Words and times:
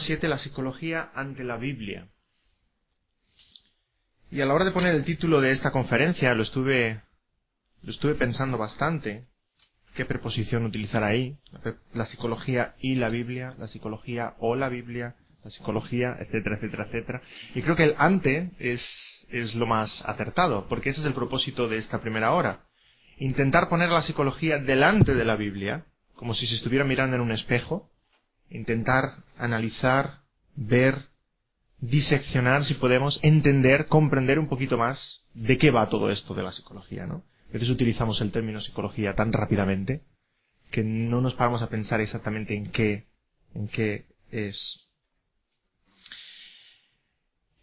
7. 0.00 0.28
La 0.28 0.38
psicología 0.38 1.10
ante 1.14 1.44
la 1.44 1.56
Biblia. 1.56 2.08
Y 4.30 4.40
a 4.40 4.46
la 4.46 4.54
hora 4.54 4.64
de 4.64 4.72
poner 4.72 4.94
el 4.94 5.04
título 5.04 5.40
de 5.40 5.52
esta 5.52 5.70
conferencia 5.70 6.34
lo 6.34 6.42
estuve, 6.42 7.00
lo 7.82 7.90
estuve 7.90 8.14
pensando 8.14 8.58
bastante. 8.58 9.26
¿Qué 9.94 10.04
preposición 10.04 10.64
utilizar 10.64 11.02
ahí? 11.02 11.36
La 11.92 12.06
psicología 12.06 12.74
y 12.80 12.96
la 12.96 13.08
Biblia, 13.08 13.54
la 13.58 13.68
psicología 13.68 14.34
o 14.38 14.54
la 14.54 14.68
Biblia, 14.68 15.16
la 15.42 15.50
psicología, 15.50 16.16
etcétera, 16.20 16.56
etcétera, 16.56 16.84
etcétera. 16.84 17.22
Y 17.54 17.62
creo 17.62 17.74
que 17.74 17.84
el 17.84 17.94
ante 17.96 18.50
es, 18.58 18.82
es 19.30 19.54
lo 19.54 19.66
más 19.66 20.02
acertado, 20.04 20.68
porque 20.68 20.90
ese 20.90 21.00
es 21.00 21.06
el 21.06 21.14
propósito 21.14 21.68
de 21.68 21.78
esta 21.78 22.00
primera 22.00 22.32
hora. 22.32 22.66
Intentar 23.16 23.68
poner 23.68 23.88
la 23.88 24.02
psicología 24.02 24.58
delante 24.58 25.14
de 25.14 25.24
la 25.24 25.36
Biblia, 25.36 25.86
como 26.14 26.34
si 26.34 26.46
se 26.46 26.56
estuviera 26.56 26.84
mirando 26.84 27.16
en 27.16 27.22
un 27.22 27.32
espejo, 27.32 27.90
intentar 28.50 29.24
analizar, 29.36 30.20
ver, 30.56 31.06
diseccionar, 31.80 32.64
si 32.64 32.74
podemos, 32.74 33.20
entender, 33.22 33.86
comprender 33.86 34.38
un 34.38 34.48
poquito 34.48 34.76
más 34.76 35.26
de 35.34 35.58
qué 35.58 35.70
va 35.70 35.88
todo 35.88 36.10
esto 36.10 36.34
de 36.34 36.42
la 36.42 36.52
psicología, 36.52 37.06
¿no? 37.06 37.22
A 37.48 37.52
veces 37.52 37.70
utilizamos 37.70 38.20
el 38.20 38.32
término 38.32 38.60
psicología 38.60 39.14
tan 39.14 39.32
rápidamente 39.32 40.02
que 40.70 40.82
no 40.82 41.20
nos 41.20 41.34
paramos 41.34 41.62
a 41.62 41.68
pensar 41.68 42.00
exactamente 42.00 42.54
en 42.54 42.70
qué, 42.70 43.06
en 43.54 43.68
qué 43.68 44.06
es. 44.30 44.88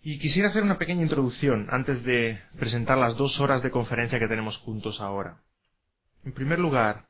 Y 0.02 0.20
quisiera 0.20 0.50
hacer 0.50 0.64
una 0.64 0.78
pequeña 0.78 1.04
introducción 1.04 1.68
antes 1.70 2.04
de 2.04 2.40
presentar 2.58 2.98
las 2.98 3.16
dos 3.16 3.40
horas 3.40 3.62
de 3.64 3.72
conferencia 3.72 4.20
que 4.20 4.28
tenemos 4.28 4.58
juntos 4.58 5.02
ahora. 5.02 5.44
En 6.24 6.34
primer 6.34 6.60
lugar, 6.60 7.08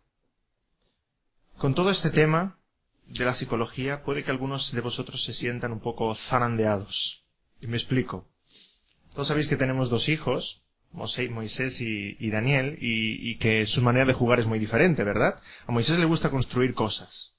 con 1.58 1.76
todo 1.76 1.92
este 1.92 2.10
tema, 2.10 2.58
de 3.08 3.26
la 3.26 3.36
psicología, 3.36 4.04
puede 4.04 4.24
que 4.24 4.32
algunos 4.32 4.72
de 4.72 4.82
vosotros 4.82 5.24
se 5.24 5.34
sientan 5.34 5.72
un 5.72 5.80
poco 5.80 6.16
zarandeados. 6.28 7.24
Y 7.62 7.68
me 7.68 7.78
explico. 7.78 8.28
Todos 9.14 9.28
sabéis 9.28 9.48
que 9.48 9.56
tenemos 9.56 9.90
dos 9.90 10.10
hijos, 10.10 10.62
Moisés 10.92 11.80
y, 11.80 12.30
Daniel, 12.30 12.78
y, 12.80 13.38
que 13.38 13.66
su 13.66 13.82
manera 13.82 14.06
de 14.06 14.14
jugar 14.14 14.40
es 14.40 14.46
muy 14.46 14.60
diferente, 14.60 15.04
¿verdad? 15.04 15.40
A 15.68 15.72
Moisés 15.72 16.00
le 16.00 16.06
gusta 16.06 16.30
construir 16.30 16.74
cosas. 16.74 17.34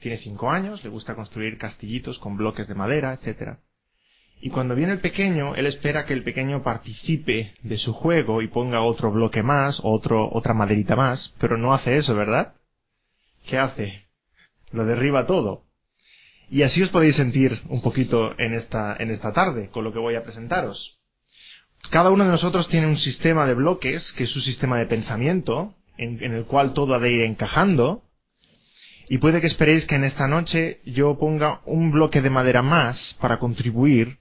Tiene 0.00 0.18
cinco 0.18 0.50
años, 0.50 0.82
le 0.82 0.90
gusta 0.90 1.14
construir 1.14 1.58
castillitos 1.58 2.18
con 2.18 2.36
bloques 2.36 2.66
de 2.68 2.74
madera, 2.74 3.12
etcétera. 3.12 3.58
Y 4.40 4.48
cuando 4.48 4.74
viene 4.74 4.94
el 4.94 5.00
pequeño, 5.00 5.54
él 5.54 5.66
espera 5.66 6.06
que 6.06 6.14
el 6.14 6.24
pequeño 6.24 6.62
participe 6.62 7.54
de 7.62 7.78
su 7.78 7.92
juego 7.92 8.40
y 8.40 8.48
ponga 8.48 8.80
otro 8.80 9.10
bloque 9.10 9.42
más, 9.42 9.80
otro, 9.82 10.30
otra 10.32 10.54
maderita 10.54 10.96
más, 10.96 11.34
pero 11.38 11.58
no 11.58 11.74
hace 11.74 11.98
eso, 11.98 12.14
¿verdad? 12.14 12.54
¿Qué 13.46 13.58
hace? 13.58 14.09
Lo 14.72 14.84
derriba 14.84 15.26
todo. 15.26 15.64
Y 16.50 16.62
así 16.62 16.82
os 16.82 16.90
podéis 16.90 17.16
sentir 17.16 17.60
un 17.68 17.80
poquito 17.80 18.34
en 18.38 18.54
esta, 18.54 18.96
en 18.98 19.10
esta 19.10 19.32
tarde, 19.32 19.70
con 19.70 19.84
lo 19.84 19.92
que 19.92 20.00
voy 20.00 20.16
a 20.16 20.24
presentaros. 20.24 20.98
Cada 21.90 22.10
uno 22.10 22.24
de 22.24 22.30
nosotros 22.30 22.68
tiene 22.68 22.86
un 22.86 22.98
sistema 22.98 23.46
de 23.46 23.54
bloques, 23.54 24.12
que 24.16 24.24
es 24.24 24.30
su 24.30 24.40
sistema 24.40 24.78
de 24.78 24.86
pensamiento, 24.86 25.74
en, 25.96 26.22
el 26.22 26.44
cual 26.46 26.72
todo 26.72 26.94
ha 26.94 26.98
de 26.98 27.12
ir 27.12 27.22
encajando, 27.22 28.02
y 29.08 29.18
puede 29.18 29.40
que 29.40 29.46
esperéis 29.46 29.86
que 29.86 29.96
en 29.96 30.04
esta 30.04 30.28
noche 30.28 30.80
yo 30.84 31.18
ponga 31.18 31.60
un 31.66 31.90
bloque 31.90 32.22
de 32.22 32.30
madera 32.30 32.62
más 32.62 33.16
para 33.20 33.38
contribuir 33.38 34.18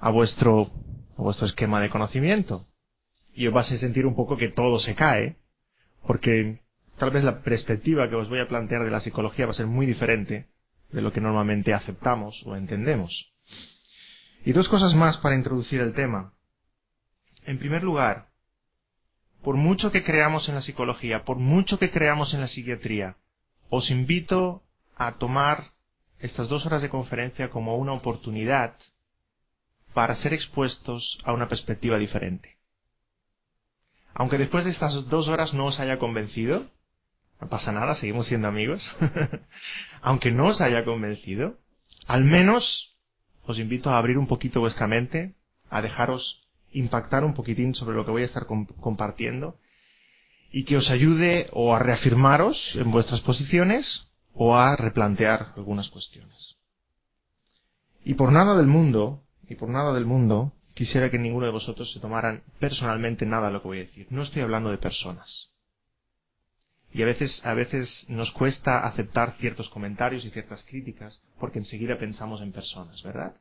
a 0.00 0.10
vuestro, 0.10 0.70
a 1.16 1.22
vuestro 1.22 1.46
esquema 1.46 1.80
de 1.80 1.88
conocimiento. 1.88 2.66
Y 3.34 3.46
os 3.46 3.54
vais 3.54 3.70
a 3.70 3.78
sentir 3.78 4.06
un 4.06 4.16
poco 4.16 4.36
que 4.36 4.48
todo 4.48 4.80
se 4.80 4.94
cae, 4.94 5.36
porque 6.06 6.63
tal 6.96 7.10
vez 7.10 7.24
la 7.24 7.42
perspectiva 7.42 8.08
que 8.08 8.16
os 8.16 8.28
voy 8.28 8.40
a 8.40 8.48
plantear 8.48 8.84
de 8.84 8.90
la 8.90 9.00
psicología 9.00 9.46
va 9.46 9.52
a 9.52 9.56
ser 9.56 9.66
muy 9.66 9.86
diferente 9.86 10.48
de 10.90 11.02
lo 11.02 11.12
que 11.12 11.20
normalmente 11.20 11.74
aceptamos 11.74 12.42
o 12.46 12.56
entendemos. 12.56 13.32
Y 14.44 14.52
dos 14.52 14.68
cosas 14.68 14.94
más 14.94 15.18
para 15.18 15.34
introducir 15.34 15.80
el 15.80 15.94
tema. 15.94 16.34
En 17.46 17.58
primer 17.58 17.82
lugar, 17.82 18.28
por 19.42 19.56
mucho 19.56 19.90
que 19.90 20.04
creamos 20.04 20.48
en 20.48 20.54
la 20.54 20.62
psicología, 20.62 21.24
por 21.24 21.38
mucho 21.38 21.78
que 21.78 21.90
creamos 21.90 22.32
en 22.32 22.40
la 22.40 22.48
psiquiatría, 22.48 23.16
os 23.68 23.90
invito 23.90 24.62
a 24.96 25.18
tomar 25.18 25.72
estas 26.18 26.48
dos 26.48 26.64
horas 26.64 26.80
de 26.80 26.88
conferencia 26.88 27.50
como 27.50 27.76
una 27.76 27.92
oportunidad 27.92 28.76
para 29.92 30.16
ser 30.16 30.32
expuestos 30.32 31.18
a 31.24 31.32
una 31.32 31.48
perspectiva 31.48 31.98
diferente. 31.98 32.56
Aunque 34.14 34.38
después 34.38 34.64
de 34.64 34.70
estas 34.70 35.08
dos 35.08 35.28
horas 35.28 35.54
no 35.54 35.66
os 35.66 35.80
haya 35.80 35.98
convencido, 35.98 36.70
no 37.40 37.48
pasa 37.48 37.72
nada, 37.72 37.94
seguimos 37.94 38.26
siendo 38.26 38.48
amigos. 38.48 38.88
Aunque 40.02 40.30
no 40.30 40.48
os 40.48 40.60
haya 40.60 40.84
convencido, 40.84 41.58
al 42.06 42.24
menos 42.24 42.96
os 43.46 43.58
invito 43.58 43.90
a 43.90 43.98
abrir 43.98 44.18
un 44.18 44.26
poquito 44.26 44.60
vuestra 44.60 44.86
mente, 44.86 45.34
a 45.70 45.82
dejaros 45.82 46.48
impactar 46.72 47.24
un 47.24 47.34
poquitín 47.34 47.74
sobre 47.74 47.96
lo 47.96 48.04
que 48.04 48.10
voy 48.10 48.22
a 48.22 48.26
estar 48.26 48.46
com- 48.46 48.66
compartiendo 48.66 49.58
y 50.50 50.64
que 50.64 50.76
os 50.76 50.90
ayude 50.90 51.48
o 51.52 51.74
a 51.74 51.78
reafirmaros 51.78 52.74
en 52.76 52.90
vuestras 52.90 53.20
posiciones 53.20 54.08
o 54.32 54.56
a 54.56 54.76
replantear 54.76 55.52
algunas 55.56 55.88
cuestiones. 55.88 56.56
Y 58.04 58.14
por 58.14 58.32
nada 58.32 58.56
del 58.56 58.66
mundo, 58.66 59.22
y 59.48 59.54
por 59.54 59.68
nada 59.68 59.92
del 59.94 60.04
mundo, 60.06 60.52
quisiera 60.74 61.10
que 61.10 61.18
ninguno 61.18 61.46
de 61.46 61.52
vosotros 61.52 61.92
se 61.92 62.00
tomaran 62.00 62.42
personalmente 62.58 63.24
nada 63.26 63.46
de 63.48 63.52
lo 63.54 63.62
que 63.62 63.68
voy 63.68 63.78
a 63.78 63.84
decir. 63.84 64.06
No 64.10 64.22
estoy 64.22 64.42
hablando 64.42 64.70
de 64.70 64.78
personas. 64.78 65.53
Y 66.94 67.02
a 67.02 67.06
veces, 67.06 67.44
a 67.44 67.54
veces 67.54 68.06
nos 68.08 68.30
cuesta 68.30 68.86
aceptar 68.86 69.34
ciertos 69.40 69.68
comentarios 69.68 70.24
y 70.24 70.30
ciertas 70.30 70.64
críticas 70.64 71.20
porque 71.40 71.58
enseguida 71.58 71.98
pensamos 71.98 72.40
en 72.40 72.52
personas, 72.52 73.02
¿verdad? 73.02 73.34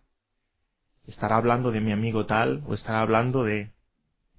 Estará 1.06 1.38
hablando 1.38 1.72
de 1.72 1.80
mi 1.80 1.92
amigo 1.92 2.26
tal 2.26 2.64
o 2.66 2.74
estará 2.74 3.02
hablando 3.02 3.44
de 3.44 3.72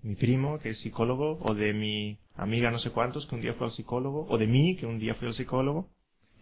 mi 0.03 0.17
primo 0.17 0.59
que 0.59 0.71
es 0.71 0.81
psicólogo 0.81 1.39
o 1.43 1.55
de 1.55 1.73
mi 1.73 2.19
amiga 2.35 2.73
no 2.73 2.81
sé 2.81 2.91
cuántos 2.91 3.27
que 3.27 3.37
un 3.37 3.41
día 3.41 3.55
fue 3.55 3.69
al 3.69 3.73
psicólogo 3.73 4.27
o 4.29 4.37
de 4.37 4.49
mí 4.49 4.77
que 4.77 4.85
un 4.85 4.99
día 4.99 5.15
fui 5.15 5.29
al 5.29 5.35
psicólogo. 5.35 5.91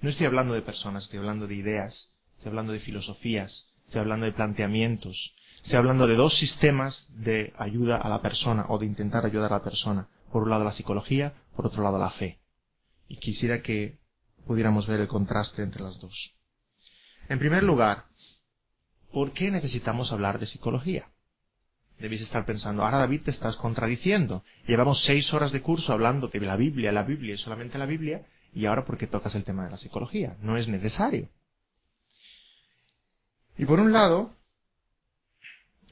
No 0.00 0.09
estoy 0.09 0.25
hablando 0.25 0.54
de 0.54 0.62
personas, 0.62 1.04
estoy 1.04 1.19
hablando 1.19 1.47
de 1.47 1.56
ideas, 1.56 2.15
estoy 2.39 2.49
hablando 2.49 2.72
de 2.72 2.81
filosofías, 2.81 3.75
estoy 3.84 4.00
hablando 4.00 4.25
de 4.25 4.33
planteamientos, 4.33 5.34
estoy 5.56 5.77
hablando 5.77 6.06
de 6.06 6.16
dos 6.16 6.39
sistemas 6.39 7.06
de 7.10 7.53
ayuda 7.59 7.99
a 7.99 8.09
la 8.09 8.22
persona 8.22 8.65
o 8.71 8.78
de 8.78 8.87
intentar 8.87 9.27
ayudar 9.27 9.53
a 9.53 9.59
la 9.59 9.65
persona. 9.65 10.09
Por 10.33 10.44
un 10.44 10.49
lado 10.49 10.65
la 10.65 10.72
psicología, 10.72 11.34
por 11.54 11.66
otro 11.66 11.83
lado 11.83 11.99
la 11.99 12.10
fe 12.12 12.41
y 13.08 13.16
quisiera 13.16 13.62
que 13.62 13.98
pudiéramos 14.46 14.86
ver 14.86 15.00
el 15.00 15.08
contraste 15.08 15.62
entre 15.62 15.82
las 15.82 15.98
dos. 16.00 16.34
En 17.28 17.38
primer 17.38 17.62
lugar, 17.62 18.04
¿por 19.12 19.32
qué 19.32 19.50
necesitamos 19.50 20.12
hablar 20.12 20.38
de 20.38 20.46
psicología? 20.46 21.08
Debéis 21.98 22.22
estar 22.22 22.44
pensando, 22.44 22.82
ahora 22.82 22.98
David 22.98 23.22
te 23.22 23.30
estás 23.30 23.56
contradiciendo. 23.56 24.42
Llevamos 24.66 25.04
seis 25.04 25.32
horas 25.32 25.53
de 25.53 25.62
curso 25.62 25.92
hablando 25.92 26.28
de 26.28 26.41
la 26.41 26.56
Biblia, 26.56 26.91
la 26.91 27.04
Biblia 27.04 27.34
y 27.34 27.38
solamente 27.38 27.78
la 27.78 27.86
Biblia, 27.86 28.27
y 28.53 28.66
ahora 28.66 28.84
¿por 28.84 28.98
qué 28.98 29.06
tocas 29.06 29.34
el 29.34 29.44
tema 29.44 29.65
de 29.65 29.71
la 29.71 29.77
psicología? 29.77 30.36
No 30.41 30.56
es 30.56 30.66
necesario. 30.66 31.28
Y 33.56 33.65
por 33.66 33.78
un 33.78 33.92
lado, 33.92 34.34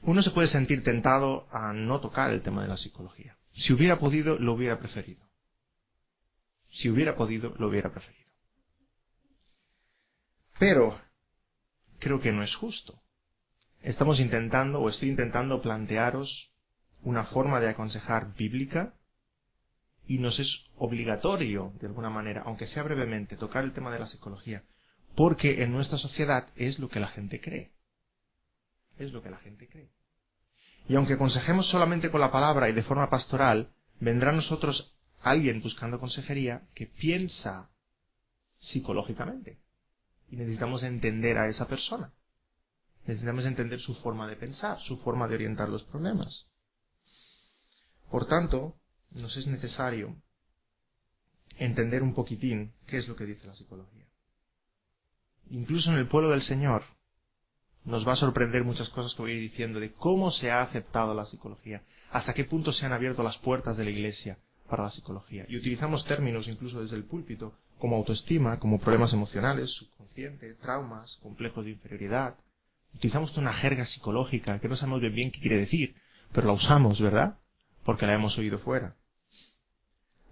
uno 0.01 0.21
se 0.21 0.31
puede 0.31 0.47
sentir 0.47 0.83
tentado 0.83 1.47
a 1.51 1.73
no 1.73 2.01
tocar 2.01 2.31
el 2.31 2.41
tema 2.41 2.63
de 2.63 2.67
la 2.67 2.77
psicología. 2.77 3.37
Si 3.53 3.71
hubiera 3.71 3.99
podido, 3.99 4.37
lo 4.37 4.53
hubiera 4.53 4.79
preferido. 4.79 5.30
Si 6.71 6.89
hubiera 6.89 7.15
podido, 7.15 7.53
lo 7.57 7.67
hubiera 7.67 7.91
preferido. 7.91 8.31
Pero 10.59 10.99
creo 11.99 12.19
que 12.19 12.31
no 12.31 12.43
es 12.43 12.55
justo. 12.55 13.01
Estamos 13.81 14.19
intentando, 14.19 14.79
o 14.79 14.89
estoy 14.89 15.09
intentando 15.09 15.61
plantearos 15.61 16.51
una 17.03 17.25
forma 17.25 17.59
de 17.59 17.69
aconsejar 17.69 18.35
bíblica 18.35 18.93
y 20.05 20.19
nos 20.19 20.39
es 20.39 20.65
obligatorio, 20.75 21.73
de 21.79 21.87
alguna 21.87 22.09
manera, 22.09 22.43
aunque 22.45 22.67
sea 22.67 22.83
brevemente, 22.83 23.37
tocar 23.37 23.63
el 23.63 23.73
tema 23.73 23.91
de 23.91 23.99
la 23.99 24.07
psicología, 24.07 24.63
porque 25.15 25.63
en 25.63 25.71
nuestra 25.71 25.97
sociedad 25.97 26.49
es 26.55 26.79
lo 26.79 26.89
que 26.89 26.99
la 26.99 27.07
gente 27.07 27.39
cree. 27.39 27.71
Es 28.97 29.11
lo 29.11 29.23
que 29.23 29.29
la 29.29 29.37
gente 29.37 29.67
cree. 29.67 29.89
Y 30.87 30.95
aunque 30.95 31.13
aconsejemos 31.13 31.69
solamente 31.69 32.11
con 32.11 32.21
la 32.21 32.31
palabra 32.31 32.69
y 32.69 32.73
de 32.73 32.83
forma 32.83 33.09
pastoral, 33.09 33.71
vendrá 33.99 34.31
a 34.31 34.35
nosotros 34.35 34.95
alguien 35.21 35.61
buscando 35.61 35.99
consejería 35.99 36.67
que 36.73 36.87
piensa 36.87 37.69
psicológicamente. 38.59 39.59
Y 40.29 40.35
necesitamos 40.35 40.83
entender 40.83 41.37
a 41.37 41.47
esa 41.47 41.67
persona. 41.67 42.13
Necesitamos 43.05 43.45
entender 43.45 43.79
su 43.79 43.95
forma 43.95 44.27
de 44.27 44.35
pensar, 44.35 44.79
su 44.81 44.97
forma 44.97 45.27
de 45.27 45.35
orientar 45.35 45.69
los 45.69 45.83
problemas. 45.83 46.47
Por 48.09 48.27
tanto, 48.27 48.75
nos 49.11 49.35
es 49.35 49.47
necesario 49.47 50.15
entender 51.57 52.03
un 52.03 52.13
poquitín 52.13 52.73
qué 52.87 52.97
es 52.97 53.07
lo 53.07 53.15
que 53.15 53.25
dice 53.25 53.47
la 53.47 53.55
psicología. 53.55 54.05
Incluso 55.49 55.91
en 55.91 55.97
el 55.97 56.07
pueblo 56.07 56.29
del 56.29 56.43
Señor 56.43 56.83
nos 57.83 58.07
va 58.07 58.13
a 58.13 58.17
sorprender 58.17 58.63
muchas 58.63 58.89
cosas 58.89 59.13
que 59.13 59.21
voy 59.21 59.31
a 59.31 59.35
ir 59.35 59.49
diciendo 59.49 59.79
de 59.79 59.91
cómo 59.93 60.31
se 60.31 60.51
ha 60.51 60.61
aceptado 60.61 61.13
la 61.13 61.25
psicología, 61.25 61.83
hasta 62.11 62.33
qué 62.33 62.45
punto 62.45 62.71
se 62.71 62.85
han 62.85 62.93
abierto 62.93 63.23
las 63.23 63.37
puertas 63.39 63.75
de 63.75 63.83
la 63.83 63.89
Iglesia 63.89 64.37
para 64.71 64.83
la 64.83 64.91
psicología. 64.91 65.45
Y 65.49 65.57
utilizamos 65.57 66.05
términos 66.05 66.47
incluso 66.47 66.81
desde 66.81 66.95
el 66.95 67.03
púlpito 67.03 67.53
como 67.77 67.97
autoestima, 67.97 68.57
como 68.57 68.79
problemas 68.79 69.11
emocionales, 69.11 69.69
subconsciente, 69.71 70.53
traumas, 70.55 71.17
complejos 71.21 71.65
de 71.65 71.71
inferioridad. 71.71 72.35
Utilizamos 72.95 73.35
una 73.37 73.53
jerga 73.53 73.85
psicológica 73.85 74.59
que 74.59 74.69
no 74.69 74.77
sabemos 74.77 75.01
bien, 75.01 75.13
bien 75.13 75.31
qué 75.31 75.41
quiere 75.41 75.57
decir, 75.57 75.95
pero 76.31 76.47
la 76.47 76.53
usamos, 76.53 77.01
¿verdad? 77.01 77.37
Porque 77.83 78.05
la 78.05 78.15
hemos 78.15 78.37
oído 78.37 78.59
fuera. 78.59 78.95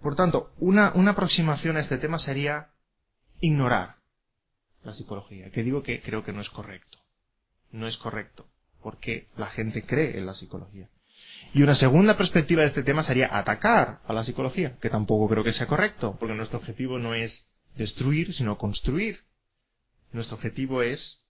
Por 0.00 0.16
tanto, 0.16 0.52
una, 0.58 0.92
una 0.94 1.10
aproximación 1.10 1.76
a 1.76 1.80
este 1.80 1.98
tema 1.98 2.18
sería 2.18 2.70
ignorar 3.40 3.96
la 4.82 4.94
psicología, 4.94 5.50
que 5.50 5.62
digo 5.62 5.82
que 5.82 6.00
creo 6.00 6.24
que 6.24 6.32
no 6.32 6.40
es 6.40 6.48
correcto. 6.48 6.98
No 7.72 7.86
es 7.86 7.98
correcto, 7.98 8.46
porque 8.82 9.28
la 9.36 9.48
gente 9.48 9.82
cree 9.82 10.16
en 10.16 10.24
la 10.24 10.32
psicología. 10.32 10.88
Y 11.52 11.62
una 11.62 11.74
segunda 11.74 12.16
perspectiva 12.16 12.62
de 12.62 12.68
este 12.68 12.84
tema 12.84 13.02
sería 13.02 13.36
atacar 13.36 14.00
a 14.06 14.12
la 14.12 14.24
psicología, 14.24 14.76
que 14.80 14.88
tampoco 14.88 15.28
creo 15.28 15.42
que 15.42 15.52
sea 15.52 15.66
correcto, 15.66 16.16
porque 16.20 16.34
nuestro 16.34 16.58
objetivo 16.58 16.98
no 16.98 17.14
es 17.14 17.50
destruir, 17.76 18.32
sino 18.32 18.56
construir. 18.56 19.20
Nuestro 20.12 20.36
objetivo 20.36 20.82
es 20.82 21.24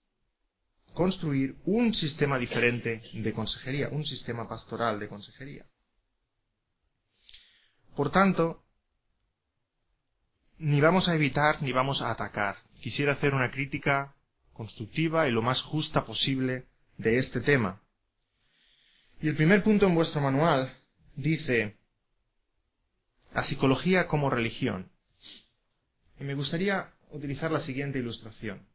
construir 0.93 1.55
un 1.65 1.93
sistema 1.93 2.37
diferente 2.37 3.01
de 3.13 3.33
consejería, 3.33 3.89
un 3.89 4.05
sistema 4.05 4.47
pastoral 4.47 4.99
de 4.99 5.07
consejería. 5.07 5.65
Por 7.95 8.11
tanto, 8.11 8.63
ni 10.59 10.79
vamos 10.81 11.07
a 11.07 11.15
evitar 11.15 11.61
ni 11.63 11.71
vamos 11.71 12.01
a 12.01 12.11
atacar. 12.11 12.57
Quisiera 12.81 13.13
hacer 13.13 13.33
una 13.33 13.49
crítica 13.49 14.15
constructiva 14.53 15.27
y 15.27 15.31
lo 15.31 15.41
más 15.41 15.61
justa 15.61 16.05
posible 16.05 16.67
de 16.97 17.17
este 17.17 17.41
tema. 17.41 17.80
Y 19.21 19.27
el 19.27 19.35
primer 19.35 19.63
punto 19.63 19.85
en 19.85 19.93
vuestro 19.93 20.19
manual 20.19 20.75
dice 21.15 21.77
la 23.33 23.43
psicología 23.43 24.07
como 24.07 24.29
religión. 24.29 24.91
Y 26.19 26.23
me 26.23 26.33
gustaría 26.33 26.91
utilizar 27.11 27.51
la 27.51 27.61
siguiente 27.61 27.99
ilustración. 27.99 28.65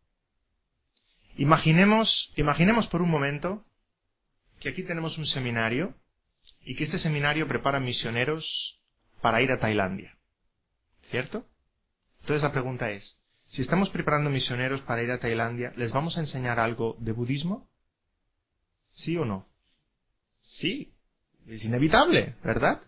Imaginemos, 1.36 2.32
imaginemos 2.36 2.86
por 2.86 3.02
un 3.02 3.10
momento 3.10 3.64
que 4.60 4.68
aquí 4.68 4.84
tenemos 4.84 5.18
un 5.18 5.26
seminario 5.26 5.94
y 6.64 6.76
que 6.76 6.84
este 6.84 6.98
seminario 6.98 7.48
prepara 7.48 7.80
misioneros 7.80 8.80
para 9.20 9.42
ir 9.42 9.50
a 9.50 9.58
Tailandia. 9.58 10.16
¿Cierto? 11.10 11.44
Entonces 12.20 12.42
la 12.42 12.52
pregunta 12.52 12.90
es, 12.90 13.18
si 13.48 13.62
estamos 13.62 13.90
preparando 13.90 14.30
misioneros 14.30 14.80
para 14.82 15.02
ir 15.02 15.10
a 15.10 15.18
Tailandia, 15.18 15.72
¿les 15.76 15.92
vamos 15.92 16.16
a 16.16 16.20
enseñar 16.20 16.58
algo 16.60 16.96
de 17.00 17.12
budismo? 17.12 17.68
¿Sí 18.92 19.16
o 19.16 19.24
no? 19.24 19.46
Sí, 20.46 20.94
es 21.46 21.64
inevitable, 21.64 22.36
¿verdad? 22.44 22.80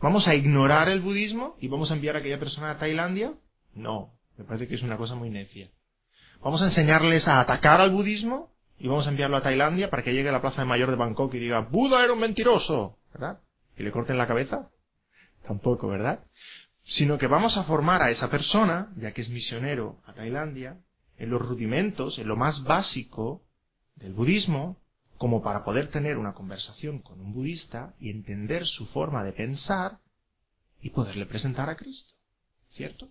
¿Vamos 0.00 0.26
a 0.26 0.34
ignorar 0.34 0.88
el 0.88 1.00
budismo 1.00 1.56
y 1.60 1.68
vamos 1.68 1.90
a 1.90 1.94
enviar 1.94 2.16
a 2.16 2.18
aquella 2.18 2.38
persona 2.38 2.70
a 2.70 2.78
Tailandia? 2.78 3.34
No, 3.74 4.12
me 4.36 4.44
parece 4.44 4.66
que 4.66 4.74
es 4.74 4.82
una 4.82 4.96
cosa 4.96 5.14
muy 5.14 5.30
necia. 5.30 5.70
¿Vamos 6.42 6.60
a 6.60 6.66
enseñarles 6.66 7.28
a 7.28 7.40
atacar 7.40 7.80
al 7.80 7.90
budismo 7.90 8.50
y 8.78 8.88
vamos 8.88 9.06
a 9.06 9.10
enviarlo 9.10 9.36
a 9.36 9.42
Tailandia 9.42 9.90
para 9.90 10.02
que 10.02 10.12
llegue 10.12 10.28
a 10.28 10.32
la 10.32 10.40
plaza 10.40 10.62
de 10.62 10.68
mayor 10.68 10.90
de 10.90 10.96
Bangkok 10.96 11.32
y 11.34 11.38
diga, 11.38 11.60
Buda 11.60 12.02
era 12.02 12.12
un 12.12 12.18
mentiroso, 12.18 12.98
¿verdad? 13.12 13.40
Y 13.76 13.84
le 13.84 13.92
corten 13.92 14.18
la 14.18 14.26
cabeza? 14.26 14.70
Tampoco, 15.46 15.86
¿verdad? 15.86 16.24
Sino 16.82 17.16
que 17.16 17.28
vamos 17.28 17.56
a 17.56 17.62
formar 17.62 18.02
a 18.02 18.10
esa 18.10 18.28
persona, 18.28 18.92
ya 18.96 19.12
que 19.12 19.22
es 19.22 19.28
misionero 19.28 20.00
a 20.04 20.14
Tailandia, 20.14 20.78
en 21.16 21.30
los 21.30 21.40
rudimentos, 21.40 22.18
en 22.18 22.26
lo 22.26 22.36
más 22.36 22.64
básico 22.64 23.42
del 23.94 24.14
budismo, 24.14 24.81
como 25.22 25.40
para 25.40 25.62
poder 25.62 25.88
tener 25.88 26.18
una 26.18 26.32
conversación 26.32 26.98
con 26.98 27.20
un 27.20 27.32
budista 27.32 27.94
y 28.00 28.10
entender 28.10 28.66
su 28.66 28.86
forma 28.86 29.22
de 29.22 29.32
pensar 29.32 29.98
y 30.80 30.90
poderle 30.90 31.26
presentar 31.26 31.70
a 31.70 31.76
Cristo. 31.76 32.16
¿Cierto? 32.70 33.08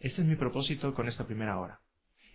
Este 0.00 0.20
es 0.20 0.28
mi 0.28 0.36
propósito 0.36 0.92
con 0.92 1.08
esta 1.08 1.24
primera 1.24 1.58
hora. 1.58 1.80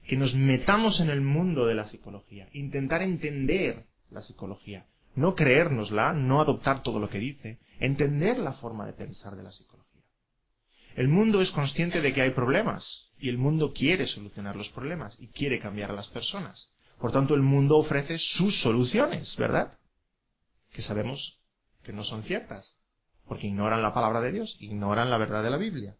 Que 0.07 0.17
nos 0.17 0.33
metamos 0.33 0.99
en 0.99 1.11
el 1.11 1.21
mundo 1.21 1.67
de 1.67 1.75
la 1.75 1.87
psicología, 1.87 2.49
intentar 2.51 3.03
entender 3.03 3.85
la 4.09 4.23
psicología, 4.23 4.87
no 5.13 5.35
creérnosla, 5.35 6.13
no 6.13 6.41
adoptar 6.41 6.81
todo 6.81 6.99
lo 6.99 7.11
que 7.11 7.19
dice, 7.19 7.59
entender 7.79 8.39
la 8.39 8.53
forma 8.53 8.87
de 8.87 8.93
pensar 8.93 9.35
de 9.35 9.43
la 9.43 9.51
psicología. 9.51 10.01
El 10.95 11.09
mundo 11.09 11.41
es 11.43 11.51
consciente 11.51 12.01
de 12.01 12.11
que 12.11 12.23
hay 12.23 12.31
problemas 12.31 13.11
y 13.19 13.29
el 13.29 13.37
mundo 13.37 13.71
quiere 13.71 14.07
solucionar 14.07 14.55
los 14.55 14.69
problemas 14.69 15.15
y 15.19 15.27
quiere 15.27 15.59
cambiar 15.59 15.91
a 15.91 15.95
las 15.95 16.07
personas. 16.07 16.71
Por 16.99 17.11
tanto, 17.11 17.35
el 17.35 17.41
mundo 17.41 17.77
ofrece 17.77 18.17
sus 18.17 18.61
soluciones, 18.61 19.35
¿verdad? 19.37 19.77
Que 20.71 20.81
sabemos 20.81 21.39
que 21.83 21.93
no 21.93 22.03
son 22.03 22.23
ciertas, 22.23 22.79
porque 23.27 23.47
ignoran 23.47 23.81
la 23.81 23.93
palabra 23.93 24.21
de 24.21 24.31
Dios, 24.31 24.57
ignoran 24.59 25.09
la 25.09 25.17
verdad 25.17 25.43
de 25.43 25.49
la 25.49 25.57
Biblia. 25.57 25.95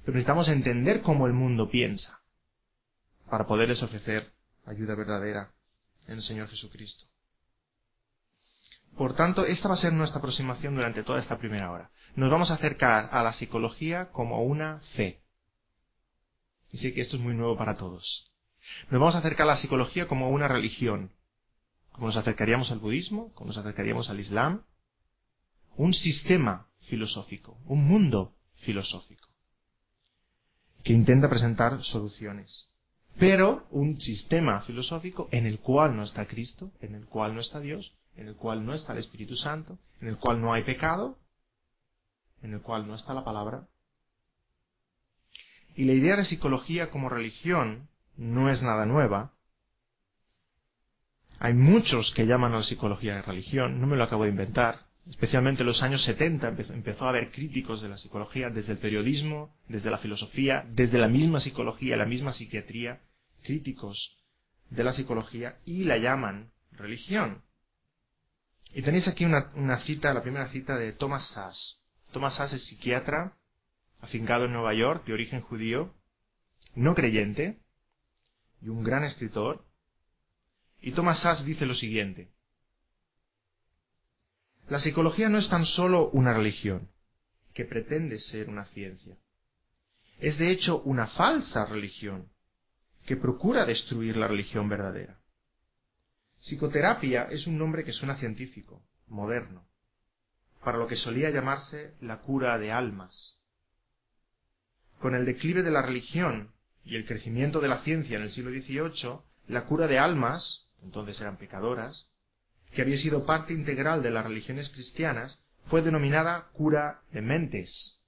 Pero 0.00 0.14
necesitamos 0.14 0.48
entender 0.48 1.02
cómo 1.02 1.26
el 1.26 1.32
mundo 1.32 1.68
piensa 1.68 2.20
para 3.30 3.46
poderles 3.46 3.82
ofrecer 3.82 4.32
ayuda 4.64 4.94
verdadera 4.94 5.52
en 6.06 6.14
el 6.14 6.22
Señor 6.22 6.48
Jesucristo. 6.48 7.04
Por 8.96 9.14
tanto, 9.14 9.46
esta 9.46 9.68
va 9.68 9.74
a 9.74 9.78
ser 9.78 9.92
nuestra 9.92 10.18
aproximación 10.18 10.74
durante 10.74 11.02
toda 11.02 11.20
esta 11.20 11.38
primera 11.38 11.70
hora. 11.70 11.90
Nos 12.14 12.30
vamos 12.30 12.50
a 12.50 12.54
acercar 12.54 13.08
a 13.10 13.22
la 13.22 13.32
psicología 13.32 14.10
como 14.10 14.42
una 14.42 14.80
fe. 14.94 15.22
Y 16.70 16.78
sé 16.78 16.92
que 16.92 17.00
esto 17.00 17.16
es 17.16 17.22
muy 17.22 17.34
nuevo 17.34 17.56
para 17.56 17.76
todos. 17.76 18.31
Nos 18.90 19.00
vamos 19.00 19.14
a 19.14 19.18
acercar 19.18 19.44
a 19.44 19.52
la 19.52 19.56
psicología 19.56 20.06
como 20.06 20.30
una 20.30 20.48
religión. 20.48 21.10
Como 21.92 22.06
nos 22.06 22.16
acercaríamos 22.16 22.70
al 22.70 22.78
budismo, 22.78 23.32
como 23.34 23.48
nos 23.48 23.58
acercaríamos 23.58 24.08
al 24.08 24.20
islam. 24.20 24.62
Un 25.76 25.94
sistema 25.94 26.68
filosófico, 26.82 27.58
un 27.66 27.86
mundo 27.86 28.34
filosófico. 28.56 29.28
Que 30.84 30.92
intenta 30.92 31.28
presentar 31.28 31.82
soluciones. 31.82 32.68
Pero 33.18 33.66
un 33.70 34.00
sistema 34.00 34.62
filosófico 34.62 35.28
en 35.32 35.46
el 35.46 35.58
cual 35.60 35.96
no 35.96 36.02
está 36.02 36.26
Cristo, 36.26 36.72
en 36.80 36.94
el 36.94 37.06
cual 37.06 37.34
no 37.34 37.40
está 37.40 37.60
Dios, 37.60 37.94
en 38.16 38.28
el 38.28 38.36
cual 38.36 38.64
no 38.64 38.74
está 38.74 38.92
el 38.92 38.98
Espíritu 38.98 39.36
Santo, 39.36 39.78
en 40.00 40.08
el 40.08 40.16
cual 40.16 40.40
no 40.40 40.52
hay 40.52 40.64
pecado, 40.64 41.18
en 42.42 42.54
el 42.54 42.62
cual 42.62 42.86
no 42.86 42.94
está 42.94 43.12
la 43.14 43.24
palabra. 43.24 43.68
Y 45.74 45.84
la 45.84 45.92
idea 45.92 46.16
de 46.16 46.24
psicología 46.24 46.90
como 46.90 47.08
religión 47.08 47.88
no 48.16 48.50
es 48.50 48.62
nada 48.62 48.86
nueva. 48.86 49.32
Hay 51.38 51.54
muchos 51.54 52.12
que 52.14 52.26
llaman 52.26 52.52
a 52.52 52.58
la 52.58 52.62
psicología 52.62 53.16
de 53.16 53.22
religión, 53.22 53.80
no 53.80 53.86
me 53.86 53.96
lo 53.96 54.04
acabo 54.04 54.24
de 54.24 54.30
inventar. 54.30 54.86
Especialmente 55.10 55.62
en 55.62 55.66
los 55.66 55.82
años 55.82 56.04
70 56.04 56.48
empezó, 56.48 57.04
a 57.04 57.08
haber 57.08 57.32
críticos 57.32 57.82
de 57.82 57.88
la 57.88 57.98
psicología 57.98 58.50
desde 58.50 58.72
el 58.72 58.78
periodismo, 58.78 59.52
desde 59.66 59.90
la 59.90 59.98
filosofía, 59.98 60.64
desde 60.68 60.98
la 60.98 61.08
misma 61.08 61.40
psicología, 61.40 61.96
la 61.96 62.06
misma 62.06 62.32
psiquiatría, 62.32 63.00
críticos 63.42 64.16
de 64.70 64.84
la 64.84 64.92
psicología 64.92 65.56
y 65.64 65.84
la 65.84 65.98
llaman 65.98 66.52
religión. 66.70 67.42
Y 68.74 68.82
tenéis 68.82 69.08
aquí 69.08 69.24
una, 69.24 69.78
cita, 69.80 70.14
la 70.14 70.22
primera 70.22 70.48
cita 70.48 70.76
de 70.76 70.92
Thomas 70.92 71.28
Sass. 71.30 71.80
Thomas 72.12 72.36
Sass 72.36 72.52
es 72.52 72.64
psiquiatra, 72.68 73.36
afincado 74.00 74.44
en 74.44 74.52
Nueva 74.52 74.74
York, 74.74 75.04
de 75.04 75.12
origen 75.12 75.40
judío, 75.40 75.92
no 76.74 76.94
creyente, 76.94 77.58
y 78.62 78.68
un 78.68 78.82
gran 78.82 79.04
escritor. 79.04 79.64
Y 80.80 80.92
Thomas 80.92 81.20
Sass 81.20 81.44
dice 81.44 81.66
lo 81.66 81.74
siguiente. 81.74 82.30
La 84.68 84.80
psicología 84.80 85.28
no 85.28 85.38
es 85.38 85.48
tan 85.48 85.66
solo 85.66 86.10
una 86.10 86.32
religión, 86.32 86.88
que 87.52 87.64
pretende 87.64 88.18
ser 88.18 88.48
una 88.48 88.64
ciencia. 88.66 89.16
Es 90.18 90.38
de 90.38 90.50
hecho 90.50 90.82
una 90.82 91.08
falsa 91.08 91.66
religión, 91.66 92.30
que 93.04 93.16
procura 93.16 93.66
destruir 93.66 94.16
la 94.16 94.28
religión 94.28 94.68
verdadera. 94.68 95.18
Psicoterapia 96.38 97.24
es 97.24 97.46
un 97.46 97.58
nombre 97.58 97.84
que 97.84 97.92
suena 97.92 98.16
científico, 98.16 98.82
moderno, 99.08 99.66
para 100.64 100.78
lo 100.78 100.86
que 100.86 100.96
solía 100.96 101.30
llamarse 101.30 101.94
la 102.00 102.20
cura 102.20 102.58
de 102.58 102.70
almas. 102.70 103.40
Con 105.00 105.14
el 105.14 105.24
declive 105.24 105.62
de 105.62 105.70
la 105.72 105.82
religión 105.82 106.52
y 106.84 106.96
el 106.96 107.06
crecimiento 107.06 107.60
de 107.60 107.68
la 107.68 107.82
ciencia 107.82 108.16
en 108.16 108.24
el 108.24 108.32
siglo 108.32 108.50
XVIII, 108.50 109.20
la 109.48 109.66
cura 109.66 109.86
de 109.86 109.98
almas, 109.98 110.68
entonces 110.82 111.20
eran 111.20 111.36
pecadoras, 111.36 112.08
que 112.72 112.82
había 112.82 112.96
sido 112.98 113.26
parte 113.26 113.52
integral 113.52 114.02
de 114.02 114.10
las 114.10 114.24
religiones 114.24 114.70
cristianas, 114.70 115.38
fue 115.66 115.82
denominada 115.82 116.48
cura 116.52 117.02
de 117.12 117.22
mentes 117.22 118.00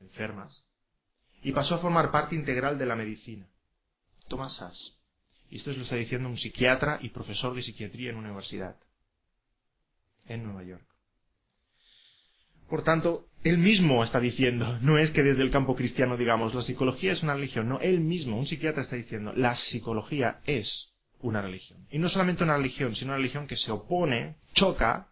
enfermas 0.00 0.64
y 1.42 1.52
pasó 1.52 1.76
a 1.76 1.78
formar 1.78 2.10
parte 2.10 2.34
integral 2.34 2.78
de 2.78 2.86
la 2.86 2.96
medicina. 2.96 3.46
Thomas 4.28 4.56
Sass. 4.56 4.98
Y 5.50 5.58
esto 5.58 5.72
lo 5.72 5.82
está 5.82 5.96
diciendo 5.96 6.28
un 6.28 6.36
psiquiatra 6.36 6.98
y 7.00 7.10
profesor 7.10 7.54
de 7.54 7.62
psiquiatría 7.62 8.10
en 8.10 8.16
una 8.16 8.28
universidad 8.28 8.76
en 10.26 10.44
Nueva 10.44 10.62
York. 10.62 10.84
Por 12.68 12.82
tanto, 12.82 13.27
él 13.44 13.58
mismo 13.58 14.02
está 14.02 14.20
diciendo, 14.20 14.78
no 14.80 14.98
es 14.98 15.10
que 15.10 15.22
desde 15.22 15.42
el 15.42 15.50
campo 15.50 15.76
cristiano 15.76 16.16
digamos, 16.16 16.54
la 16.54 16.62
psicología 16.62 17.12
es 17.12 17.22
una 17.22 17.34
religión, 17.34 17.68
no, 17.68 17.80
él 17.80 18.00
mismo, 18.00 18.38
un 18.38 18.46
psiquiatra 18.46 18.82
está 18.82 18.96
diciendo, 18.96 19.32
la 19.34 19.56
psicología 19.56 20.40
es 20.44 20.92
una 21.20 21.40
religión. 21.40 21.86
Y 21.90 21.98
no 21.98 22.08
solamente 22.08 22.44
una 22.44 22.56
religión, 22.56 22.94
sino 22.94 23.12
una 23.12 23.18
religión 23.18 23.46
que 23.46 23.56
se 23.56 23.70
opone, 23.70 24.36
choca 24.54 25.08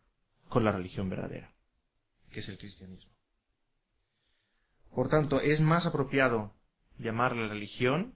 con 0.48 0.64
la 0.64 0.72
religión 0.72 1.08
verdadera, 1.08 1.52
que 2.30 2.40
es 2.40 2.48
el 2.48 2.58
cristianismo. 2.58 3.10
Por 4.94 5.08
tanto, 5.08 5.40
es 5.40 5.60
más 5.60 5.86
apropiado 5.86 6.54
llamarle 6.98 7.48
religión 7.48 8.14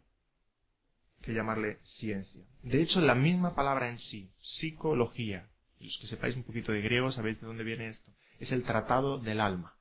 que 1.23 1.35
llamarle 1.35 1.79
ciencia. 1.99 2.45
De 2.63 2.81
hecho, 2.81 3.01
la 3.01 3.15
misma 3.15 3.55
palabra 3.55 3.91
en 3.91 3.99
sí, 3.99 4.33
psicología, 4.41 5.51
los 5.79 5.99
que 6.01 6.07
sepáis 6.07 6.37
un 6.37 6.45
poquito 6.45 6.73
de 6.73 6.81
griego 6.81 7.13
sabéis 7.13 7.41
de 7.41 7.47
dónde 7.47 7.65
viene 7.65 7.89
esto, 7.89 8.11
es 8.39 8.53
el 8.53 8.65
tratado 8.65 9.19
del 9.19 9.41
alma. 9.41 9.75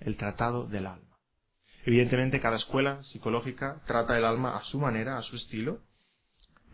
El 0.00 0.16
tratado 0.16 0.66
del 0.66 0.86
alma. 0.86 1.16
Evidentemente, 1.84 2.40
cada 2.40 2.56
escuela 2.56 3.02
psicológica 3.04 3.80
trata 3.86 4.18
el 4.18 4.24
alma 4.24 4.56
a 4.56 4.64
su 4.64 4.78
manera, 4.78 5.16
a 5.16 5.22
su 5.22 5.36
estilo, 5.36 5.80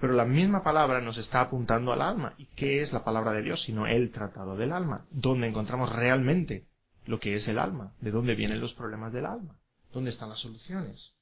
pero 0.00 0.12
la 0.12 0.24
misma 0.24 0.62
palabra 0.62 1.00
nos 1.00 1.16
está 1.16 1.40
apuntando 1.40 1.92
al 1.92 2.02
alma. 2.02 2.34
¿Y 2.38 2.46
qué 2.56 2.82
es 2.82 2.92
la 2.92 3.04
palabra 3.04 3.32
de 3.32 3.42
Dios 3.42 3.62
sino 3.62 3.86
el 3.86 4.10
tratado 4.10 4.56
del 4.56 4.72
alma? 4.72 5.06
Donde 5.10 5.46
encontramos 5.46 5.94
realmente 5.94 6.66
lo 7.06 7.20
que 7.20 7.34
es 7.34 7.46
el 7.48 7.58
alma, 7.58 7.94
de 8.00 8.10
dónde 8.10 8.34
vienen 8.34 8.60
los 8.60 8.74
problemas 8.74 9.12
del 9.12 9.26
alma, 9.26 9.56
dónde 9.92 10.10
están 10.10 10.28
las 10.28 10.40
soluciones. 10.40 11.14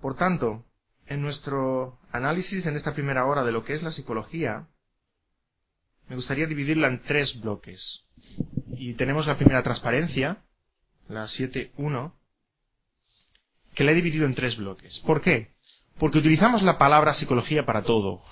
Por 0.00 0.16
tanto, 0.16 0.64
en 1.06 1.22
nuestro 1.22 1.98
análisis 2.10 2.64
en 2.66 2.76
esta 2.76 2.94
primera 2.94 3.26
hora 3.26 3.44
de 3.44 3.52
lo 3.52 3.64
que 3.64 3.74
es 3.74 3.82
la 3.82 3.92
psicología, 3.92 4.66
me 6.08 6.16
gustaría 6.16 6.46
dividirla 6.46 6.88
en 6.88 7.02
tres 7.02 7.38
bloques. 7.40 8.04
Y 8.78 8.94
tenemos 8.94 9.26
la 9.26 9.36
primera 9.36 9.62
transparencia, 9.62 10.38
la 11.08 11.24
7.1, 11.24 12.12
que 13.74 13.84
la 13.84 13.92
he 13.92 13.94
dividido 13.94 14.24
en 14.24 14.34
tres 14.34 14.56
bloques. 14.56 15.00
¿Por 15.00 15.20
qué? 15.20 15.52
Porque 15.98 16.18
utilizamos 16.18 16.62
la 16.62 16.78
palabra 16.78 17.14
psicología 17.14 17.66
para 17.66 17.82
todo. 17.82 18.22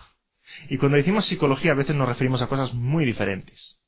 Y 0.68 0.78
cuando 0.78 0.96
decimos 0.96 1.26
psicología 1.26 1.72
a 1.72 1.74
veces 1.74 1.96
nos 1.96 2.08
referimos 2.08 2.42
a 2.42 2.46
cosas 2.46 2.72
muy 2.74 3.04
diferentes. 3.04 3.80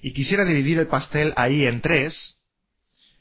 Y 0.00 0.12
quisiera 0.12 0.44
dividir 0.44 0.78
el 0.78 0.88
pastel 0.88 1.34
ahí 1.36 1.66
en 1.66 1.82
tres, 1.82 2.40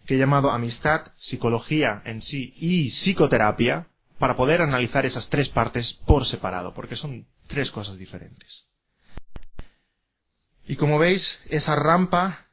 que 0.05 0.15
he 0.15 0.17
llamado 0.17 0.51
amistad, 0.51 1.11
psicología 1.17 2.01
en 2.05 2.21
sí 2.21 2.53
y 2.57 2.89
psicoterapia, 2.89 3.87
para 4.17 4.37
poder 4.37 4.61
analizar 4.61 5.05
esas 5.05 5.29
tres 5.29 5.49
partes 5.49 5.99
por 6.05 6.25
separado, 6.25 6.73
porque 6.73 6.95
son 6.95 7.25
tres 7.47 7.69
cosas 7.69 7.97
diferentes. 7.97 8.65
Y 10.67 10.75
como 10.75 10.99
veis, 10.99 11.39
esa 11.49 11.75
rampa 11.75 12.47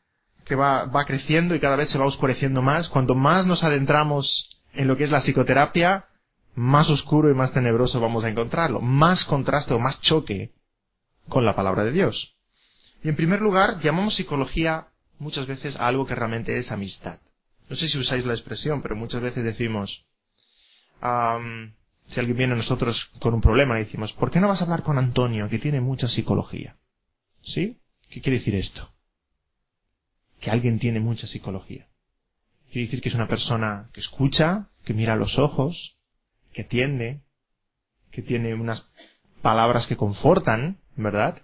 que 0.49 0.57
va, 0.57 0.87
va 0.87 1.05
creciendo 1.05 1.55
y 1.55 1.61
cada 1.61 1.76
vez 1.76 1.90
se 1.90 1.99
va 1.99 2.07
oscureciendo 2.07 2.62
más, 2.62 2.88
cuanto 2.88 3.14
más 3.14 3.47
nos 3.47 3.62
adentramos 3.62 4.49
en 4.73 4.88
lo 4.88 4.97
que 4.97 5.05
es 5.05 5.11
la 5.11 5.21
psicoterapia, 5.21 6.07
más 6.55 6.90
oscuro 6.90 7.31
y 7.31 7.35
más 7.35 7.52
tenebroso 7.52 8.00
vamos 8.00 8.25
a 8.25 8.28
encontrarlo, 8.28 8.81
más 8.81 9.25
contraste 9.25 9.75
o 9.75 9.78
más 9.78 10.00
choque 10.00 10.50
con 11.28 11.45
la 11.45 11.55
palabra 11.55 11.85
de 11.85 11.93
Dios. 11.93 12.35
Y 13.05 13.09
en 13.09 13.17
primer 13.17 13.40
lugar, 13.40 13.81
llamamos 13.81 14.17
psicología 14.17 14.88
muchas 15.21 15.47
veces 15.47 15.76
a 15.76 15.87
algo 15.87 16.07
que 16.07 16.17
realmente 16.17 16.59
es 16.59 16.73
amistad. 16.73 17.21
No 17.69 17.76
sé 17.76 17.88
si 17.88 17.99
usáis 17.99 18.25
la 18.25 18.33
expresión, 18.33 18.83
pero 18.83 18.97
muchas 18.97 19.21
veces 19.21 19.45
decimos, 19.45 20.05
si 21.00 22.19
alguien 22.19 22.37
viene 22.37 22.55
a 22.55 22.57
nosotros 22.57 23.11
con 23.21 23.35
un 23.35 23.40
problema, 23.40 23.75
le 23.75 23.85
decimos, 23.85 24.12
¿por 24.14 24.31
qué 24.31 24.40
no 24.40 24.49
vas 24.49 24.61
a 24.61 24.64
hablar 24.64 24.83
con 24.83 24.99
Antonio, 24.99 25.49
que 25.49 25.59
tiene 25.59 25.81
mucha 25.81 26.09
psicología? 26.09 26.76
¿Sí? 27.43 27.78
¿Qué 28.11 28.21
quiere 28.21 28.38
decir 28.38 28.55
esto? 28.55 28.90
Que 30.40 30.50
alguien 30.50 30.78
tiene 30.78 31.00
mucha 31.00 31.26
psicología. 31.26 31.87
Quiere 32.71 32.87
decir 32.87 33.00
que 33.00 33.09
es 33.09 33.14
una 33.14 33.28
persona 33.28 33.88
que 33.92 34.00
escucha, 34.00 34.68
que 34.85 34.95
mira 34.95 35.14
a 35.14 35.16
los 35.16 35.38
ojos, 35.38 35.97
que 36.52 36.62
atiende, 36.62 37.23
que 38.11 38.23
tiene 38.23 38.54
unas 38.54 38.90
palabras 39.42 39.87
que 39.87 39.97
confortan, 39.97 40.78
¿verdad? 40.97 41.42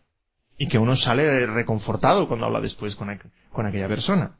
Y 0.59 0.69
que 0.69 0.79
uno 0.79 0.97
sale 0.97 1.47
reconfortado 1.47 2.29
cuando 2.29 2.47
habla 2.47 2.61
después 2.61 2.95
con, 2.97 3.19
con 3.51 3.67
aquella 3.67 3.89
persona. 3.89 4.39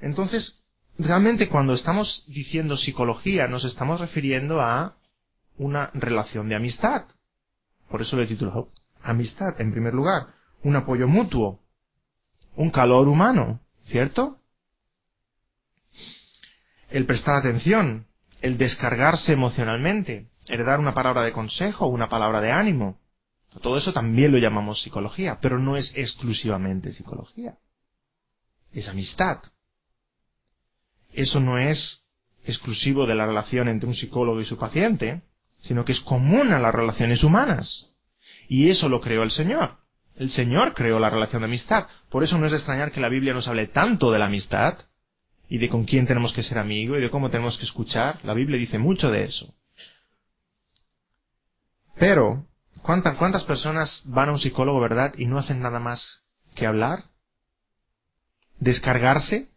Entonces, 0.00 0.62
realmente 0.98 1.48
cuando 1.48 1.74
estamos 1.74 2.24
diciendo 2.28 2.76
psicología 2.76 3.48
nos 3.48 3.64
estamos 3.64 4.00
refiriendo 4.00 4.60
a 4.60 4.96
una 5.56 5.90
relación 5.94 6.48
de 6.48 6.56
amistad. 6.56 7.06
Por 7.88 8.02
eso 8.02 8.16
le 8.16 8.24
he 8.24 8.26
titulado 8.26 8.70
amistad, 9.02 9.60
en 9.60 9.72
primer 9.72 9.94
lugar. 9.94 10.34
Un 10.62 10.76
apoyo 10.76 11.08
mutuo. 11.08 11.60
Un 12.58 12.70
calor 12.72 13.06
humano, 13.06 13.60
¿cierto? 13.84 14.40
El 16.90 17.06
prestar 17.06 17.36
atención, 17.36 18.08
el 18.40 18.58
descargarse 18.58 19.32
emocionalmente, 19.32 20.26
el 20.48 20.66
dar 20.66 20.80
una 20.80 20.92
palabra 20.92 21.22
de 21.22 21.30
consejo, 21.30 21.86
una 21.86 22.08
palabra 22.08 22.40
de 22.40 22.50
ánimo. 22.50 22.98
Todo 23.62 23.78
eso 23.78 23.92
también 23.92 24.32
lo 24.32 24.38
llamamos 24.38 24.82
psicología, 24.82 25.38
pero 25.40 25.60
no 25.60 25.76
es 25.76 25.92
exclusivamente 25.94 26.90
psicología. 26.90 27.58
Es 28.72 28.88
amistad. 28.88 29.38
Eso 31.12 31.38
no 31.38 31.58
es 31.58 32.08
exclusivo 32.44 33.06
de 33.06 33.14
la 33.14 33.26
relación 33.26 33.68
entre 33.68 33.88
un 33.88 33.94
psicólogo 33.94 34.40
y 34.40 34.46
su 34.46 34.58
paciente, 34.58 35.22
sino 35.60 35.84
que 35.84 35.92
es 35.92 36.00
común 36.00 36.52
a 36.52 36.58
las 36.58 36.74
relaciones 36.74 37.22
humanas. 37.22 37.94
Y 38.48 38.68
eso 38.68 38.88
lo 38.88 39.00
creó 39.00 39.22
el 39.22 39.30
Señor. 39.30 39.78
El 40.18 40.32
Señor 40.32 40.74
creó 40.74 40.98
la 40.98 41.10
relación 41.10 41.42
de 41.42 41.46
amistad. 41.46 41.86
Por 42.10 42.24
eso 42.24 42.36
no 42.38 42.46
es 42.46 42.52
de 42.52 42.58
extrañar 42.58 42.90
que 42.90 43.00
la 43.00 43.08
Biblia 43.08 43.32
nos 43.32 43.46
hable 43.46 43.68
tanto 43.68 44.10
de 44.10 44.18
la 44.18 44.26
amistad 44.26 44.78
y 45.48 45.58
de 45.58 45.68
con 45.68 45.84
quién 45.84 46.08
tenemos 46.08 46.32
que 46.32 46.42
ser 46.42 46.58
amigo 46.58 46.98
y 46.98 47.00
de 47.00 47.08
cómo 47.08 47.30
tenemos 47.30 47.56
que 47.56 47.64
escuchar. 47.64 48.18
La 48.24 48.34
Biblia 48.34 48.58
dice 48.58 48.78
mucho 48.78 49.12
de 49.12 49.24
eso. 49.24 49.54
Pero, 51.96 52.46
¿cuántas, 52.82 53.16
cuántas 53.16 53.44
personas 53.44 54.02
van 54.06 54.28
a 54.28 54.32
un 54.32 54.40
psicólogo, 54.40 54.80
verdad, 54.80 55.14
y 55.16 55.26
no 55.26 55.38
hacen 55.38 55.60
nada 55.60 55.78
más 55.78 56.22
que 56.56 56.66
hablar? 56.66 57.04
¿Descargarse? 58.58 59.48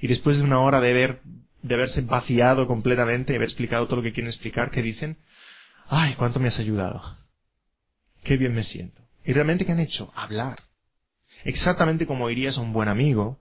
Y 0.00 0.08
después 0.08 0.38
de 0.38 0.44
una 0.44 0.60
hora 0.60 0.80
de, 0.80 0.94
ver, 0.94 1.20
de 1.62 1.74
haberse 1.74 2.00
vaciado 2.00 2.66
completamente, 2.66 3.34
y 3.34 3.36
haber 3.36 3.48
explicado 3.48 3.86
todo 3.86 3.96
lo 3.96 4.02
que 4.02 4.12
quieren 4.12 4.30
explicar, 4.30 4.70
¿qué 4.70 4.80
dicen? 4.80 5.18
¡Ay, 5.88 6.14
cuánto 6.14 6.40
me 6.40 6.48
has 6.48 6.58
ayudado! 6.58 7.02
¡Qué 8.24 8.38
bien 8.38 8.54
me 8.54 8.64
siento! 8.64 9.07
¿Y 9.28 9.34
realmente 9.34 9.66
qué 9.66 9.72
han 9.72 9.80
hecho? 9.80 10.10
Hablar. 10.16 10.58
Exactamente 11.44 12.06
como 12.06 12.30
irías 12.30 12.56
a 12.56 12.62
un 12.62 12.72
buen 12.72 12.88
amigo 12.88 13.38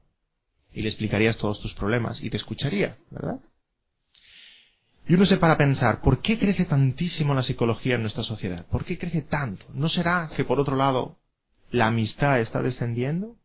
y 0.73 0.81
le 0.81 0.89
explicarías 0.89 1.37
todos 1.37 1.61
tus 1.61 1.73
problemas 1.75 2.21
y 2.21 2.29
te 2.29 2.35
escucharía, 2.35 2.97
¿verdad? 3.09 3.39
Y 5.07 5.13
uno 5.13 5.25
se 5.25 5.37
para 5.37 5.57
pensar, 5.57 6.01
¿por 6.01 6.21
qué 6.21 6.37
crece 6.37 6.65
tantísimo 6.65 7.33
la 7.33 7.41
psicología 7.41 7.95
en 7.95 8.01
nuestra 8.01 8.23
sociedad? 8.23 8.65
¿Por 8.67 8.83
qué 8.83 8.97
crece 8.97 9.21
tanto? 9.21 9.65
¿No 9.73 9.87
será 9.87 10.29
que 10.35 10.43
por 10.43 10.59
otro 10.59 10.75
lado 10.75 11.19
la 11.71 11.87
amistad 11.87 12.41
está 12.41 12.61
descendiendo? 12.61 13.37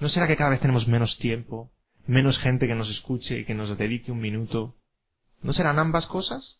¿No 0.00 0.08
será 0.08 0.26
que 0.26 0.36
cada 0.36 0.50
vez 0.50 0.58
tenemos 0.58 0.88
menos 0.88 1.16
tiempo, 1.16 1.70
menos 2.08 2.40
gente 2.40 2.66
que 2.66 2.74
nos 2.74 2.90
escuche 2.90 3.38
y 3.38 3.44
que 3.44 3.54
nos 3.54 3.78
dedique 3.78 4.10
un 4.10 4.18
minuto? 4.18 4.74
¿No 5.42 5.52
serán 5.52 5.78
ambas 5.78 6.08
cosas? 6.08 6.58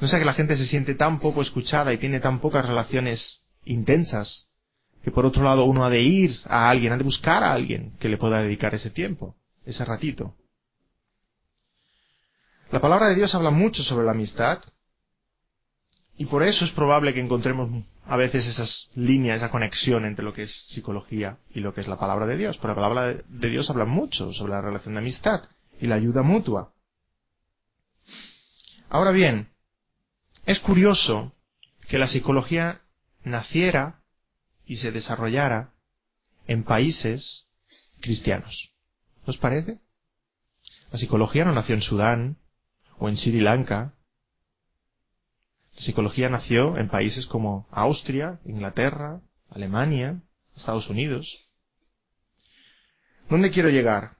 ¿No 0.00 0.08
será 0.08 0.18
que 0.18 0.26
la 0.26 0.34
gente 0.34 0.56
se 0.56 0.66
siente 0.66 0.96
tan 0.96 1.20
poco 1.20 1.40
escuchada 1.40 1.92
y 1.92 1.98
tiene 1.98 2.18
tan 2.18 2.40
pocas 2.40 2.66
relaciones 2.66 3.41
intensas, 3.64 4.52
que 5.02 5.10
por 5.10 5.26
otro 5.26 5.42
lado 5.42 5.64
uno 5.64 5.84
ha 5.84 5.90
de 5.90 6.02
ir 6.02 6.36
a 6.44 6.68
alguien, 6.68 6.92
ha 6.92 6.98
de 6.98 7.04
buscar 7.04 7.42
a 7.42 7.52
alguien 7.52 7.96
que 7.98 8.08
le 8.08 8.18
pueda 8.18 8.42
dedicar 8.42 8.74
ese 8.74 8.90
tiempo, 8.90 9.36
ese 9.64 9.84
ratito. 9.84 10.34
La 12.70 12.80
palabra 12.80 13.08
de 13.08 13.16
Dios 13.16 13.34
habla 13.34 13.50
mucho 13.50 13.82
sobre 13.82 14.06
la 14.06 14.12
amistad 14.12 14.62
y 16.16 16.26
por 16.26 16.42
eso 16.42 16.64
es 16.64 16.70
probable 16.70 17.12
que 17.12 17.20
encontremos 17.20 17.84
a 18.06 18.16
veces 18.16 18.46
esas 18.46 18.90
líneas, 18.94 19.38
esa 19.38 19.50
conexión 19.50 20.04
entre 20.04 20.24
lo 20.24 20.32
que 20.32 20.44
es 20.44 20.66
psicología 20.68 21.38
y 21.54 21.60
lo 21.60 21.74
que 21.74 21.80
es 21.80 21.88
la 21.88 21.98
palabra 21.98 22.26
de 22.26 22.36
Dios. 22.36 22.58
Pero 22.58 22.68
la 22.68 22.80
palabra 22.80 23.22
de 23.26 23.48
Dios 23.48 23.68
habla 23.70 23.84
mucho 23.84 24.32
sobre 24.32 24.52
la 24.52 24.60
relación 24.60 24.94
de 24.94 25.00
amistad 25.00 25.42
y 25.80 25.86
la 25.86 25.96
ayuda 25.96 26.22
mutua. 26.22 26.72
Ahora 28.88 29.10
bien, 29.10 29.48
es 30.44 30.60
curioso 30.60 31.32
que 31.88 31.98
la 31.98 32.08
psicología 32.08 32.81
naciera 33.24 34.02
y 34.66 34.76
se 34.76 34.92
desarrollara 34.92 35.72
en 36.46 36.64
países 36.64 37.46
cristianos. 38.00 38.70
¿Os 39.24 39.38
parece? 39.38 39.78
La 40.90 40.98
psicología 40.98 41.44
no 41.44 41.52
nació 41.52 41.74
en 41.74 41.82
Sudán 41.82 42.36
o 42.98 43.08
en 43.08 43.16
Sri 43.16 43.40
Lanka. 43.40 43.94
La 45.74 45.80
psicología 45.80 46.28
nació 46.28 46.76
en 46.76 46.88
países 46.88 47.26
como 47.26 47.66
Austria, 47.70 48.40
Inglaterra, 48.44 49.20
Alemania, 49.50 50.20
Estados 50.54 50.88
Unidos. 50.88 51.26
¿Dónde 53.30 53.50
quiero 53.50 53.70
llegar? 53.70 54.16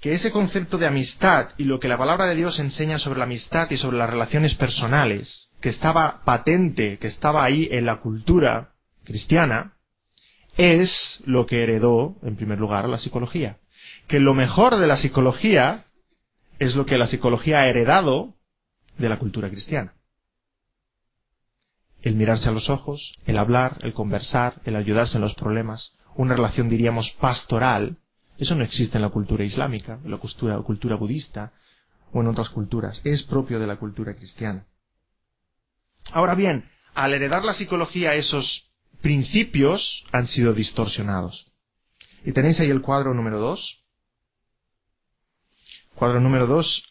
Que 0.00 0.12
ese 0.12 0.30
concepto 0.30 0.78
de 0.78 0.86
amistad 0.86 1.50
y 1.56 1.64
lo 1.64 1.80
que 1.80 1.88
la 1.88 1.98
palabra 1.98 2.26
de 2.26 2.36
Dios 2.36 2.58
enseña 2.60 2.98
sobre 2.98 3.18
la 3.18 3.24
amistad 3.24 3.68
y 3.70 3.76
sobre 3.78 3.96
las 3.96 4.10
relaciones 4.10 4.54
personales, 4.54 5.45
que 5.60 5.68
estaba 5.68 6.22
patente, 6.24 6.98
que 6.98 7.06
estaba 7.06 7.44
ahí 7.44 7.68
en 7.70 7.86
la 7.86 7.96
cultura 7.96 8.74
cristiana, 9.04 9.74
es 10.56 11.22
lo 11.26 11.46
que 11.46 11.62
heredó, 11.62 12.16
en 12.22 12.36
primer 12.36 12.58
lugar, 12.58 12.88
la 12.88 12.98
psicología. 12.98 13.58
Que 14.08 14.20
lo 14.20 14.34
mejor 14.34 14.76
de 14.76 14.86
la 14.86 14.96
psicología 14.96 15.84
es 16.58 16.74
lo 16.74 16.86
que 16.86 16.98
la 16.98 17.06
psicología 17.06 17.60
ha 17.60 17.68
heredado 17.68 18.34
de 18.98 19.08
la 19.08 19.18
cultura 19.18 19.50
cristiana. 19.50 19.94
El 22.02 22.14
mirarse 22.14 22.48
a 22.48 22.52
los 22.52 22.70
ojos, 22.70 23.18
el 23.26 23.38
hablar, 23.38 23.78
el 23.82 23.92
conversar, 23.92 24.60
el 24.64 24.76
ayudarse 24.76 25.16
en 25.16 25.22
los 25.22 25.34
problemas, 25.34 25.96
una 26.14 26.34
relación 26.34 26.68
diríamos 26.68 27.10
pastoral, 27.20 27.98
eso 28.38 28.54
no 28.54 28.64
existe 28.64 28.96
en 28.96 29.02
la 29.02 29.10
cultura 29.10 29.44
islámica, 29.44 29.98
en 30.04 30.10
la 30.10 30.18
cultura, 30.18 30.56
cultura 30.58 30.96
budista 30.96 31.52
o 32.12 32.20
en 32.20 32.28
otras 32.28 32.48
culturas, 32.50 33.00
es 33.04 33.22
propio 33.24 33.58
de 33.58 33.66
la 33.66 33.76
cultura 33.76 34.14
cristiana. 34.14 34.66
Ahora 36.12 36.34
bien, 36.34 36.68
al 36.94 37.14
heredar 37.14 37.44
la 37.44 37.54
psicología 37.54 38.14
esos 38.14 38.70
principios 39.00 40.04
han 40.12 40.26
sido 40.26 40.52
distorsionados. 40.52 41.46
Y 42.24 42.32
tenéis 42.32 42.58
ahí 42.60 42.70
el 42.70 42.82
cuadro 42.82 43.14
número 43.14 43.38
2. 43.38 43.84
Cuadro 45.94 46.20
número 46.20 46.46
2. 46.46 46.82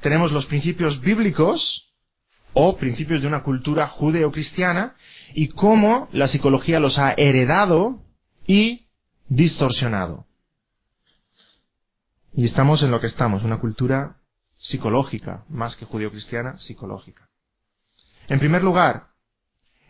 Tenemos 0.00 0.32
los 0.32 0.46
principios 0.46 1.00
bíblicos 1.00 1.92
o 2.52 2.76
principios 2.76 3.20
de 3.20 3.26
una 3.26 3.42
cultura 3.42 3.88
judeo-cristiana 3.88 4.96
y 5.34 5.48
cómo 5.48 6.08
la 6.12 6.28
psicología 6.28 6.80
los 6.80 6.98
ha 6.98 7.12
heredado 7.12 8.02
y 8.46 8.86
distorsionado. 9.28 10.26
Y 12.32 12.46
estamos 12.46 12.82
en 12.82 12.90
lo 12.90 13.00
que 13.00 13.06
estamos, 13.06 13.42
una 13.44 13.60
cultura 13.60 14.16
psicológica, 14.56 15.44
más 15.48 15.76
que 15.76 15.84
judeo-cristiana, 15.84 16.58
psicológica. 16.58 17.28
En 18.28 18.38
primer 18.38 18.62
lugar, 18.62 19.08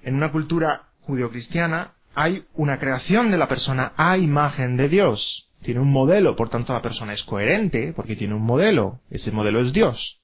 en 0.02 0.14
una 0.14 0.32
cultura 0.32 0.88
judeocristiana 1.02 1.94
hay 2.14 2.44
una 2.54 2.78
creación 2.78 3.30
de 3.30 3.38
la 3.38 3.48
persona 3.48 3.92
a 3.96 4.16
imagen 4.18 4.76
de 4.76 4.88
Dios. 4.88 5.48
Tiene 5.62 5.80
un 5.80 5.90
modelo, 5.90 6.36
por 6.36 6.50
tanto 6.50 6.72
la 6.72 6.82
persona 6.82 7.14
es 7.14 7.22
coherente 7.24 7.92
porque 7.94 8.16
tiene 8.16 8.34
un 8.34 8.44
modelo. 8.44 9.00
Ese 9.10 9.32
modelo 9.32 9.60
es 9.60 9.72
Dios. 9.72 10.20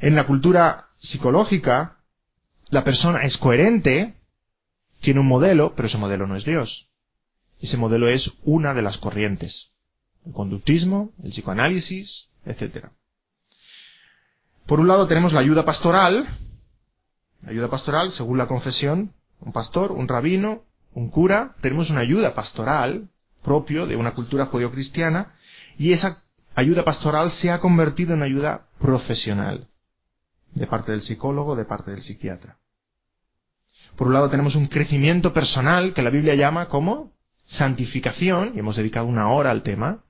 En 0.00 0.14
la 0.14 0.26
cultura 0.26 0.88
psicológica, 1.00 1.96
la 2.70 2.84
persona 2.84 3.24
es 3.24 3.36
coherente, 3.38 4.14
tiene 5.00 5.20
un 5.20 5.26
modelo, 5.26 5.74
pero 5.74 5.88
ese 5.88 5.98
modelo 5.98 6.26
no 6.26 6.36
es 6.36 6.44
Dios. 6.44 6.88
Ese 7.60 7.76
modelo 7.76 8.08
es 8.08 8.30
una 8.44 8.74
de 8.74 8.82
las 8.82 8.98
corrientes. 8.98 9.70
El 10.24 10.32
conductismo, 10.32 11.12
el 11.24 11.30
psicoanálisis, 11.30 12.28
etc. 12.44 12.88
Por 14.66 14.80
un 14.80 14.88
lado 14.88 15.08
tenemos 15.08 15.32
la 15.32 15.40
ayuda 15.40 15.64
pastoral. 15.64 16.28
Ayuda 17.46 17.68
pastoral, 17.68 18.12
según 18.12 18.38
la 18.38 18.46
confesión, 18.46 19.12
un 19.40 19.52
pastor, 19.52 19.92
un 19.92 20.08
rabino, 20.08 20.62
un 20.92 21.10
cura, 21.10 21.54
tenemos 21.60 21.90
una 21.90 22.00
ayuda 22.00 22.34
pastoral 22.34 23.08
propio 23.42 23.86
de 23.86 23.96
una 23.96 24.14
cultura 24.14 24.46
judeocristiana 24.46 25.34
y 25.78 25.92
esa 25.92 26.22
ayuda 26.54 26.84
pastoral 26.84 27.30
se 27.30 27.50
ha 27.50 27.60
convertido 27.60 28.14
en 28.14 28.22
ayuda 28.22 28.66
profesional 28.80 29.68
de 30.54 30.66
parte 30.66 30.92
del 30.92 31.02
psicólogo, 31.02 31.54
de 31.54 31.64
parte 31.64 31.92
del 31.92 32.02
psiquiatra. 32.02 32.58
Por 33.96 34.08
un 34.08 34.14
lado 34.14 34.30
tenemos 34.30 34.54
un 34.54 34.66
crecimiento 34.66 35.32
personal 35.32 35.94
que 35.94 36.02
la 36.02 36.10
Biblia 36.10 36.34
llama 36.34 36.68
como 36.68 37.12
santificación, 37.46 38.52
y 38.54 38.58
hemos 38.58 38.76
dedicado 38.76 39.06
una 39.06 39.30
hora 39.30 39.50
al 39.50 39.62
tema. 39.62 40.04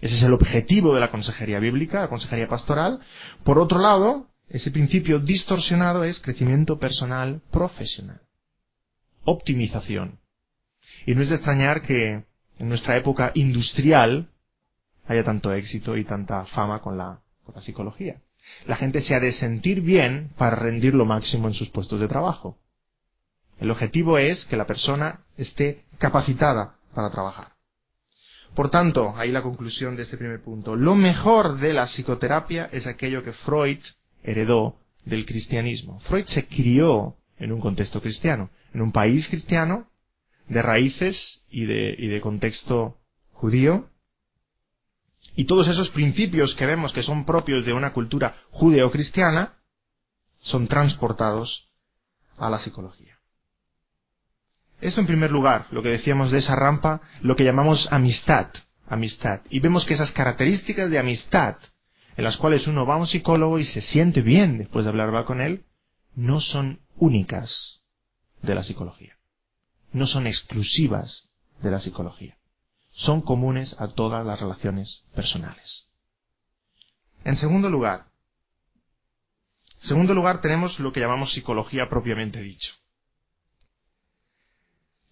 Ese 0.00 0.16
es 0.16 0.22
el 0.22 0.32
objetivo 0.32 0.94
de 0.94 1.00
la 1.00 1.10
consejería 1.10 1.58
bíblica, 1.58 2.00
la 2.00 2.08
consejería 2.08 2.48
pastoral. 2.48 3.00
Por 3.44 3.58
otro 3.58 3.78
lado, 3.78 4.27
ese 4.50 4.70
principio 4.70 5.18
distorsionado 5.18 6.04
es 6.04 6.20
crecimiento 6.20 6.78
personal 6.78 7.42
profesional 7.50 8.20
optimización. 9.28 10.18
Y 11.06 11.14
no 11.14 11.22
es 11.22 11.28
de 11.28 11.36
extrañar 11.36 11.82
que 11.82 12.24
en 12.58 12.68
nuestra 12.68 12.96
época 12.96 13.30
industrial 13.34 14.30
haya 15.06 15.24
tanto 15.24 15.52
éxito 15.52 15.96
y 15.96 16.04
tanta 16.04 16.46
fama 16.46 16.80
con 16.80 16.98
la, 16.98 17.20
con 17.44 17.54
la 17.54 17.60
psicología. 17.60 18.20
La 18.66 18.76
gente 18.76 19.02
se 19.02 19.14
ha 19.14 19.20
de 19.20 19.32
sentir 19.32 19.82
bien 19.82 20.30
para 20.36 20.56
rendir 20.56 20.94
lo 20.94 21.04
máximo 21.04 21.48
en 21.48 21.54
sus 21.54 21.68
puestos 21.68 22.00
de 22.00 22.08
trabajo. 22.08 22.58
El 23.58 23.70
objetivo 23.70 24.18
es 24.18 24.44
que 24.46 24.56
la 24.56 24.66
persona 24.66 25.20
esté 25.36 25.84
capacitada 25.98 26.76
para 26.94 27.10
trabajar. 27.10 27.52
Por 28.54 28.70
tanto, 28.70 29.14
ahí 29.16 29.30
la 29.30 29.42
conclusión 29.42 29.94
de 29.96 30.04
este 30.04 30.16
primer 30.16 30.42
punto. 30.42 30.74
Lo 30.74 30.94
mejor 30.94 31.58
de 31.58 31.74
la 31.74 31.86
psicoterapia 31.86 32.70
es 32.72 32.86
aquello 32.86 33.22
que 33.22 33.32
Freud 33.32 33.80
heredó 34.30 34.76
del 35.04 35.26
cristianismo. 35.26 36.00
Freud 36.00 36.26
se 36.26 36.46
crió 36.46 37.16
en 37.38 37.52
un 37.52 37.60
contexto 37.60 38.00
cristiano 38.00 38.50
en 38.72 38.82
un 38.82 38.92
país 38.92 39.28
cristiano, 39.28 39.88
de 40.48 40.62
raíces 40.62 41.46
y 41.50 41.66
de, 41.66 41.94
y 41.98 42.08
de 42.08 42.20
contexto 42.20 42.96
judío, 43.32 43.88
y 45.34 45.44
todos 45.44 45.68
esos 45.68 45.90
principios 45.90 46.54
que 46.54 46.66
vemos 46.66 46.92
que 46.92 47.02
son 47.02 47.24
propios 47.24 47.64
de 47.64 47.72
una 47.72 47.92
cultura 47.92 48.36
judeo-cristiana 48.50 49.54
son 50.40 50.68
transportados 50.68 51.68
a 52.36 52.48
la 52.50 52.58
psicología. 52.60 53.18
Esto 54.80 55.00
en 55.00 55.06
primer 55.06 55.30
lugar, 55.30 55.66
lo 55.72 55.82
que 55.82 55.88
decíamos 55.88 56.30
de 56.30 56.38
esa 56.38 56.54
rampa, 56.54 57.00
lo 57.20 57.34
que 57.34 57.44
llamamos 57.44 57.88
amistad, 57.90 58.48
amistad. 58.86 59.40
Y 59.50 59.58
vemos 59.58 59.84
que 59.84 59.94
esas 59.94 60.12
características 60.12 60.88
de 60.88 60.98
amistad, 60.98 61.56
en 62.18 62.24
las 62.24 62.36
cuales 62.36 62.66
uno 62.66 62.84
va 62.84 62.94
a 62.94 62.98
un 62.98 63.06
psicólogo 63.06 63.60
y 63.60 63.64
se 63.64 63.80
siente 63.80 64.22
bien 64.22 64.58
después 64.58 64.84
de 64.84 64.90
hablar 64.90 65.24
con 65.24 65.40
él, 65.40 65.64
no 66.16 66.40
son 66.40 66.80
únicas 66.96 67.80
de 68.42 68.56
la 68.56 68.64
psicología. 68.64 69.16
No 69.92 70.08
son 70.08 70.26
exclusivas 70.26 71.30
de 71.62 71.70
la 71.70 71.78
psicología. 71.78 72.36
Son 72.90 73.22
comunes 73.22 73.80
a 73.80 73.86
todas 73.86 74.26
las 74.26 74.40
relaciones 74.40 75.04
personales. 75.14 75.86
En 77.22 77.36
segundo 77.36 77.70
lugar, 77.70 78.06
en 79.80 79.88
segundo 79.88 80.12
lugar 80.12 80.40
tenemos 80.40 80.76
lo 80.80 80.92
que 80.92 80.98
llamamos 80.98 81.32
psicología 81.32 81.88
propiamente 81.88 82.40
dicho. 82.40 82.74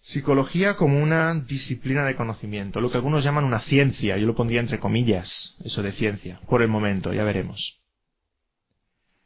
Psicología 0.07 0.77
como 0.77 1.03
una 1.03 1.33
disciplina 1.33 2.05
de 2.05 2.15
conocimiento, 2.15 2.79
lo 2.79 2.89
que 2.89 2.95
algunos 2.95 3.25
llaman 3.25 3.43
una 3.43 3.59
ciencia, 3.59 4.15
yo 4.15 4.25
lo 4.25 4.35
pondría 4.35 4.61
entre 4.61 4.79
comillas, 4.79 5.57
eso 5.65 5.83
de 5.83 5.91
ciencia, 5.91 6.39
por 6.47 6.61
el 6.61 6.69
momento, 6.69 7.11
ya 7.13 7.25
veremos. 7.25 7.81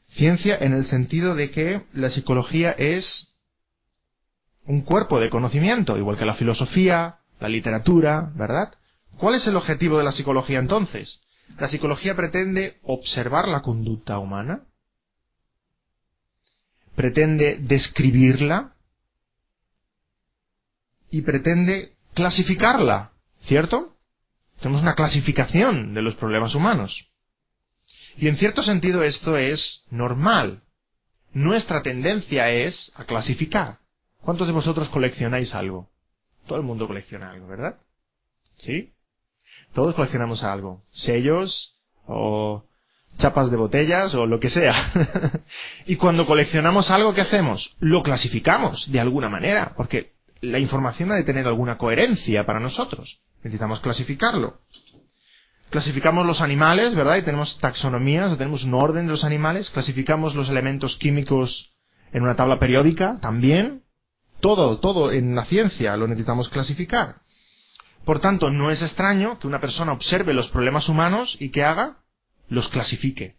Ciencia 0.10 0.58
en 0.60 0.74
el 0.74 0.88
sentido 0.88 1.36
de 1.36 1.52
que 1.52 1.84
la 1.94 2.10
psicología 2.10 2.72
es 2.72 3.32
un 4.66 4.82
cuerpo 4.82 5.20
de 5.20 5.30
conocimiento, 5.30 6.00
igual 6.00 6.18
que 6.18 6.26
la 6.26 6.34
filosofía, 6.34 7.18
la 7.40 7.48
literatura, 7.48 8.32
¿verdad? 8.34 8.74
¿Cuál 9.20 9.36
es 9.36 9.46
el 9.46 9.58
objetivo 9.58 10.00
de 10.00 10.04
la 10.04 10.12
psicología 10.12 10.58
entonces? 10.58 11.22
La 11.60 11.70
psicología 11.70 12.16
pretende 12.16 12.80
observar 12.82 13.48
la 13.48 13.62
conducta 13.62 14.18
humana, 14.18 14.64
pretende 16.96 17.60
describirla 17.62 18.74
y 21.12 21.22
pretende 21.22 21.94
clasificarla, 22.14 23.12
¿cierto? 23.44 23.96
Tenemos 24.60 24.82
una 24.82 24.96
clasificación 24.96 25.94
de 25.94 26.02
los 26.02 26.16
problemas 26.16 26.56
humanos. 26.56 27.08
Y 28.18 28.28
en 28.28 28.38
cierto 28.38 28.64
sentido 28.64 29.04
esto 29.04 29.38
es 29.38 29.84
normal. 29.90 30.62
Nuestra 31.34 31.82
tendencia 31.82 32.50
es 32.52 32.92
a 32.96 33.06
clasificar. 33.06 33.80
¿Cuántos 34.22 34.48
de 34.48 34.54
vosotros 34.54 34.90
coleccionáis 34.90 35.54
algo? 35.54 35.90
Todo 36.46 36.60
el 36.60 36.66
mundo 36.66 36.88
colecciona 36.88 37.32
algo, 37.32 37.48
¿verdad? 37.48 37.78
¿Sí? 38.58 38.92
Todos 39.74 39.96
coleccionamos 39.96 40.44
algo. 40.44 40.84
Sellos 40.92 41.76
o 42.06 42.66
chapas 43.18 43.52
de 43.52 43.58
botellas 43.58 44.14
o 44.14 44.26
lo 44.26 44.40
que 44.40 44.50
sea. 44.50 44.92
y 45.86 45.96
cuando 45.96 46.26
coleccionamos 46.26 46.92
algo, 46.92 47.14
¿qué 47.14 47.22
hacemos? 47.22 47.76
Lo 47.80 48.04
clasificamos 48.04 48.92
de 48.92 49.00
alguna 49.00 49.30
manera, 49.30 49.74
porque 49.76 50.12
la 50.42 50.60
información 50.60 51.12
ha 51.12 51.16
de 51.16 51.24
tener 51.24 51.48
alguna 51.48 51.78
coherencia 51.78 52.46
para 52.46 52.60
nosotros. 52.60 53.22
Necesitamos 53.44 53.80
clasificarlo. 53.80 54.60
Clasificamos 55.70 56.26
los 56.26 56.42
animales, 56.42 56.96
¿verdad? 56.96 57.18
Y 57.18 57.22
tenemos 57.22 57.58
taxonomías, 57.60 58.32
o 58.32 58.38
tenemos 58.38 58.64
un 58.64 58.74
orden 58.74 59.06
de 59.06 59.12
los 59.12 59.24
animales. 59.24 59.70
Clasificamos 59.70 60.36
los 60.36 60.50
elementos 60.50 60.98
químicos 60.98 61.72
en 62.12 62.24
una 62.24 62.36
tabla 62.36 62.60
periódica 62.60 63.20
también. 63.22 63.84
Todo, 64.42 64.80
todo 64.80 65.12
en 65.12 65.36
la 65.36 65.46
ciencia 65.46 65.96
lo 65.96 66.08
necesitamos 66.08 66.50
clasificar. 66.50 67.22
Por 68.04 68.20
tanto, 68.20 68.50
no 68.50 68.72
es 68.72 68.82
extraño 68.82 69.38
que 69.40 69.48
una 69.48 69.62
persona 69.62 69.92
observe 69.92 70.34
los 70.34 70.50
problemas 70.50 70.90
humanos 70.90 71.38
y 71.40 71.50
que 71.52 71.64
haga, 71.64 72.00
los 72.50 72.68
clasifique. 72.68 73.36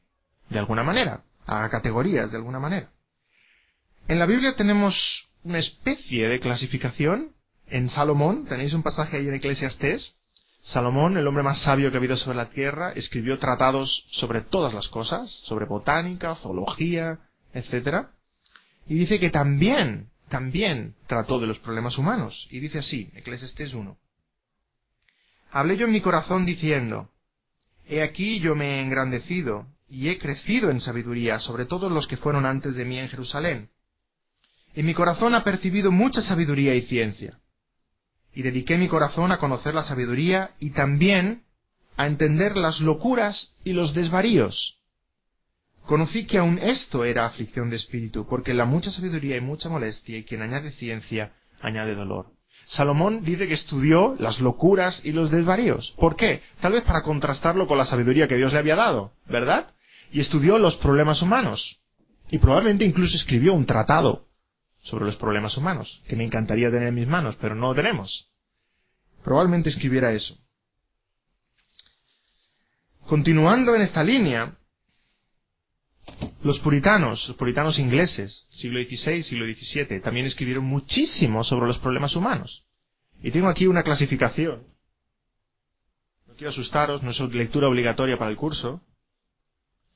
De 0.49 0.59
alguna 0.59 0.85
manera. 0.85 1.25
a 1.45 1.69
categorías 1.69 2.31
de 2.31 2.37
alguna 2.37 2.61
manera. 2.61 2.91
En 4.07 4.19
la 4.19 4.27
Biblia 4.27 4.55
tenemos 4.57 5.32
una 5.44 5.59
especie 5.59 6.28
de 6.28 6.40
clasificación. 6.40 7.33
En 7.66 7.88
Salomón, 7.88 8.46
tenéis 8.46 8.74
un 8.74 8.83
pasaje 8.83 9.16
ahí 9.16 9.28
en 9.28 9.35
Eclesiastés. 9.35 10.14
Salomón, 10.62 11.16
el 11.16 11.26
hombre 11.26 11.42
más 11.42 11.62
sabio 11.62 11.90
que 11.90 11.96
ha 11.96 11.98
habido 11.98 12.16
sobre 12.16 12.37
la 12.37 12.50
tierra, 12.50 12.92
escribió 12.92 13.38
tratados 13.38 14.07
sobre 14.12 14.42
todas 14.42 14.72
las 14.74 14.88
cosas, 14.88 15.31
sobre 15.44 15.66
botánica, 15.66 16.37
zoología, 16.37 17.18
etc. 17.52 18.07
Y 18.87 18.94
dice 18.94 19.18
que 19.18 19.31
también, 19.31 20.11
también 20.28 20.94
trató 21.07 21.40
de 21.40 21.46
los 21.46 21.59
problemas 21.59 21.98
humanos. 21.98 22.46
Y 22.50 22.61
dice 22.61 22.78
así, 22.78 23.11
Eclesiastés 23.14 23.74
1. 23.74 23.96
Hablé 25.50 25.76
yo 25.76 25.87
en 25.87 25.92
mi 25.92 26.00
corazón 26.00 26.46
diciendo, 26.46 27.11
He 27.87 28.02
aquí 28.02 28.38
yo 28.40 28.55
me 28.55 28.76
he 28.76 28.81
engrandecido 28.81 29.66
y 29.88 30.09
he 30.09 30.18
crecido 30.18 30.70
en 30.70 30.81
sabiduría 30.81 31.40
sobre 31.40 31.66
todos 31.66 31.90
los 31.90 32.07
que 32.07 32.16
fueron 32.16 32.46
antes 32.46 32.74
de 32.74 32.85
mí 32.85 32.98
en 32.98 33.09
Jerusalén. 33.09 33.68
Y 34.75 34.83
mi 34.83 34.95
corazón 34.95 35.35
ha 35.35 35.45
percibido 35.45 35.91
mucha 35.91 36.23
sabiduría 36.23 36.75
y 36.75 36.83
ciencia. 36.83 37.39
Y 38.35 38.43
dediqué 38.43 38.79
mi 38.79 38.89
corazón 38.89 39.31
a 39.33 39.39
conocer 39.39 39.75
la 39.75 39.85
sabiduría 39.85 40.53
y 40.59 40.71
también 40.71 41.43
a 41.97 42.07
entender 42.07 42.57
las 42.57 42.81
locuras 42.81 43.55
y 43.65 43.73
los 43.75 43.93
desvaríos. 43.93 44.79
Conocí 45.85 46.27
que 46.27 46.39
aun 46.39 46.59
esto 46.59 47.05
era 47.05 47.27
aflicción 47.27 47.69
de 47.69 47.77
espíritu, 47.77 48.27
porque 48.27 48.55
la 48.55 48.65
mucha 48.65 48.91
sabiduría 48.91 49.37
y 49.37 49.41
mucha 49.41 49.69
molestia, 49.69 50.17
y 50.17 50.25
quien 50.25 50.41
añade 50.41 50.71
ciencia, 50.73 51.33
añade 51.61 51.95
dolor. 51.95 52.27
Salomón 52.67 53.25
dice 53.25 53.49
que 53.49 53.55
estudió 53.55 54.15
las 54.19 54.41
locuras 54.41 55.01
y 55.05 55.13
los 55.13 55.31
desvaríos. 55.31 55.93
¿Por 55.99 56.17
qué? 56.17 56.43
Tal 56.61 56.73
vez 56.73 56.85
para 56.85 57.03
contrastarlo 57.03 57.67
con 57.67 57.77
la 57.77 57.87
sabiduría 57.87 58.29
que 58.29 58.37
Dios 58.37 58.53
le 58.53 58.61
había 58.61 58.77
dado, 58.77 59.13
¿verdad? 59.27 59.75
Y 60.13 60.21
estudió 60.21 60.57
los 60.59 60.77
problemas 60.77 61.21
humanos. 61.21 61.81
Y 62.31 62.39
probablemente 62.39 62.85
incluso 62.85 63.17
escribió 63.17 63.53
un 63.53 63.67
tratado 63.67 64.27
sobre 64.83 65.05
los 65.05 65.16
problemas 65.16 65.57
humanos, 65.57 66.03
que 66.09 66.16
me 66.16 66.25
encantaría 66.25 66.71
tener 66.71 66.88
en 66.88 66.95
mis 66.95 67.07
manos, 67.07 67.37
pero 67.40 67.55
no 67.55 67.68
lo 67.68 67.75
tenemos. 67.75 68.31
Probablemente 69.25 69.71
escribiera 69.71 70.12
eso. 70.12 70.37
Continuando 73.07 73.75
en 73.75 73.83
esta 73.83 74.03
línea, 74.03 74.57
los 76.42 76.59
puritanos, 76.59 77.29
los 77.29 77.37
puritanos 77.37 77.79
ingleses, 77.79 78.47
siglo 78.51 78.81
XVI, 78.83 79.23
siglo 79.23 79.47
XVII, 79.47 80.01
también 80.01 80.27
escribieron 80.27 80.64
muchísimo 80.64 81.45
sobre 81.45 81.68
los 81.68 81.79
problemas 81.79 82.16
humanos. 82.16 82.64
Y 83.23 83.31
tengo 83.31 83.49
aquí 83.49 83.66
una 83.66 83.85
clasificación. 83.85 84.66
No 86.27 86.35
quiero 86.35 86.51
asustaros, 86.51 87.03
no 87.05 87.12
es 87.12 87.21
lectura 87.21 87.68
obligatoria 87.68 88.18
para 88.18 88.31
el 88.31 88.37
curso. 88.37 88.81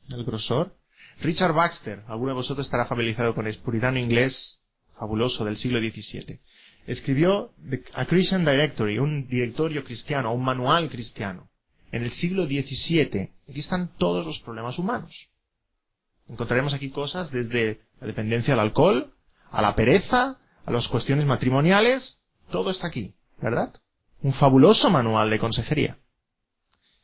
El 0.08 0.24
grosor. 0.24 0.76
Richard 1.20 1.54
Baxter, 1.54 2.04
alguno 2.06 2.30
de 2.30 2.36
vosotros 2.36 2.66
estará 2.66 2.86
familiarizado 2.86 3.34
con 3.34 3.46
el 3.48 3.56
puritano 3.58 3.98
inglés 3.98 4.60
fabuloso 4.98 5.44
del 5.44 5.56
siglo 5.56 5.78
XVII. 5.78 6.40
Escribió 6.86 7.52
A 7.94 8.06
Christian 8.06 8.44
Directory, 8.44 8.98
un 8.98 9.26
directorio 9.28 9.84
cristiano, 9.84 10.32
un 10.32 10.44
manual 10.44 10.88
cristiano, 10.88 11.48
en 11.90 12.02
el 12.02 12.12
siglo 12.12 12.46
XVII. 12.46 13.30
Aquí 13.48 13.60
están 13.60 13.96
todos 13.98 14.24
los 14.24 14.38
problemas 14.40 14.78
humanos. 14.78 15.28
Encontraremos 16.28 16.74
aquí 16.74 16.90
cosas 16.90 17.30
desde 17.30 17.80
la 18.00 18.06
dependencia 18.06 18.54
al 18.54 18.60
alcohol, 18.60 19.12
a 19.50 19.62
la 19.62 19.74
pereza, 19.74 20.38
a 20.64 20.70
las 20.70 20.88
cuestiones 20.88 21.24
matrimoniales, 21.26 22.20
todo 22.50 22.70
está 22.70 22.88
aquí, 22.88 23.14
¿verdad? 23.40 23.74
Un 24.22 24.32
fabuloso 24.34 24.90
manual 24.90 25.30
de 25.30 25.38
consejería. 25.38 25.98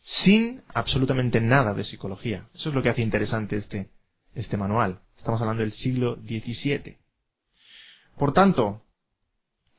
Sin 0.01 0.63
absolutamente 0.75 1.41
nada 1.41 1.75
de 1.75 1.85
psicología. 1.85 2.49
Eso 2.55 2.71
es 2.71 2.75
lo 2.75 2.83
que 2.83 2.89
hace 2.89 3.03
interesante 3.03 3.57
este, 3.57 3.91
este 4.35 4.57
manual. 4.57 5.01
Estamos 5.17 5.41
hablando 5.41 5.63
del 5.63 5.73
siglo 5.73 6.17
XVII. 6.17 7.02
Por 8.19 8.33
tanto, 8.33 8.83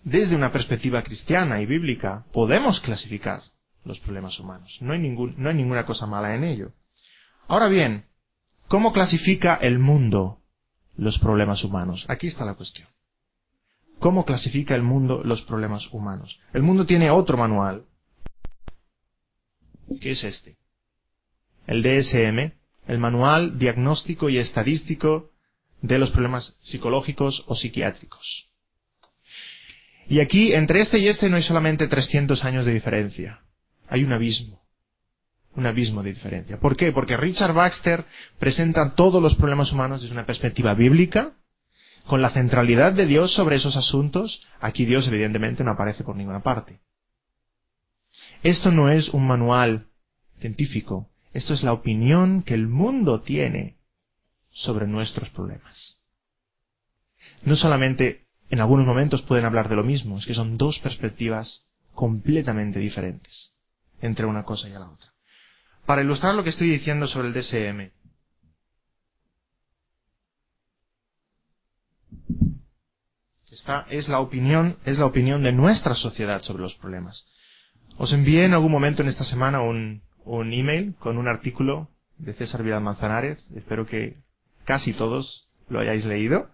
desde 0.04 0.36
una 0.36 0.52
perspectiva 0.52 1.04
cristiana 1.04 1.62
y 1.62 1.66
bíblica, 1.66 2.26
podemos 2.34 2.80
clasificar 2.82 3.42
los 3.86 4.00
problemas 4.00 4.40
humanos. 4.40 4.78
No 4.82 4.94
hay, 4.94 5.00
ninguna 5.00 5.86
cosa 5.86 6.06
mala 6.06 6.36
en 6.36 6.44
ello. 6.44 6.72
Ahora 7.48 7.68
bien, 7.68 8.06
¿Cómo 8.74 8.92
clasifica 8.92 9.54
el 9.54 9.78
mundo 9.78 10.40
los 10.98 11.20
problemas 11.20 11.64
humanos? 11.64 12.06
Aquí 12.08 12.26
está 12.26 12.44
la 12.44 12.56
cuestión. 12.56 12.88
¿Cómo 14.00 14.26
clasifica 14.26 14.74
el 14.74 14.82
mundo 14.82 15.22
los 15.24 15.44
problemas 15.44 15.88
humanos? 15.94 16.40
El 16.54 16.64
mundo 16.64 16.88
tiene 16.88 17.12
otro 17.12 17.38
manual, 17.38 17.86
que 20.02 20.10
es 20.10 20.24
este. 20.24 20.58
El 21.68 21.84
DSM, 21.84 22.52
el 22.88 22.98
Manual 22.98 23.60
Diagnóstico 23.60 24.28
y 24.28 24.40
Estadístico 24.40 25.30
de 25.84 26.00
los 26.00 26.10
Problemas 26.10 26.56
Psicológicos 26.64 27.44
o 27.46 27.56
Psiquiátricos. 27.56 28.48
Y 30.10 30.20
aquí, 30.20 30.54
entre 30.54 30.82
este 30.82 30.98
y 30.98 31.08
este, 31.08 31.30
no 31.30 31.36
hay 31.36 31.44
solamente 31.44 31.88
300 31.88 32.44
años 32.44 32.66
de 32.66 32.74
diferencia. 32.74 33.42
Hay 33.88 34.04
un 34.04 34.14
abismo 34.14 34.64
un 35.56 35.66
abismo 35.66 36.02
de 36.02 36.14
diferencia. 36.14 36.60
¿Por 36.60 36.76
qué? 36.76 36.92
Porque 36.92 37.18
Richard 37.18 37.54
Baxter 37.54 38.06
presenta 38.40 38.96
todos 38.96 39.22
los 39.22 39.36
problemas 39.36 39.72
humanos 39.72 40.02
desde 40.02 40.14
una 40.14 40.26
perspectiva 40.26 40.74
bíblica, 40.74 41.34
con 42.08 42.22
la 42.22 42.32
centralidad 42.32 42.94
de 42.94 43.06
Dios 43.06 43.34
sobre 43.34 43.58
esos 43.58 43.78
asuntos. 43.78 44.44
Aquí 44.60 44.86
Dios 44.86 45.08
evidentemente 45.08 45.64
no 45.64 45.72
aparece 45.72 46.04
por 46.04 46.16
ninguna 46.16 46.42
parte. 46.42 46.80
Esto 48.42 48.72
no 48.72 48.90
es 48.90 49.10
un 49.10 49.28
manual 49.28 49.88
científico, 50.40 51.10
esto 51.34 51.54
es 51.54 51.64
la 51.64 51.72
opinión 51.72 52.44
que 52.44 52.54
el 52.54 52.68
mundo 52.68 53.22
tiene 53.22 53.78
sobre 54.54 54.88
nuestros 54.88 55.30
problemas. 55.30 56.00
No 57.44 57.56
solamente 57.56 58.26
en 58.50 58.62
algunos 58.62 58.86
momentos 58.86 59.22
pueden 59.24 59.46
hablar 59.46 59.68
de 59.68 59.76
lo 59.76 59.84
mismo, 59.84 60.18
es 60.18 60.26
que 60.26 60.34
son 60.34 60.58
dos 60.58 60.80
perspectivas 60.80 61.68
completamente 61.94 62.80
diferentes 62.80 63.54
entre 64.02 64.26
una 64.26 64.44
cosa 64.44 64.70
y 64.70 64.72
la 64.72 64.90
otra 64.90 65.14
para 65.86 66.02
ilustrar 66.02 66.36
lo 66.36 66.44
que 66.44 66.50
estoy 66.50 66.70
diciendo 66.70 67.08
sobre 67.08 67.28
el 67.28 67.34
DSM. 67.34 67.92
Esta 73.52 73.86
es 73.90 74.08
la 74.08 74.20
opinión, 74.20 74.78
es 74.86 74.98
la 74.98 75.06
opinión 75.06 75.44
de 75.44 75.52
nuestra 75.52 75.94
sociedad 75.96 76.42
sobre 76.42 76.64
los 76.64 76.74
problemas. 76.76 77.28
Os 77.98 78.12
envié 78.12 78.46
en 78.46 78.54
algún 78.54 78.72
momento 78.72 79.04
en 79.04 79.10
esta 79.10 79.26
semana 79.26 79.62
un, 79.62 80.02
un 80.26 80.54
email 80.54 80.96
con 80.96 81.18
un 81.18 81.28
artículo 81.28 81.90
de 82.18 82.34
César 82.34 82.64
Vidal 82.64 82.82
Manzanares. 82.82 83.46
Espero 83.56 83.86
que 83.86 84.23
casi 84.66 84.94
todos 84.94 85.48
lo 85.70 85.80
hayáis 85.80 86.06
leído. 86.06 86.50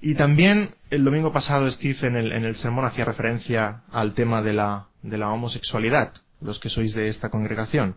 Y 0.00 0.14
también 0.14 0.74
el 0.90 1.04
domingo 1.04 1.32
pasado 1.32 1.70
Steve 1.70 1.98
en 2.06 2.16
el, 2.16 2.32
en 2.32 2.44
el 2.44 2.56
sermón 2.56 2.86
hacía 2.86 3.04
referencia 3.04 3.82
al 3.92 4.14
tema 4.14 4.42
de 4.42 4.54
la, 4.54 4.88
de 5.02 5.18
la 5.18 5.30
homosexualidad 5.30 6.14
los 6.40 6.58
que 6.58 6.70
sois 6.70 6.94
de 6.94 7.08
esta 7.08 7.28
congregación. 7.28 7.96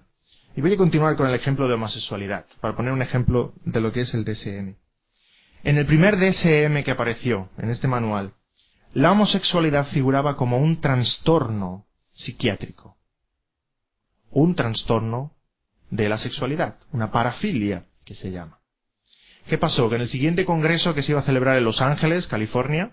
Y 0.56 0.62
voy 0.62 0.73
a 0.73 0.77
continuar 0.77 1.15
con 1.15 1.27
el 1.27 1.34
ejemplo 1.34 1.67
de 1.67 1.73
homosexualidad, 1.73 2.45
para 2.62 2.75
poner 2.75 2.91
un 2.93 3.01
ejemplo 3.01 3.53
de 3.65 3.82
lo 3.82 3.91
que 3.91 4.01
es 4.01 4.13
el 4.13 4.23
DSM. 4.23 4.75
En 5.63 5.77
el 5.77 5.86
primer 5.86 6.17
DSM 6.17 6.84
que 6.84 6.91
apareció, 6.91 7.49
en 7.58 7.69
este 7.69 7.88
manual, 7.88 8.34
la 8.93 9.12
homosexualidad 9.12 9.88
figuraba 9.88 10.38
como 10.38 10.58
un 10.58 10.79
trastorno 10.79 11.88
psiquiátrico. 12.13 12.97
Un 14.29 14.56
trastorno 14.56 15.32
de 15.89 16.10
la 16.10 16.17
sexualidad, 16.17 16.77
una 16.91 17.12
parafilia 17.12 17.86
que 18.03 18.13
se 18.13 18.32
llama. 18.32 18.60
¿Qué 19.47 19.58
pasó? 19.58 19.89
Que 19.89 19.95
en 19.95 20.01
el 20.01 20.10
siguiente 20.10 20.45
congreso 20.45 20.93
que 20.95 21.03
se 21.03 21.12
iba 21.12 21.21
a 21.21 21.25
celebrar 21.25 21.58
en 21.58 21.65
Los 21.65 21.82
Ángeles, 21.82 22.27
California, 22.27 22.91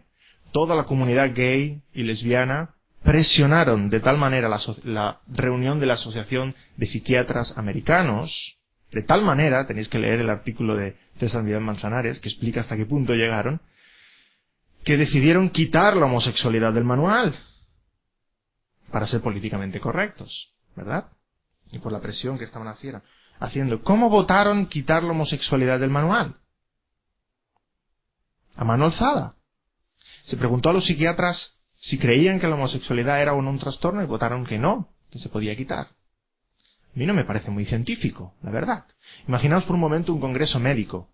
toda 0.52 0.74
la 0.74 0.84
comunidad 0.84 1.32
gay 1.34 1.82
y 1.92 2.02
lesbiana 2.02 2.74
presionaron 3.02 3.88
de 3.88 4.00
tal 4.00 4.18
manera 4.18 4.48
la, 4.84 5.20
reunión 5.28 5.80
de 5.80 5.86
la 5.86 5.94
Asociación 5.94 6.54
de 6.76 6.86
Psiquiatras 6.86 7.56
Americanos, 7.56 8.58
de 8.90 9.02
tal 9.02 9.22
manera, 9.22 9.66
tenéis 9.66 9.88
que 9.88 9.98
leer 9.98 10.20
el 10.20 10.30
artículo 10.30 10.76
de 10.76 10.96
César 11.18 11.44
Vidal 11.44 11.62
Manzanares, 11.62 12.18
que 12.18 12.28
explica 12.28 12.60
hasta 12.60 12.76
qué 12.76 12.84
punto 12.84 13.14
llegaron, 13.14 13.60
que 14.84 14.96
decidieron 14.96 15.50
quitar 15.50 15.96
la 15.96 16.06
homosexualidad 16.06 16.72
del 16.72 16.84
manual, 16.84 17.34
para 18.90 19.06
ser 19.06 19.20
políticamente 19.20 19.80
correctos, 19.80 20.52
¿verdad? 20.74 21.06
Y 21.70 21.78
por 21.78 21.92
la 21.92 22.00
presión 22.00 22.36
que 22.36 22.44
estaban 22.44 22.74
haciendo. 23.38 23.82
¿Cómo 23.82 24.10
votaron 24.10 24.66
quitar 24.66 25.04
la 25.04 25.12
homosexualidad 25.12 25.78
del 25.78 25.90
manual? 25.90 26.39
A 28.60 28.64
mano 28.64 28.84
alzada. 28.84 29.36
Se 30.24 30.36
preguntó 30.36 30.68
a 30.68 30.74
los 30.74 30.84
psiquiatras 30.84 31.54
si 31.76 31.98
creían 31.98 32.38
que 32.38 32.46
la 32.46 32.56
homosexualidad 32.56 33.22
era 33.22 33.32
un 33.32 33.58
trastorno 33.58 34.02
y 34.02 34.06
votaron 34.06 34.44
que 34.44 34.58
no, 34.58 34.90
que 35.10 35.18
se 35.18 35.30
podía 35.30 35.56
quitar. 35.56 35.86
A 35.86 36.92
mí 36.98 37.06
no 37.06 37.14
me 37.14 37.24
parece 37.24 37.50
muy 37.50 37.64
científico, 37.64 38.34
la 38.42 38.50
verdad. 38.50 38.84
Imaginaos 39.26 39.64
por 39.64 39.76
un 39.76 39.80
momento 39.80 40.12
un 40.12 40.20
congreso 40.20 40.60
médico, 40.60 41.08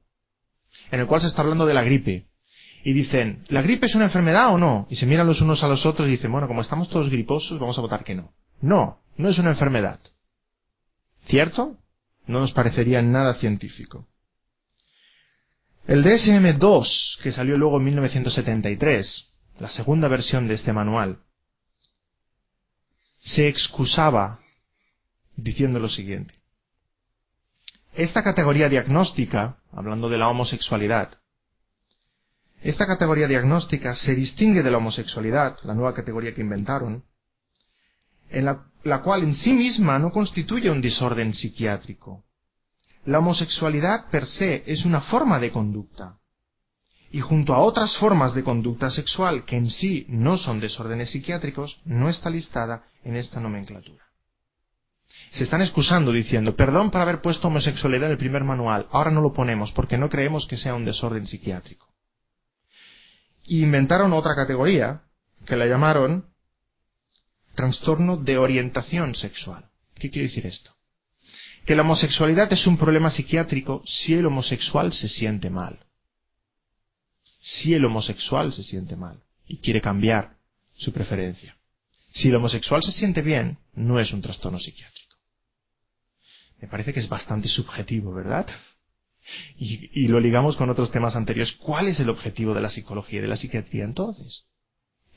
en 0.91 0.99
el 0.99 1.07
cual 1.07 1.21
se 1.21 1.29
está 1.29 1.43
hablando 1.43 1.67
de 1.67 1.75
la 1.75 1.85
gripe. 1.85 2.27
Y 2.83 2.93
dicen, 2.95 3.45
¿la 3.47 3.63
gripe 3.63 3.87
es 3.87 3.95
una 3.95 4.07
enfermedad 4.07 4.53
o 4.53 4.59
no? 4.59 4.89
Y 4.91 4.97
se 4.97 5.07
miran 5.07 5.29
los 5.29 5.41
unos 5.41 5.63
a 5.63 5.69
los 5.69 5.87
otros 5.87 6.09
y 6.09 6.13
dicen, 6.13 6.33
bueno, 6.33 6.49
como 6.49 6.63
estamos 6.63 6.91
todos 6.91 7.11
griposos, 7.11 7.61
vamos 7.61 7.79
a 7.79 7.83
votar 7.83 8.03
que 8.03 8.17
no. 8.17 8.33
No, 8.61 8.99
no 9.17 9.29
es 9.29 9.39
una 9.39 9.51
enfermedad. 9.51 10.01
¿Cierto? 11.29 11.77
No 12.27 12.41
nos 12.41 12.51
parecería 12.51 13.03
nada 13.03 13.35
científico. 13.35 14.09
El 15.87 16.05
DSM-2, 16.05 17.21
que 17.23 17.31
salió 17.31 17.57
luego 17.57 17.79
en 17.79 17.85
1973, 17.85 19.33
la 19.61 19.71
segunda 19.71 20.09
versión 20.09 20.49
de 20.49 20.55
este 20.55 20.73
manual, 20.73 21.21
se 23.21 23.49
excusaba 23.49 24.41
diciendo 25.37 25.79
lo 25.79 25.89
siguiente. 25.89 26.35
Esta 27.95 28.23
categoría 28.23 28.69
diagnóstica, 28.69 29.59
hablando 29.73 30.09
de 30.09 30.19
la 30.19 30.29
homosexualidad, 30.29 31.19
esta 32.63 32.87
categoría 32.87 33.29
diagnóstica 33.29 33.95
se 33.95 34.15
distingue 34.15 34.63
de 34.63 34.71
la 34.71 34.79
homosexualidad, 34.79 35.57
la 35.63 35.75
nueva 35.75 35.95
categoría 35.95 36.35
que 36.35 36.41
inventaron, 36.41 37.05
en 38.29 38.45
la, 38.45 38.67
la, 38.83 39.03
cual 39.03 39.23
en 39.23 39.35
sí 39.37 39.53
misma 39.53 40.01
no 40.01 40.11
constituye 40.11 40.69
un 40.69 40.81
desorden 40.81 41.33
psiquiátrico. 41.33 42.26
La 43.07 43.21
homosexualidad 43.21 44.11
per 44.11 44.27
se 44.27 44.65
es 44.67 44.85
una 44.85 45.01
forma 45.01 45.39
de 45.39 45.53
conducta, 45.53 46.19
y 47.11 47.21
junto 47.21 47.55
a 47.55 47.61
otras 47.61 47.97
formas 47.99 48.35
de 48.35 48.43
conducta 48.43 48.91
sexual 48.91 49.45
que 49.45 49.57
en 49.57 49.71
sí 49.71 50.07
no 50.09 50.37
son 50.39 50.59
desórdenes 50.59 51.11
psiquiátricos, 51.11 51.81
no 51.85 52.09
está 52.09 52.31
listada 52.31 52.85
en 53.05 53.17
esta 53.17 53.41
nomenclatura. 53.41 54.05
Se 55.31 55.45
están 55.45 55.63
excusando 55.63 56.13
diciendo, 56.13 56.57
perdón 56.57 56.91
por 56.91 57.01
haber 57.01 57.23
puesto 57.23 57.49
homosexualidad 57.49 58.07
en 58.07 58.13
el 58.13 58.19
primer 58.19 58.45
manual, 58.45 58.89
ahora 58.91 59.11
no 59.11 59.21
lo 59.21 59.33
ponemos 59.33 59.71
porque 59.73 59.97
no 59.97 60.11
creemos 60.11 60.47
que 60.47 60.57
sea 60.57 60.75
un 60.75 60.85
desorden 60.85 61.27
psiquiátrico. 61.27 61.87
Y 63.45 63.63
inventaron 63.63 64.13
otra 64.13 64.35
categoría, 64.35 65.03
que 65.47 65.57
la 65.57 65.67
llamaron 65.67 66.27
trastorno 67.55 68.17
de 68.17 68.37
orientación 68.37 69.15
sexual. 69.15 69.71
¿Qué 69.95 70.11
quiere 70.11 70.29
decir 70.29 70.45
esto? 70.45 70.76
Que 71.67 71.75
la 71.75 71.83
homosexualidad 71.83 72.53
es 72.53 72.65
un 72.69 72.79
problema 72.79 73.11
psiquiátrico 73.11 73.83
si 73.85 74.15
el 74.15 74.25
homosexual 74.27 74.93
se 74.93 75.09
siente 75.09 75.51
mal. 75.51 75.81
Si 77.41 77.75
el 77.75 77.85
homosexual 77.85 78.53
se 78.53 78.63
siente 78.63 78.95
mal 78.95 79.21
y 79.49 79.59
quiere 79.59 79.81
cambiar 79.81 80.37
su 80.77 80.93
preferencia. 80.93 81.57
Si 82.15 82.29
el 82.29 82.37
homosexual 82.37 82.85
se 82.85 82.93
siente 82.93 83.21
bien, 83.21 83.59
no 83.75 83.99
es 83.99 84.13
un 84.13 84.23
trastorno 84.23 84.61
psiquiátrico. 84.61 85.17
Me 86.61 86.69
parece 86.69 86.93
que 86.93 87.01
es 87.01 87.09
bastante 87.09 87.49
subjetivo, 87.49 88.15
¿verdad? 88.15 88.47
Y, 89.59 90.05
y, 90.05 90.07
lo 90.07 90.21
ligamos 90.21 90.57
con 90.57 90.71
otros 90.71 90.93
temas 90.93 91.17
anteriores. 91.17 91.53
¿Cuál 91.57 91.89
es 91.89 91.99
el 91.99 92.09
objetivo 92.09 92.55
de 92.55 92.61
la 92.61 92.71
psicología 92.71 93.19
y 93.19 93.23
de 93.23 93.29
la 93.29 93.37
psiquiatría 93.37 93.83
entonces? 93.83 94.47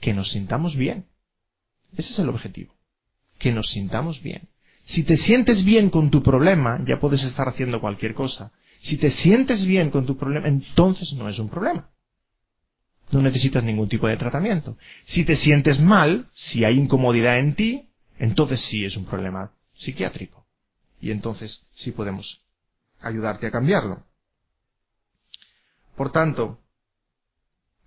Que 0.01 0.13
nos 0.13 0.31
sintamos 0.31 0.75
bien. 0.75 1.05
Ese 1.95 2.11
es 2.11 2.19
el 2.19 2.29
objetivo. 2.29 2.73
Que 3.37 3.51
nos 3.51 3.69
sintamos 3.69 4.21
bien. 4.23 4.49
Si 4.89 5.03
te 5.03 5.17
sientes 5.17 5.63
bien 5.63 5.91
con 5.91 6.09
tu 6.09 6.23
problema, 6.23 6.79
ya 6.83 6.99
puedes 6.99 7.23
estar 7.23 7.47
haciendo 7.47 7.79
cualquier 7.79 8.15
cosa. 8.15 8.51
Si 8.81 8.97
te 8.97 9.11
sientes 9.11 9.63
bien 9.65 9.91
con 9.91 10.07
tu 10.07 10.17
problema, 10.17 10.47
entonces 10.47 11.13
no 11.13 11.29
es 11.29 11.37
un 11.37 11.47
problema. 11.47 11.89
No 13.11 13.21
necesitas 13.21 13.63
ningún 13.63 13.87
tipo 13.87 14.07
de 14.07 14.17
tratamiento. 14.17 14.77
Si 15.05 15.25
te 15.25 15.35
sientes 15.35 15.79
mal, 15.79 16.27
si 16.33 16.65
hay 16.65 16.79
incomodidad 16.79 17.37
en 17.37 17.53
ti, 17.53 17.89
entonces 18.17 18.61
sí 18.61 18.83
es 18.83 18.97
un 18.97 19.05
problema 19.05 19.51
psiquiátrico. 19.75 20.47
Y 20.99 21.11
entonces 21.11 21.61
sí 21.75 21.91
podemos 21.91 22.41
ayudarte 22.99 23.45
a 23.45 23.51
cambiarlo. 23.51 24.03
Por 25.95 26.11
tanto, 26.11 26.61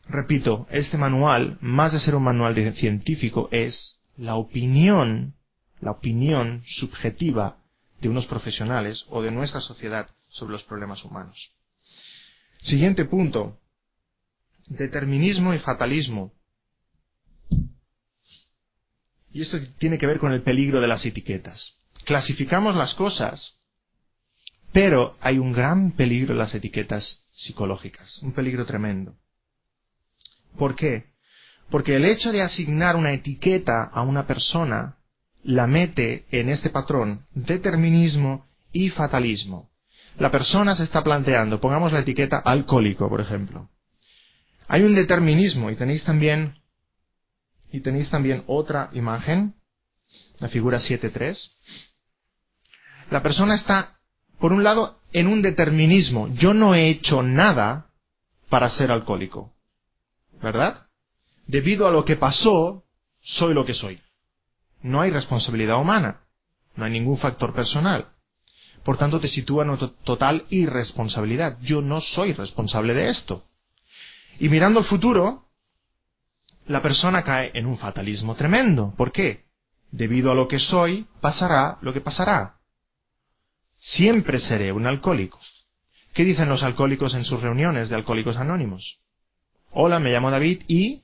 repito, 0.08 0.68
este 0.70 0.96
manual, 0.96 1.58
más 1.60 1.92
de 1.92 1.98
ser 1.98 2.14
un 2.14 2.22
manual 2.22 2.74
científico, 2.76 3.48
es 3.50 3.98
la 4.16 4.36
opinión, 4.36 5.34
la 5.82 5.90
opinión 5.90 6.62
subjetiva 6.64 7.58
de 8.00 8.08
unos 8.08 8.26
profesionales 8.26 9.04
o 9.10 9.20
de 9.20 9.32
nuestra 9.32 9.60
sociedad 9.60 10.08
sobre 10.28 10.52
los 10.52 10.62
problemas 10.62 11.04
humanos. 11.04 11.50
Siguiente 12.62 13.04
punto, 13.04 13.58
determinismo 14.68 15.52
y 15.52 15.58
fatalismo. 15.58 16.32
Y 19.32 19.42
esto 19.42 19.58
tiene 19.78 19.98
que 19.98 20.06
ver 20.06 20.18
con 20.18 20.32
el 20.32 20.42
peligro 20.42 20.80
de 20.80 20.86
las 20.86 21.04
etiquetas. 21.04 21.74
Clasificamos 22.04 22.76
las 22.76 22.94
cosas, 22.94 23.58
pero 24.72 25.16
hay 25.20 25.38
un 25.38 25.52
gran 25.52 25.92
peligro 25.92 26.32
en 26.32 26.38
las 26.38 26.54
etiquetas 26.54 27.26
psicológicas, 27.32 28.22
un 28.22 28.32
peligro 28.32 28.64
tremendo. 28.66 29.16
¿Por 30.56 30.76
qué? 30.76 31.12
Porque 31.70 31.96
el 31.96 32.04
hecho 32.04 32.30
de 32.30 32.42
asignar 32.42 32.94
una 32.94 33.12
etiqueta 33.12 33.90
a 33.92 34.02
una 34.02 34.26
persona 34.26 34.98
la 35.44 35.66
mete 35.66 36.26
en 36.30 36.48
este 36.48 36.70
patrón 36.70 37.26
determinismo 37.32 38.46
y 38.72 38.90
fatalismo. 38.90 39.70
La 40.18 40.30
persona 40.30 40.76
se 40.76 40.84
está 40.84 41.02
planteando, 41.02 41.60
pongamos 41.60 41.92
la 41.92 42.00
etiqueta 42.00 42.38
alcohólico, 42.38 43.08
por 43.08 43.20
ejemplo. 43.20 43.68
Hay 44.68 44.82
un 44.82 44.94
determinismo 44.94 45.70
y 45.70 45.76
tenéis 45.76 46.04
también 46.04 46.62
y 47.72 47.80
tenéis 47.80 48.10
también 48.10 48.44
otra 48.46 48.90
imagen, 48.92 49.54
la 50.38 50.48
figura 50.48 50.78
7.3. 50.78 51.38
La 53.10 53.22
persona 53.22 53.54
está, 53.54 53.98
por 54.38 54.52
un 54.52 54.62
lado, 54.62 55.00
en 55.12 55.26
un 55.26 55.40
determinismo. 55.40 56.28
Yo 56.34 56.52
no 56.52 56.74
he 56.74 56.88
hecho 56.88 57.22
nada 57.22 57.86
para 58.50 58.68
ser 58.70 58.92
alcohólico. 58.92 59.54
¿Verdad? 60.42 60.86
Debido 61.46 61.86
a 61.86 61.90
lo 61.90 62.04
que 62.04 62.16
pasó, 62.16 62.84
soy 63.22 63.54
lo 63.54 63.64
que 63.64 63.74
soy. 63.74 64.00
No 64.82 65.00
hay 65.00 65.10
responsabilidad 65.10 65.80
humana. 65.80 66.20
No 66.76 66.84
hay 66.84 66.92
ningún 66.92 67.18
factor 67.18 67.54
personal. 67.54 68.08
Por 68.84 68.98
tanto, 68.98 69.20
te 69.20 69.28
sitúa 69.28 69.64
en 69.64 69.76
total 70.04 70.44
irresponsabilidad. 70.50 71.58
Yo 71.60 71.80
no 71.80 72.00
soy 72.00 72.32
responsable 72.32 72.94
de 72.94 73.10
esto. 73.10 73.44
Y 74.38 74.48
mirando 74.48 74.80
al 74.80 74.86
futuro, 74.86 75.44
la 76.66 76.82
persona 76.82 77.22
cae 77.22 77.52
en 77.54 77.66
un 77.66 77.78
fatalismo 77.78 78.34
tremendo. 78.34 78.94
¿Por 78.96 79.12
qué? 79.12 79.44
Debido 79.90 80.32
a 80.32 80.34
lo 80.34 80.48
que 80.48 80.58
soy, 80.58 81.06
pasará 81.20 81.78
lo 81.82 81.92
que 81.92 82.00
pasará. 82.00 82.56
Siempre 83.78 84.40
seré 84.40 84.72
un 84.72 84.86
alcohólico. 84.86 85.38
¿Qué 86.14 86.24
dicen 86.24 86.48
los 86.48 86.62
alcohólicos 86.62 87.14
en 87.14 87.24
sus 87.24 87.40
reuniones 87.40 87.88
de 87.88 87.94
alcohólicos 87.94 88.36
anónimos? 88.36 88.98
Hola, 89.70 89.98
me 89.98 90.10
llamo 90.10 90.30
David 90.30 90.62
y 90.68 91.02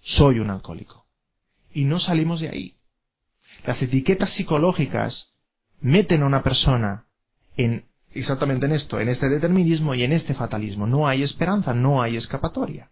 soy 0.00 0.38
un 0.38 0.50
alcohólico. 0.50 1.06
Y 1.72 1.84
no 1.84 2.00
salimos 2.00 2.40
de 2.40 2.48
ahí. 2.48 2.77
Las 3.64 3.82
etiquetas 3.82 4.34
psicológicas 4.34 5.32
meten 5.80 6.22
a 6.22 6.26
una 6.26 6.42
persona 6.42 7.04
en 7.56 7.84
exactamente 8.12 8.66
en 8.66 8.72
esto, 8.72 9.00
en 9.00 9.08
este 9.08 9.28
determinismo 9.28 9.94
y 9.94 10.04
en 10.04 10.12
este 10.12 10.34
fatalismo. 10.34 10.86
No 10.86 11.06
hay 11.06 11.22
esperanza, 11.22 11.74
no 11.74 12.02
hay 12.02 12.16
escapatoria. 12.16 12.90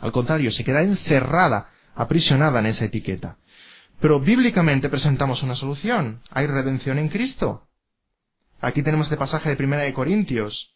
Al 0.00 0.12
contrario, 0.12 0.50
se 0.50 0.64
queda 0.64 0.82
encerrada, 0.82 1.68
aprisionada 1.94 2.60
en 2.60 2.66
esa 2.66 2.84
etiqueta. 2.84 3.36
Pero 4.00 4.18
bíblicamente 4.18 4.88
presentamos 4.88 5.42
una 5.42 5.54
solución. 5.54 6.22
Hay 6.30 6.46
redención 6.46 6.98
en 6.98 7.08
Cristo. 7.08 7.68
Aquí 8.60 8.82
tenemos 8.82 9.06
este 9.06 9.16
pasaje 9.16 9.48
de 9.48 9.56
Primera 9.56 9.82
de 9.82 9.94
Corintios. 9.94 10.70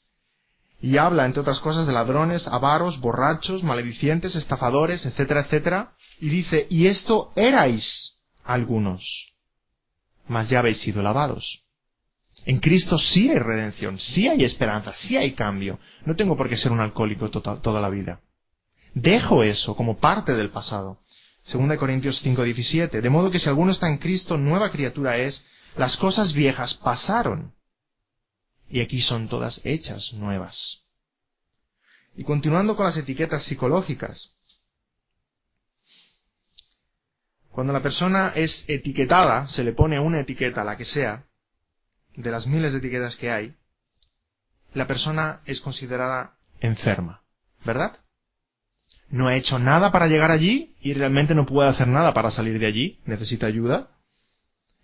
Y 0.80 0.98
habla, 0.98 1.24
entre 1.24 1.40
otras 1.40 1.58
cosas, 1.60 1.86
de 1.86 1.92
ladrones, 1.92 2.46
avaros, 2.46 3.00
borrachos, 3.00 3.64
maledicientes, 3.64 4.36
estafadores, 4.36 5.06
etcétera, 5.06 5.40
etcétera. 5.40 5.92
Y 6.20 6.28
dice, 6.28 6.66
y 6.70 6.86
esto 6.86 7.32
erais 7.34 8.15
algunos. 8.46 9.32
Mas 10.28 10.48
ya 10.48 10.60
habéis 10.60 10.78
sido 10.78 11.02
lavados. 11.02 11.62
En 12.44 12.60
Cristo 12.60 12.98
sí 12.98 13.28
hay 13.28 13.38
redención, 13.38 13.98
sí 13.98 14.28
hay 14.28 14.44
esperanza, 14.44 14.92
sí 14.94 15.16
hay 15.16 15.32
cambio. 15.32 15.78
No 16.04 16.14
tengo 16.14 16.36
por 16.36 16.48
qué 16.48 16.56
ser 16.56 16.72
un 16.72 16.80
alcohólico 16.80 17.30
toda, 17.30 17.60
toda 17.60 17.80
la 17.80 17.88
vida. 17.88 18.20
Dejo 18.94 19.42
eso 19.42 19.76
como 19.76 19.98
parte 19.98 20.32
del 20.32 20.50
pasado. 20.50 21.00
2 21.52 21.76
Corintios 21.78 22.22
5:17. 22.24 23.00
De 23.00 23.10
modo 23.10 23.30
que 23.30 23.38
si 23.38 23.48
alguno 23.48 23.72
está 23.72 23.88
en 23.88 23.98
Cristo, 23.98 24.36
nueva 24.36 24.70
criatura 24.70 25.18
es, 25.18 25.44
las 25.76 25.96
cosas 25.96 26.32
viejas 26.32 26.74
pasaron. 26.74 27.52
Y 28.68 28.80
aquí 28.80 29.00
son 29.00 29.28
todas 29.28 29.60
hechas 29.64 30.12
nuevas. 30.14 30.84
Y 32.16 32.24
continuando 32.24 32.76
con 32.76 32.86
las 32.86 32.96
etiquetas 32.96 33.44
psicológicas. 33.44 34.35
Cuando 37.56 37.72
la 37.72 37.80
persona 37.80 38.32
es 38.34 38.66
etiquetada, 38.68 39.46
se 39.46 39.64
le 39.64 39.72
pone 39.72 39.98
una 39.98 40.20
etiqueta, 40.20 40.62
la 40.62 40.76
que 40.76 40.84
sea, 40.84 41.24
de 42.14 42.30
las 42.30 42.46
miles 42.46 42.72
de 42.72 42.80
etiquetas 42.80 43.16
que 43.16 43.30
hay, 43.30 43.54
la 44.74 44.86
persona 44.86 45.40
es 45.46 45.62
considerada 45.62 46.34
enferma, 46.60 47.22
¿verdad? 47.64 47.98
No 49.08 49.28
ha 49.28 49.36
hecho 49.36 49.58
nada 49.58 49.90
para 49.90 50.06
llegar 50.06 50.30
allí 50.30 50.76
y 50.82 50.92
realmente 50.92 51.34
no 51.34 51.46
puede 51.46 51.70
hacer 51.70 51.88
nada 51.88 52.12
para 52.12 52.30
salir 52.30 52.58
de 52.58 52.66
allí, 52.66 53.00
necesita 53.06 53.46
ayuda. 53.46 53.88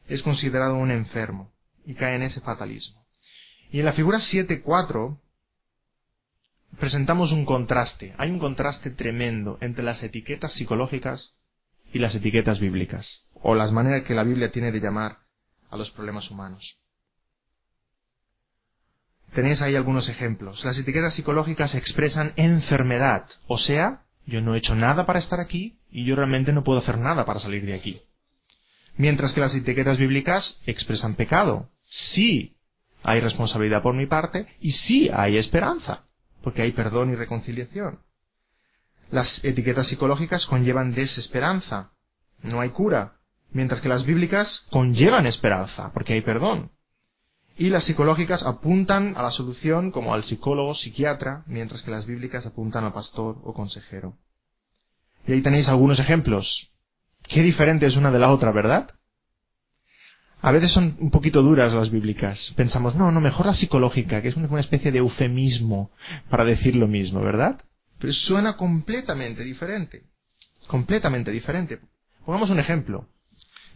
Es 0.08 0.22
considerado 0.22 0.76
un 0.76 0.90
enfermo 0.90 1.52
y 1.84 1.92
cae 1.92 2.16
en 2.16 2.22
ese 2.22 2.40
fatalismo. 2.40 3.04
Y 3.70 3.80
en 3.80 3.84
la 3.84 3.92
figura 3.92 4.16
7.4 4.16 5.18
presentamos 6.80 7.32
un 7.32 7.44
contraste. 7.44 8.14
Hay 8.16 8.30
un 8.30 8.38
contraste 8.38 8.88
tremendo 8.92 9.58
entre 9.60 9.84
las 9.84 10.02
etiquetas 10.02 10.54
psicológicas 10.54 11.34
y 11.92 11.98
las 11.98 12.14
etiquetas 12.14 12.60
bíblicas, 12.60 13.22
o 13.34 13.54
las 13.54 13.72
maneras 13.72 14.02
que 14.04 14.14
la 14.14 14.24
Biblia 14.24 14.50
tiene 14.50 14.72
de 14.72 14.80
llamar 14.80 15.18
a 15.70 15.76
los 15.76 15.90
problemas 15.90 16.30
humanos. 16.30 16.76
Tenéis 19.34 19.62
ahí 19.62 19.76
algunos 19.76 20.08
ejemplos. 20.08 20.62
Las 20.64 20.78
etiquetas 20.78 21.14
psicológicas 21.14 21.74
expresan 21.74 22.32
enfermedad, 22.36 23.26
o 23.46 23.58
sea, 23.58 24.02
yo 24.26 24.40
no 24.40 24.54
he 24.54 24.58
hecho 24.58 24.74
nada 24.74 25.06
para 25.06 25.18
estar 25.18 25.40
aquí 25.40 25.78
y 25.90 26.04
yo 26.04 26.16
realmente 26.16 26.52
no 26.52 26.64
puedo 26.64 26.80
hacer 26.80 26.98
nada 26.98 27.24
para 27.24 27.40
salir 27.40 27.64
de 27.64 27.74
aquí. 27.74 28.02
Mientras 28.96 29.32
que 29.32 29.40
las 29.40 29.54
etiquetas 29.54 29.98
bíblicas 29.98 30.60
expresan 30.66 31.14
pecado. 31.14 31.70
Sí 31.88 32.56
hay 33.02 33.20
responsabilidad 33.20 33.82
por 33.82 33.94
mi 33.94 34.06
parte 34.06 34.46
y 34.60 34.72
sí 34.72 35.10
hay 35.12 35.36
esperanza, 35.36 36.04
porque 36.42 36.62
hay 36.62 36.72
perdón 36.72 37.12
y 37.12 37.16
reconciliación. 37.16 37.98
Las 39.12 39.44
etiquetas 39.44 39.88
psicológicas 39.88 40.46
conllevan 40.46 40.94
desesperanza, 40.94 41.90
no 42.42 42.62
hay 42.62 42.70
cura, 42.70 43.18
mientras 43.50 43.82
que 43.82 43.88
las 43.90 44.06
bíblicas 44.06 44.66
conllevan 44.70 45.26
esperanza, 45.26 45.92
porque 45.92 46.14
hay 46.14 46.22
perdón. 46.22 46.70
Y 47.58 47.68
las 47.68 47.84
psicológicas 47.84 48.42
apuntan 48.42 49.12
a 49.14 49.22
la 49.22 49.30
solución 49.30 49.90
como 49.90 50.14
al 50.14 50.24
psicólogo, 50.24 50.74
psiquiatra, 50.74 51.44
mientras 51.46 51.82
que 51.82 51.90
las 51.90 52.06
bíblicas 52.06 52.46
apuntan 52.46 52.84
al 52.84 52.94
pastor 52.94 53.36
o 53.44 53.52
consejero. 53.52 54.16
Y 55.26 55.32
ahí 55.32 55.42
tenéis 55.42 55.68
algunos 55.68 55.98
ejemplos. 55.98 56.70
Qué 57.22 57.42
diferente 57.42 57.84
es 57.84 57.96
una 57.96 58.10
de 58.10 58.18
la 58.18 58.32
otra, 58.32 58.50
¿verdad? 58.50 58.92
A 60.40 60.52
veces 60.52 60.72
son 60.72 60.96
un 61.00 61.10
poquito 61.10 61.42
duras 61.42 61.74
las 61.74 61.90
bíblicas. 61.90 62.54
Pensamos, 62.56 62.96
no, 62.96 63.12
no, 63.12 63.20
mejor 63.20 63.44
la 63.44 63.54
psicológica, 63.54 64.22
que 64.22 64.28
es 64.28 64.36
una 64.36 64.58
especie 64.58 64.90
de 64.90 65.00
eufemismo 65.00 65.90
para 66.30 66.46
decir 66.46 66.74
lo 66.76 66.88
mismo, 66.88 67.20
¿verdad? 67.20 67.60
Pero 68.02 68.14
suena 68.14 68.56
completamente 68.56 69.44
diferente. 69.44 70.02
Completamente 70.66 71.30
diferente. 71.30 71.78
Pongamos 72.26 72.50
un 72.50 72.58
ejemplo. 72.58 73.06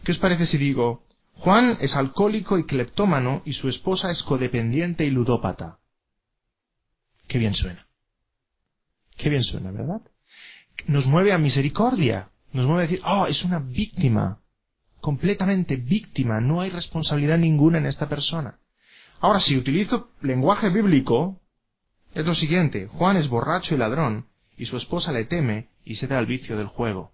¿Qué 0.03 0.11
os 0.11 0.17
parece 0.17 0.45
si 0.45 0.57
digo, 0.57 1.05
Juan 1.35 1.77
es 1.79 1.95
alcohólico 1.95 2.57
y 2.57 2.65
cleptómano 2.65 3.41
y 3.45 3.53
su 3.53 3.69
esposa 3.69 4.11
es 4.11 4.21
codependiente 4.23 5.05
y 5.05 5.11
ludópata? 5.11 5.79
Qué 7.29 7.37
bien 7.37 7.53
suena. 7.53 7.87
Qué 9.15 9.29
bien 9.29 9.45
suena, 9.45 9.71
¿verdad? 9.71 10.01
Nos 10.87 11.07
mueve 11.07 11.31
a 11.31 11.37
misericordia. 11.37 12.27
Nos 12.51 12.65
mueve 12.65 12.83
a 12.83 12.87
decir, 12.87 13.01
oh, 13.05 13.27
es 13.27 13.45
una 13.45 13.59
víctima. 13.59 14.41
Completamente 14.99 15.77
víctima. 15.77 16.41
No 16.41 16.59
hay 16.59 16.69
responsabilidad 16.69 17.37
ninguna 17.37 17.77
en 17.77 17.85
esta 17.85 18.09
persona. 18.09 18.59
Ahora, 19.21 19.39
si 19.39 19.55
utilizo 19.55 20.11
lenguaje 20.19 20.69
bíblico, 20.69 21.39
es 22.19 22.25
lo 22.25 22.35
siguiente. 22.35 22.87
Juan 22.87 23.17
es 23.17 23.29
borracho 23.29 23.75
y 23.75 23.77
ladrón, 23.77 24.27
y 24.57 24.65
su 24.65 24.77
esposa 24.77 25.11
le 25.11 25.25
teme 25.25 25.69
y 25.83 25.95
se 25.95 26.07
da 26.07 26.17
al 26.17 26.25
vicio 26.25 26.57
del 26.57 26.67
juego. 26.67 27.13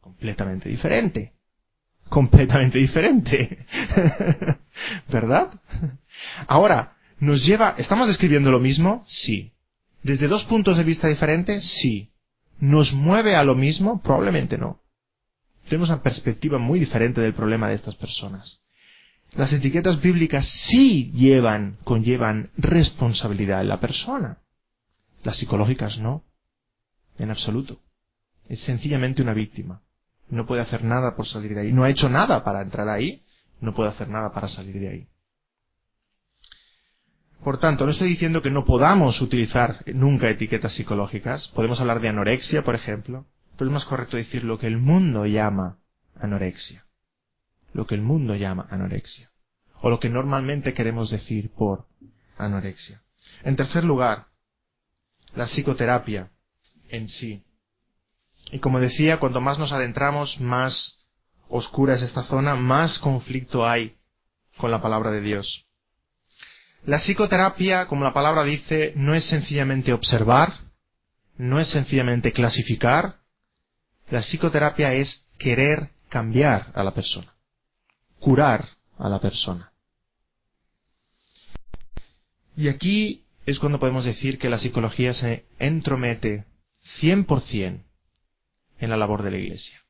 Completamente 0.00 0.68
diferente 0.68 1.34
completamente 2.12 2.78
diferente. 2.78 3.66
¿Verdad? 5.08 5.48
Ahora, 6.46 6.92
¿nos 7.18 7.44
lleva, 7.44 7.74
estamos 7.78 8.06
describiendo 8.06 8.50
lo 8.50 8.60
mismo? 8.60 9.02
Sí. 9.08 9.52
¿Desde 10.02 10.28
dos 10.28 10.44
puntos 10.44 10.76
de 10.76 10.84
vista 10.84 11.08
diferentes? 11.08 11.64
Sí. 11.80 12.10
¿Nos 12.60 12.92
mueve 12.92 13.34
a 13.34 13.42
lo 13.42 13.54
mismo? 13.54 14.02
Probablemente 14.02 14.58
no. 14.58 14.80
Tenemos 15.68 15.88
una 15.88 16.02
perspectiva 16.02 16.58
muy 16.58 16.78
diferente 16.78 17.20
del 17.20 17.34
problema 17.34 17.68
de 17.68 17.76
estas 17.76 17.96
personas. 17.96 18.60
Las 19.34 19.52
etiquetas 19.52 20.00
bíblicas 20.00 20.46
sí 20.68 21.10
llevan, 21.12 21.78
conllevan 21.84 22.50
responsabilidad 22.56 23.62
en 23.62 23.68
la 23.68 23.80
persona. 23.80 24.38
Las 25.22 25.38
psicológicas 25.38 25.98
no. 25.98 26.24
En 27.18 27.30
absoluto. 27.30 27.80
Es 28.48 28.60
sencillamente 28.60 29.22
una 29.22 29.34
víctima 29.34 29.82
no 30.32 30.46
puede 30.46 30.62
hacer 30.62 30.82
nada 30.82 31.14
por 31.14 31.26
salir 31.26 31.54
de 31.54 31.60
ahí. 31.60 31.72
No 31.72 31.84
ha 31.84 31.90
hecho 31.90 32.08
nada 32.08 32.42
para 32.42 32.62
entrar 32.62 32.88
ahí, 32.88 33.22
no 33.60 33.74
puede 33.74 33.90
hacer 33.90 34.08
nada 34.08 34.32
para 34.32 34.48
salir 34.48 34.80
de 34.80 34.88
ahí. 34.88 35.06
Por 37.44 37.58
tanto, 37.58 37.84
no 37.84 37.92
estoy 37.92 38.08
diciendo 38.08 38.40
que 38.40 38.50
no 38.50 38.64
podamos 38.64 39.20
utilizar 39.20 39.84
nunca 39.94 40.30
etiquetas 40.30 40.74
psicológicas. 40.74 41.48
Podemos 41.48 41.80
hablar 41.80 42.00
de 42.00 42.08
anorexia, 42.08 42.62
por 42.62 42.74
ejemplo, 42.74 43.26
pero 43.58 43.68
es 43.68 43.74
más 43.74 43.84
correcto 43.84 44.16
decir 44.16 44.44
lo 44.44 44.58
que 44.58 44.68
el 44.68 44.78
mundo 44.78 45.26
llama 45.26 45.78
anorexia. 46.18 46.86
Lo 47.72 47.86
que 47.86 47.94
el 47.94 48.02
mundo 48.02 48.34
llama 48.34 48.66
anorexia. 48.70 49.30
O 49.80 49.90
lo 49.90 49.98
que 49.98 50.08
normalmente 50.08 50.74
queremos 50.74 51.10
decir 51.10 51.50
por 51.52 51.86
anorexia. 52.36 53.02
En 53.42 53.56
tercer 53.56 53.84
lugar, 53.84 54.26
la 55.34 55.46
psicoterapia 55.46 56.30
en 56.88 57.08
sí 57.08 57.42
y 58.52 58.58
como 58.58 58.80
decía, 58.80 59.18
cuanto 59.18 59.40
más 59.40 59.58
nos 59.58 59.72
adentramos, 59.72 60.38
más 60.38 61.06
oscura 61.48 61.94
es 61.94 62.02
esta 62.02 62.22
zona, 62.24 62.54
más 62.54 62.98
conflicto 62.98 63.66
hay 63.66 63.96
con 64.58 64.70
la 64.70 64.82
palabra 64.82 65.10
de 65.10 65.22
Dios. 65.22 65.66
La 66.84 66.98
psicoterapia, 66.98 67.86
como 67.86 68.04
la 68.04 68.12
palabra 68.12 68.44
dice, 68.44 68.92
no 68.94 69.14
es 69.14 69.24
sencillamente 69.24 69.94
observar, 69.94 70.52
no 71.38 71.60
es 71.60 71.70
sencillamente 71.70 72.32
clasificar, 72.32 73.20
la 74.10 74.20
psicoterapia 74.20 74.92
es 74.92 75.26
querer 75.38 75.88
cambiar 76.10 76.70
a 76.74 76.82
la 76.84 76.92
persona, 76.92 77.31
curar 78.22 78.68
a 78.98 79.08
la 79.08 79.20
persona. 79.20 79.72
Y 82.56 82.68
aquí 82.68 83.24
es 83.46 83.58
cuando 83.58 83.80
podemos 83.80 84.04
decir 84.04 84.38
que 84.38 84.48
la 84.48 84.60
psicología 84.60 85.12
se 85.12 85.44
entromete 85.58 86.44
100% 87.00 87.82
en 88.78 88.90
la 88.90 88.96
labor 88.96 89.22
de 89.22 89.32
la 89.32 89.38
Iglesia. 89.38 89.82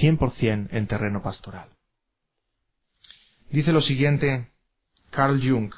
100% 0.00 0.68
en 0.70 0.86
terreno 0.86 1.22
pastoral. 1.22 1.68
Dice 3.50 3.72
lo 3.72 3.82
siguiente 3.82 4.50
Carl 5.10 5.40
Jung, 5.46 5.72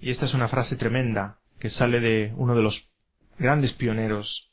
y 0.00 0.10
esta 0.10 0.24
es 0.24 0.32
una 0.32 0.48
frase 0.48 0.76
tremenda 0.76 1.40
que 1.58 1.68
sale 1.68 2.00
de 2.00 2.32
uno 2.36 2.54
de 2.54 2.62
los 2.62 2.88
grandes 3.38 3.74
pioneros 3.74 4.50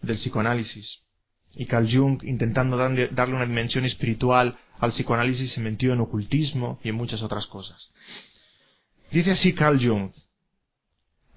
del 0.00 0.16
psicoanálisis. 0.16 1.05
Y 1.54 1.66
Carl 1.66 1.88
Jung, 1.90 2.22
intentando 2.24 2.76
darle 2.76 3.08
una 3.34 3.46
dimensión 3.46 3.84
espiritual 3.84 4.58
al 4.78 4.90
psicoanálisis, 4.90 5.52
se 5.52 5.60
metió 5.60 5.92
en 5.92 6.00
ocultismo 6.00 6.78
y 6.82 6.90
en 6.90 6.96
muchas 6.96 7.22
otras 7.22 7.46
cosas. 7.46 7.92
Dice 9.10 9.30
así 9.32 9.54
Carl 9.54 9.78
Jung, 9.82 10.12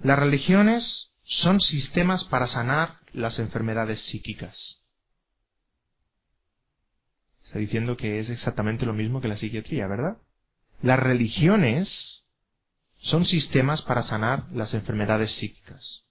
las 0.02 0.20
religiones 0.20 1.12
son 1.24 1.62
sistemas 1.62 2.24
para 2.26 2.48
sanar 2.48 3.00
las 3.14 3.40
enfermedades 3.40 4.02
psíquicas. 4.02 4.84
Está 7.44 7.60
diciendo 7.60 7.98
que 7.98 8.20
es 8.20 8.30
exactamente 8.30 8.86
lo 8.86 8.94
mismo 8.94 9.22
que 9.22 9.28
la 9.28 9.38
psiquiatría, 9.38 9.88
¿verdad? 9.88 10.18
Las 10.82 11.00
religiones 11.00 12.24
son 12.98 13.26
sistemas 13.26 13.82
para 13.82 14.04
sanar 14.04 14.46
las 14.52 14.74
enfermedades 14.74 15.32
psíquicas. 15.34 16.04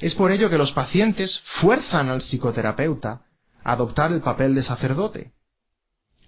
Es 0.00 0.14
por 0.14 0.30
ello 0.30 0.48
que 0.48 0.58
los 0.58 0.72
pacientes 0.72 1.40
fuerzan 1.60 2.08
al 2.08 2.22
psicoterapeuta 2.22 3.22
a 3.64 3.72
adoptar 3.72 4.12
el 4.12 4.20
papel 4.20 4.54
de 4.54 4.62
sacerdote 4.62 5.32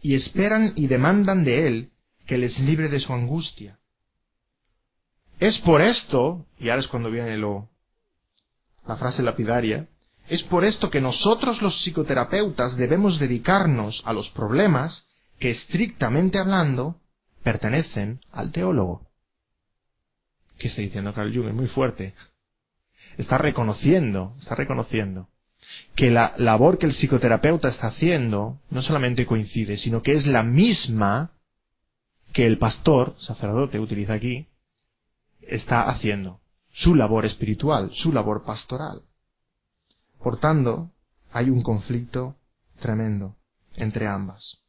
y 0.02 0.14
esperan 0.14 0.72
y 0.76 0.86
demandan 0.86 1.44
de 1.44 1.66
él 1.66 1.90
que 2.26 2.38
les 2.38 2.58
libre 2.58 2.88
de 2.88 3.00
su 3.00 3.12
angustia. 3.12 3.78
Es 5.38 5.58
por 5.58 5.80
esto, 5.80 6.46
y 6.58 6.68
ahora 6.68 6.80
es 6.80 6.88
cuando 6.88 7.10
viene 7.10 7.36
lo, 7.36 7.68
la 8.86 8.96
frase 8.96 9.22
lapidaria, 9.22 9.88
es 10.28 10.42
por 10.44 10.64
esto 10.64 10.90
que 10.90 11.00
nosotros 11.00 11.60
los 11.62 11.82
psicoterapeutas 11.82 12.76
debemos 12.76 13.18
dedicarnos 13.18 14.02
a 14.04 14.12
los 14.12 14.30
problemas 14.30 15.08
que 15.38 15.50
estrictamente 15.50 16.38
hablando 16.38 17.00
pertenecen 17.42 18.20
al 18.30 18.52
teólogo. 18.52 19.08
¿Qué 20.58 20.68
está 20.68 20.82
diciendo 20.82 21.14
Carl 21.14 21.34
Jung? 21.34 21.48
Es 21.48 21.54
muy 21.54 21.66
fuerte. 21.66 22.14
Está 23.16 23.38
reconociendo, 23.38 24.34
está 24.38 24.54
reconociendo 24.54 25.28
que 25.94 26.10
la 26.10 26.34
labor 26.38 26.78
que 26.78 26.86
el 26.86 26.92
psicoterapeuta 26.92 27.68
está 27.68 27.88
haciendo 27.88 28.58
no 28.70 28.82
solamente 28.82 29.26
coincide, 29.26 29.76
sino 29.76 30.02
que 30.02 30.14
es 30.14 30.26
la 30.26 30.42
misma 30.42 31.32
que 32.32 32.46
el 32.46 32.58
pastor, 32.58 33.14
sacerdote 33.18 33.78
utiliza 33.78 34.14
aquí, 34.14 34.46
está 35.42 35.88
haciendo 35.88 36.40
su 36.72 36.94
labor 36.94 37.26
espiritual, 37.26 37.90
su 37.92 38.12
labor 38.12 38.44
pastoral. 38.44 39.02
Por 40.18 40.38
tanto, 40.38 40.90
hay 41.32 41.50
un 41.50 41.62
conflicto 41.62 42.36
tremendo 42.80 43.36
entre 43.76 44.06
ambas. 44.06 44.60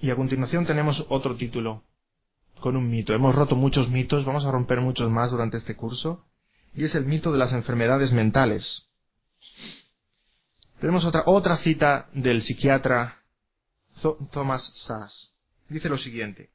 Y 0.00 0.10
a 0.10 0.16
continuación 0.16 0.66
tenemos 0.66 1.04
otro 1.08 1.36
título 1.36 1.82
con 2.58 2.76
un 2.76 2.90
mito. 2.90 3.14
Hemos 3.14 3.34
roto 3.34 3.56
muchos 3.56 3.88
mitos, 3.88 4.24
vamos 4.24 4.44
a 4.44 4.50
romper 4.50 4.80
muchos 4.80 5.10
más 5.10 5.30
durante 5.30 5.56
este 5.56 5.76
curso, 5.76 6.24
y 6.74 6.84
es 6.84 6.94
el 6.94 7.06
mito 7.06 7.32
de 7.32 7.38
las 7.38 7.52
enfermedades 7.52 8.12
mentales. 8.12 8.88
Tenemos 10.80 11.04
otra, 11.04 11.22
otra 11.26 11.56
cita 11.56 12.08
del 12.12 12.42
psiquiatra 12.42 13.18
Thomas 14.30 14.72
Sass. 14.76 15.34
Dice 15.68 15.88
lo 15.88 15.98
siguiente. 15.98 16.50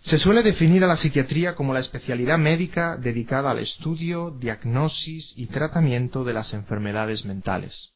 Se 0.00 0.18
suele 0.18 0.42
definir 0.42 0.84
a 0.84 0.86
la 0.86 0.98
psiquiatría 0.98 1.54
como 1.54 1.72
la 1.72 1.80
especialidad 1.80 2.38
médica 2.38 2.98
dedicada 2.98 3.50
al 3.50 3.58
estudio, 3.58 4.30
diagnosis 4.30 5.32
y 5.36 5.46
tratamiento 5.46 6.24
de 6.24 6.34
las 6.34 6.52
enfermedades 6.52 7.24
mentales. 7.24 7.92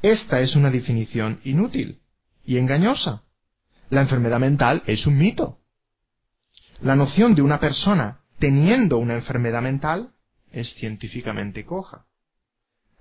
Esta 0.00 0.40
es 0.40 0.56
una 0.56 0.70
definición 0.70 1.40
inútil 1.44 2.00
y 2.44 2.56
engañosa. 2.56 3.22
La 3.90 4.02
enfermedad 4.02 4.38
mental 4.38 4.82
es 4.86 5.06
un 5.06 5.16
mito. 5.18 5.58
La 6.80 6.94
noción 6.94 7.34
de 7.34 7.42
una 7.42 7.58
persona 7.58 8.20
teniendo 8.38 8.98
una 8.98 9.14
enfermedad 9.14 9.62
mental 9.62 10.12
es 10.52 10.74
científicamente 10.74 11.64
coja. 11.64 12.06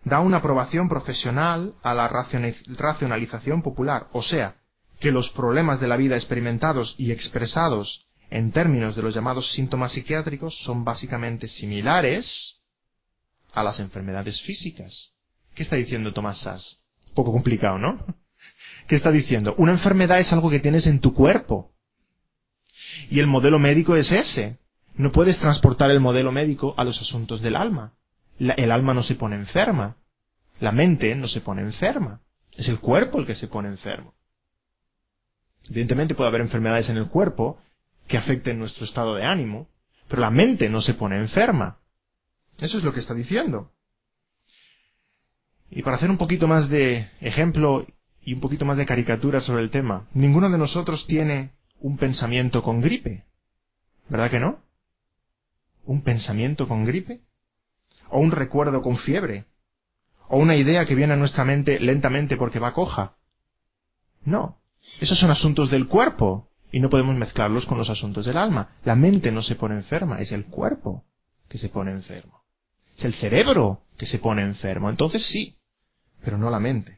Da 0.03 0.19
una 0.19 0.37
aprobación 0.37 0.87
profesional 0.87 1.75
a 1.83 1.93
la 1.93 2.07
racionalización 2.07 3.61
popular, 3.61 4.07
o 4.13 4.23
sea, 4.23 4.55
que 4.99 5.11
los 5.11 5.29
problemas 5.31 5.79
de 5.79 5.87
la 5.87 5.97
vida 5.97 6.15
experimentados 6.15 6.95
y 6.97 7.11
expresados 7.11 8.07
en 8.29 8.51
términos 8.51 8.95
de 8.95 9.01
los 9.01 9.13
llamados 9.13 9.51
síntomas 9.51 9.91
psiquiátricos 9.91 10.57
son 10.63 10.83
básicamente 10.83 11.47
similares 11.47 12.61
a 13.53 13.63
las 13.63 13.79
enfermedades 13.79 14.41
físicas. 14.41 15.13
¿Qué 15.55 15.63
está 15.63 15.75
diciendo 15.75 16.13
Tomás 16.13 16.41
Sass? 16.41 16.83
Poco 17.13 17.31
complicado, 17.31 17.77
¿no? 17.77 18.05
¿Qué 18.87 18.95
está 18.95 19.11
diciendo? 19.11 19.53
Una 19.57 19.73
enfermedad 19.73 20.19
es 20.19 20.31
algo 20.31 20.49
que 20.49 20.59
tienes 20.59 20.87
en 20.87 20.99
tu 20.99 21.13
cuerpo. 21.13 21.71
Y 23.09 23.19
el 23.19 23.27
modelo 23.27 23.59
médico 23.59 23.95
es 23.95 24.11
ese. 24.11 24.59
No 24.95 25.11
puedes 25.11 25.39
transportar 25.39 25.91
el 25.91 25.99
modelo 25.99 26.31
médico 26.31 26.73
a 26.77 26.83
los 26.83 26.99
asuntos 26.99 27.41
del 27.41 27.55
alma. 27.55 27.93
el 28.39 28.71
alma 28.71 28.93
no 28.93 29.03
se 29.03 29.15
pone 29.15 29.35
enferma. 29.35 29.97
La 30.59 30.71
mente 30.71 31.13
no 31.15 31.27
se 31.27 31.41
pone 31.41 31.61
enferma. 31.61 32.21
Es 32.53 32.67
el 32.69 32.79
cuerpo 32.79 33.19
el 33.19 33.25
que 33.25 33.35
se 33.35 33.47
pone 33.47 33.67
enfermo. 33.67 34.13
Evidentemente 35.69 36.15
puede 36.15 36.29
haber 36.29 36.41
enfermedades 36.41 36.89
en 36.89 36.97
el 36.97 37.07
cuerpo 37.07 37.59
que 38.07 38.17
afecten 38.17 38.57
nuestro 38.57 38.85
estado 38.85 39.15
de 39.15 39.25
ánimo, 39.25 39.67
pero 40.07 40.21
la 40.21 40.31
mente 40.31 40.69
no 40.69 40.81
se 40.81 40.93
pone 40.93 41.17
enferma. 41.17 41.79
Eso 42.57 42.77
es 42.77 42.83
lo 42.83 42.93
que 42.93 43.01
está 43.01 43.13
diciendo. 43.13 43.71
Y 45.69 45.83
para 45.83 45.97
hacer 45.97 46.09
un 46.09 46.17
poquito 46.17 46.47
más 46.47 46.69
de 46.69 47.09
ejemplo 47.19 47.85
y 48.27 48.33
un 48.33 48.41
poquito 48.41 48.65
más 48.65 48.75
de 48.75 48.85
caricatura 48.85 49.39
sobre 49.39 49.63
el 49.63 49.69
tema, 49.69 50.05
ninguno 50.13 50.49
de 50.49 50.57
nosotros 50.57 51.07
tiene 51.07 51.53
un 51.79 51.95
pensamiento 51.95 52.61
con 52.61 52.81
gripe. 52.81 53.23
¿Verdad 54.09 54.29
que 54.29 54.41
no? 54.41 54.59
¿Un 55.85 56.01
pensamiento 56.01 56.67
con 56.67 56.83
gripe? 56.83 57.21
¿O 58.09 58.19
un 58.19 58.31
recuerdo 58.31 58.81
con 58.81 58.97
fiebre? 58.97 59.45
¿O 60.27 60.39
una 60.39 60.57
idea 60.57 60.85
que 60.85 60.93
viene 60.93 61.13
a 61.13 61.15
nuestra 61.15 61.45
mente 61.45 61.79
lentamente 61.79 62.35
porque 62.35 62.59
va 62.59 62.73
coja? 62.73 63.15
No. 64.25 64.59
Esos 64.99 65.17
son 65.17 65.31
asuntos 65.31 65.71
del 65.71 65.87
cuerpo 65.87 66.49
y 66.69 66.81
no 66.81 66.89
podemos 66.89 67.15
mezclarlos 67.15 67.65
con 67.65 67.77
los 67.77 67.89
asuntos 67.89 68.25
del 68.25 68.35
alma. 68.35 68.71
La 68.83 68.97
mente 68.97 69.31
no 69.31 69.41
se 69.41 69.55
pone 69.55 69.75
enferma, 69.75 70.19
es 70.19 70.33
el 70.33 70.47
cuerpo 70.47 71.05
que 71.47 71.57
se 71.57 71.69
pone 71.69 71.91
enfermo. 71.91 72.43
Es 72.97 73.05
el 73.05 73.13
cerebro 73.13 73.83
que 73.97 74.05
se 74.05 74.19
pone 74.19 74.41
enfermo. 74.41 74.89
Entonces 74.89 75.25
sí, 75.25 75.55
pero 76.21 76.37
no 76.37 76.49
la 76.49 76.59
mente. 76.59 76.96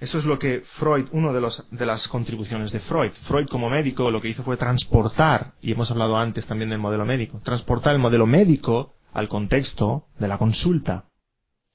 Eso 0.00 0.18
es 0.18 0.24
lo 0.24 0.38
que 0.38 0.62
Freud, 0.78 1.08
una 1.12 1.30
de, 1.30 1.86
las 1.86 2.08
contribuciones 2.08 2.72
de 2.72 2.80
Freud. 2.80 3.12
Freud 3.28 3.46
como 3.48 3.68
médico 3.68 4.10
lo 4.10 4.22
que 4.22 4.28
hizo 4.28 4.42
fue 4.42 4.56
transportar, 4.56 5.52
y 5.60 5.72
hemos 5.72 5.90
hablado 5.90 6.16
antes 6.16 6.46
también 6.46 6.70
del 6.70 6.78
modelo 6.78 7.04
médico, 7.04 7.40
transportar 7.44 7.94
el 7.94 8.00
modelo 8.00 8.26
médico 8.26 8.94
al 9.12 9.28
contexto 9.28 10.06
de 10.18 10.26
la 10.26 10.38
consulta 10.38 11.04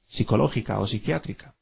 psicológica 0.08 0.80
o 0.80 0.88
psiquiátrica. 0.88 1.54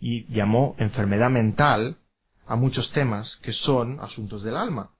Y 0.00 0.24
llamó 0.32 0.74
enfermedad 0.78 1.28
mental 1.28 1.98
a 2.46 2.56
muchos 2.56 2.90
temas 2.92 3.36
que 3.42 3.52
son 3.52 4.00
asuntos 4.00 4.42
del 4.42 4.56
alma. 4.56 4.92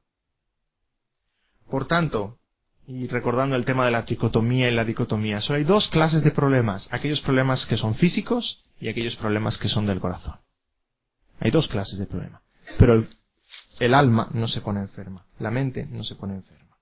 Por 1.70 1.86
tanto, 1.86 2.36
y 2.86 3.06
recordando 3.06 3.56
el 3.56 3.64
tema 3.64 3.86
de 3.86 3.90
la 3.90 4.04
tricotomía 4.04 4.68
y 4.68 4.74
la 4.74 4.84
dicotomía, 4.84 5.40
solo 5.40 5.58
hay 5.58 5.64
dos 5.64 5.88
clases 5.88 6.22
de 6.22 6.30
problemas, 6.30 6.92
aquellos 6.92 7.22
problemas 7.22 7.64
que 7.64 7.78
son 7.78 7.94
físicos 7.94 8.62
y 8.78 8.90
aquellos 8.90 9.16
problemas 9.16 9.56
que 9.56 9.68
son 9.68 9.86
del 9.86 10.00
corazón. 10.00 10.34
Hay 11.40 11.50
dos 11.50 11.68
clases 11.68 11.98
de 11.98 12.06
problemas. 12.06 12.42
Pero 12.78 13.06
el, 13.78 13.94
alma 13.94 14.28
no 14.32 14.46
se 14.46 14.60
pone 14.60 14.80
enferma, 14.80 15.26
la 15.38 15.50
mente 15.50 15.86
no 15.86 16.04
se 16.04 16.14
pone 16.14 16.34
enferma. 16.34 16.76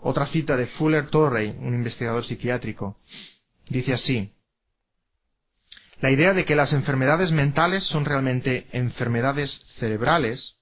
Otra 0.00 0.26
cita 0.28 0.56
de 0.56 0.66
Fuller 0.66 1.08
Torrey, 1.08 1.50
un 1.50 1.74
investigador 1.74 2.24
psiquiátrico, 2.24 2.98
dice 3.68 3.92
así, 3.92 4.32
la 6.00 6.10
idea 6.10 6.32
de 6.32 6.46
que 6.46 6.56
las 6.56 6.72
enfermedades 6.72 7.30
mentales 7.30 7.84
son 7.84 8.06
realmente 8.06 8.68
enfermedades 8.72 9.66
cerebrales 9.78 10.56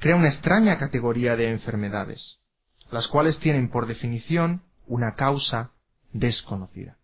crea 0.00 0.16
una 0.16 0.28
extraña 0.28 0.78
categoría 0.78 1.36
de 1.36 1.50
enfermedades, 1.50 2.40
las 2.90 3.06
cuales 3.06 3.38
tienen 3.38 3.70
por 3.70 3.86
definición 3.86 4.62
una 4.86 5.14
causa 5.14 5.70
desconocida. 6.12 6.96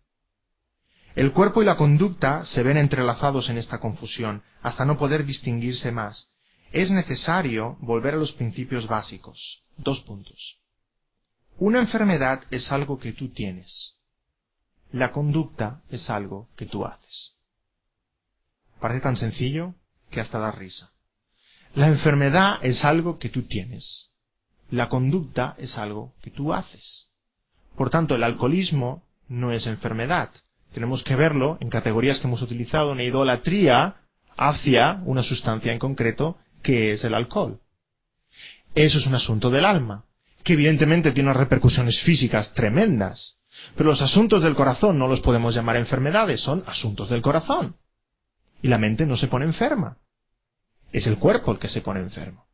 El 1.15 1.31
cuerpo 1.31 1.61
y 1.61 1.65
la 1.65 1.77
conducta 1.77 2.45
se 2.45 2.63
ven 2.63 2.75
entrelazados 2.75 3.49
en 3.49 3.57
esta 3.57 3.79
confusión, 3.79 4.43
hasta 4.61 4.85
no 4.85 4.97
poder 4.97 5.25
distinguirse 5.25 5.91
más. 5.91 6.29
Es 6.71 6.91
necesario 6.91 7.77
volver 7.79 8.13
a 8.13 8.17
los 8.17 8.31
principios 8.31 8.87
básicos. 8.87 9.63
Dos 9.77 10.01
puntos. 10.01 10.57
Una 11.57 11.79
enfermedad 11.79 12.43
es 12.51 12.71
algo 12.71 12.99
que 12.99 13.13
tú 13.13 13.29
tienes. 13.29 13.95
La 14.91 15.11
conducta 15.11 15.81
es 15.89 16.09
algo 16.09 16.47
que 16.55 16.65
tú 16.65 16.85
haces. 16.85 17.35
Parece 18.79 19.01
tan 19.01 19.17
sencillo 19.17 19.75
que 20.09 20.21
hasta 20.21 20.39
da 20.39 20.51
risa. 20.51 20.91
La 21.75 21.87
enfermedad 21.87 22.59
es 22.63 22.83
algo 22.83 23.19
que 23.19 23.29
tú 23.29 23.43
tienes. 23.43 24.09
La 24.71 24.89
conducta 24.89 25.55
es 25.57 25.77
algo 25.77 26.13
que 26.21 26.31
tú 26.31 26.53
haces. 26.53 27.09
Por 27.75 27.89
tanto, 27.89 28.15
el 28.15 28.23
alcoholismo 28.23 29.03
no 29.27 29.51
es 29.51 29.67
enfermedad. 29.67 30.31
Tenemos 30.73 31.03
que 31.03 31.15
verlo 31.15 31.57
en 31.61 31.69
categorías 31.69 32.19
que 32.19 32.27
hemos 32.27 32.41
utilizado, 32.41 32.93
en 32.93 33.01
idolatría 33.01 33.97
hacia 34.39 35.01
una 35.05 35.21
sustancia 35.21 35.73
en 35.73 35.79
concreto 35.79 36.37
que 36.63 36.93
es 36.93 37.03
el 37.03 37.13
alcohol. 37.13 37.59
Eso 38.73 38.97
es 38.97 39.05
un 39.05 39.15
asunto 39.15 39.49
del 39.49 39.65
alma, 39.65 40.05
que 40.43 40.53
evidentemente 40.53 41.11
tiene 41.11 41.29
unas 41.29 41.41
repercusiones 41.41 42.01
físicas 42.01 42.53
tremendas. 42.53 43.37
Pero 43.75 43.89
los 43.89 44.01
asuntos 44.01 44.41
del 44.41 44.55
corazón 44.55 44.97
no 44.97 45.07
los 45.07 45.19
podemos 45.19 45.53
llamar 45.53 45.75
enfermedades, 45.75 46.39
son 46.39 46.63
asuntos 46.65 47.09
del 47.09 47.21
corazón. 47.21 47.75
Y 48.61 48.69
la 48.69 48.77
mente 48.77 49.05
no 49.05 49.17
se 49.17 49.27
pone 49.27 49.45
enferma. 49.45 49.97
Es 50.93 51.05
el 51.05 51.17
cuerpo 51.17 51.51
el 51.51 51.59
que 51.59 51.67
se 51.67 51.81
pone 51.81 51.99
enfermo. 51.99 52.45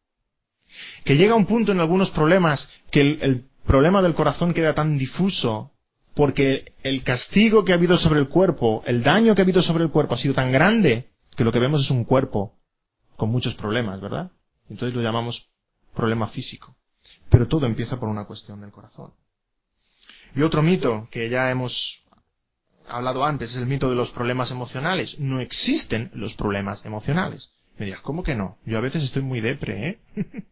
Que 1.04 1.16
llega 1.16 1.36
un 1.36 1.46
punto 1.46 1.72
en 1.72 1.80
algunos 1.80 2.10
problemas 2.10 2.68
que 2.92 3.02
el, 3.02 3.46
problema 3.66 4.02
del 4.02 4.14
corazón 4.14 4.54
queda 4.54 4.76
tan 4.76 4.98
difuso 4.98 5.72
porque 6.14 6.74
el 6.84 7.04
castigo 7.04 7.66
que 7.66 7.72
ha 7.72 7.76
habido 7.76 7.98
sobre 7.98 8.20
el 8.20 8.30
cuerpo, 8.30 8.84
el 8.86 9.04
daño 9.04 9.34
que 9.34 9.42
ha 9.42 9.44
habido 9.44 9.64
sobre 9.64 9.84
el 9.84 9.90
cuerpo 9.90 10.16
ha 10.16 10.20
sido 10.20 10.36
tan 10.36 10.52
grande 10.52 11.10
que 11.36 11.44
lo 11.44 11.52
que 11.52 11.60
vemos 11.60 11.82
es 11.82 11.92
un 11.92 12.06
cuerpo 12.06 12.54
con 13.16 13.30
muchos 13.30 13.56
problemas, 13.56 14.02
¿verdad? 14.02 14.32
Entonces 14.70 14.96
lo 14.96 15.02
llamamos 15.02 15.48
problema 15.94 16.28
físico. 16.28 16.76
Pero 17.30 17.48
todo 17.48 17.66
empieza 17.66 18.00
por 18.00 18.10
una 18.10 18.26
cuestión 18.26 18.62
del 18.62 18.72
corazón. 18.72 19.12
Y 20.36 20.42
otro 20.42 20.62
mito 20.62 21.08
que 21.12 21.30
ya 21.30 21.50
hemos 21.50 22.04
hablado 22.88 23.26
antes, 23.26 23.52
es 23.52 23.58
el 23.58 23.68
mito 23.68 23.90
de 23.90 23.96
los 23.96 24.12
problemas 24.12 24.52
emocionales. 24.52 25.18
No 25.20 25.40
existen 25.40 26.12
los 26.14 26.36
problemas 26.36 26.86
emocionales. 26.86 27.50
Me 27.78 27.86
dirás, 27.86 28.02
¿cómo 28.02 28.24
que 28.24 28.36
no? 28.36 28.58
Yo 28.66 28.78
a 28.78 28.82
veces 28.82 29.04
estoy 29.04 29.22
muy 29.22 29.42
depre, 29.42 29.90
¿eh? 29.90 30.00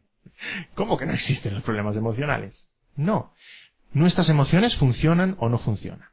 ¿Cómo 0.75 0.97
que 0.97 1.05
no 1.05 1.13
existen 1.13 1.53
los 1.53 1.63
problemas 1.63 1.95
emocionales? 1.95 2.67
No. 2.95 3.33
¿Nuestras 3.93 4.29
emociones 4.29 4.75
funcionan 4.75 5.35
o 5.39 5.49
no 5.49 5.57
funcionan? 5.57 6.09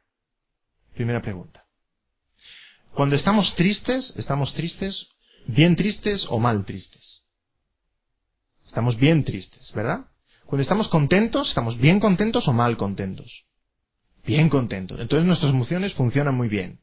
Primera 0.93 1.21
pregunta. 1.21 1.65
Cuando 2.93 3.15
estamos 3.15 3.55
tristes, 3.55 4.13
¿estamos 4.17 4.53
tristes, 4.53 5.07
bien 5.47 5.75
tristes 5.75 6.25
o 6.29 6.39
mal 6.39 6.65
tristes? 6.65 7.23
Estamos 8.65 8.97
bien 8.97 9.23
tristes, 9.23 9.71
¿verdad? 9.73 10.05
Cuando 10.45 10.61
estamos 10.61 10.87
contentos, 10.89 11.49
¿estamos 11.49 11.77
bien 11.77 11.99
contentos 11.99 12.47
o 12.47 12.53
mal 12.53 12.77
contentos? 12.77 13.45
bien 14.25 14.49
contentos. 14.49 14.99
Entonces 14.99 15.25
nuestras 15.25 15.51
emociones 15.51 15.93
funcionan 15.93 16.35
muy 16.35 16.47
bien. 16.47 16.79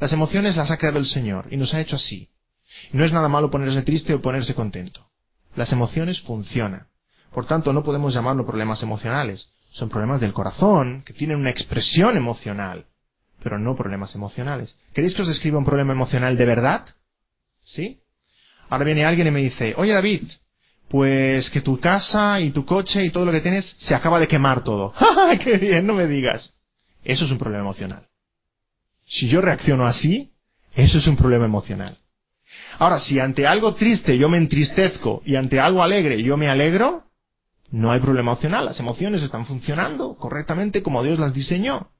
Las 0.00 0.12
emociones 0.12 0.56
las 0.56 0.70
ha 0.70 0.76
creado 0.76 0.98
el 0.98 1.06
Señor 1.06 1.48
y 1.50 1.56
nos 1.56 1.74
ha 1.74 1.80
hecho 1.80 1.96
así. 1.96 2.30
no 2.92 3.04
es 3.04 3.12
nada 3.12 3.28
malo 3.28 3.50
ponerse 3.50 3.82
triste 3.82 4.14
o 4.14 4.22
ponerse 4.22 4.54
contento. 4.54 5.08
Las 5.54 5.72
emociones 5.72 6.20
funcionan. 6.22 6.86
Por 7.32 7.46
tanto, 7.46 7.72
no 7.72 7.82
podemos 7.82 8.14
llamarlo 8.14 8.46
problemas 8.46 8.82
emocionales. 8.82 9.52
Son 9.70 9.88
problemas 9.88 10.20
del 10.20 10.32
corazón, 10.32 11.02
que 11.04 11.12
tienen 11.12 11.38
una 11.38 11.50
expresión 11.50 12.16
emocional, 12.16 12.86
pero 13.42 13.58
no 13.58 13.76
problemas 13.76 14.14
emocionales. 14.14 14.76
¿Queréis 14.92 15.14
que 15.14 15.22
os 15.22 15.28
describa 15.28 15.58
un 15.58 15.64
problema 15.64 15.92
emocional 15.92 16.36
de 16.36 16.44
verdad? 16.44 16.86
¿Sí? 17.62 18.00
Ahora 18.68 18.84
viene 18.84 19.04
alguien 19.04 19.26
y 19.26 19.30
me 19.30 19.40
dice, 19.40 19.74
oye 19.76 19.92
David, 19.92 20.22
pues 20.88 21.50
que 21.50 21.60
tu 21.60 21.78
casa 21.80 22.40
y 22.40 22.50
tu 22.50 22.64
coche 22.64 23.04
y 23.04 23.10
todo 23.10 23.24
lo 23.24 23.32
que 23.32 23.40
tienes 23.40 23.74
se 23.78 23.94
acaba 23.94 24.20
de 24.20 24.28
quemar 24.28 24.62
todo. 24.62 24.90
¡Ja, 24.96 25.38
qué 25.38 25.58
bien! 25.58 25.86
No 25.86 25.94
me 25.94 26.06
digas. 26.06 26.54
Eso 27.04 27.24
es 27.24 27.30
un 27.30 27.38
problema 27.38 27.64
emocional. 27.64 28.06
Si 29.06 29.28
yo 29.28 29.40
reacciono 29.40 29.86
así, 29.86 30.32
eso 30.74 30.98
es 30.98 31.06
un 31.06 31.16
problema 31.16 31.44
emocional. 31.44 31.98
Ahora, 32.78 33.00
si 33.00 33.18
ante 33.18 33.46
algo 33.46 33.74
triste 33.74 34.18
yo 34.18 34.28
me 34.28 34.38
entristezco 34.38 35.22
y 35.24 35.36
ante 35.36 35.60
algo 35.60 35.82
alegre 35.82 36.22
yo 36.22 36.36
me 36.36 36.48
alegro, 36.48 37.04
no 37.70 37.90
hay 37.90 38.00
problema 38.00 38.32
emocional. 38.32 38.66
Las 38.66 38.78
emociones 38.80 39.22
están 39.22 39.46
funcionando 39.46 40.14
correctamente 40.16 40.82
como 40.82 41.02
Dios 41.02 41.18
las 41.18 41.32
diseñó. 41.32 41.90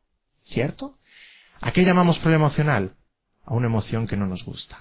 ¿Cierto? 0.44 0.98
¿A 1.62 1.72
qué 1.72 1.84
llamamos 1.84 2.18
problema 2.18 2.46
emocional? 2.46 2.96
A 3.44 3.54
una 3.54 3.68
emoción 3.68 4.08
que 4.08 4.16
no 4.16 4.26
nos 4.26 4.44
gusta. 4.44 4.80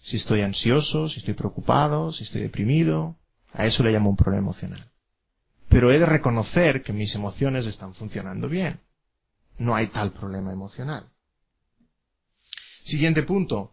si 0.00 0.16
estoy 0.16 0.42
ansioso, 0.42 1.08
si 1.08 1.18
estoy 1.18 1.34
preocupado, 1.34 2.12
si 2.12 2.22
estoy 2.22 2.42
deprimido. 2.42 3.16
A 3.52 3.66
eso 3.66 3.82
le 3.82 3.90
llamo 3.90 4.08
un 4.08 4.16
problema 4.16 4.44
emocional. 4.44 4.88
Pero 5.68 5.90
he 5.90 5.98
de 5.98 6.06
reconocer 6.06 6.84
que 6.84 6.92
mis 6.92 7.12
emociones 7.14 7.66
están 7.66 7.92
funcionando 7.94 8.48
bien. 8.48 8.80
No 9.58 9.74
hay 9.74 9.88
tal 9.88 10.12
problema 10.12 10.52
emocional. 10.52 11.08
Siguiente 12.84 13.24
punto. 13.24 13.72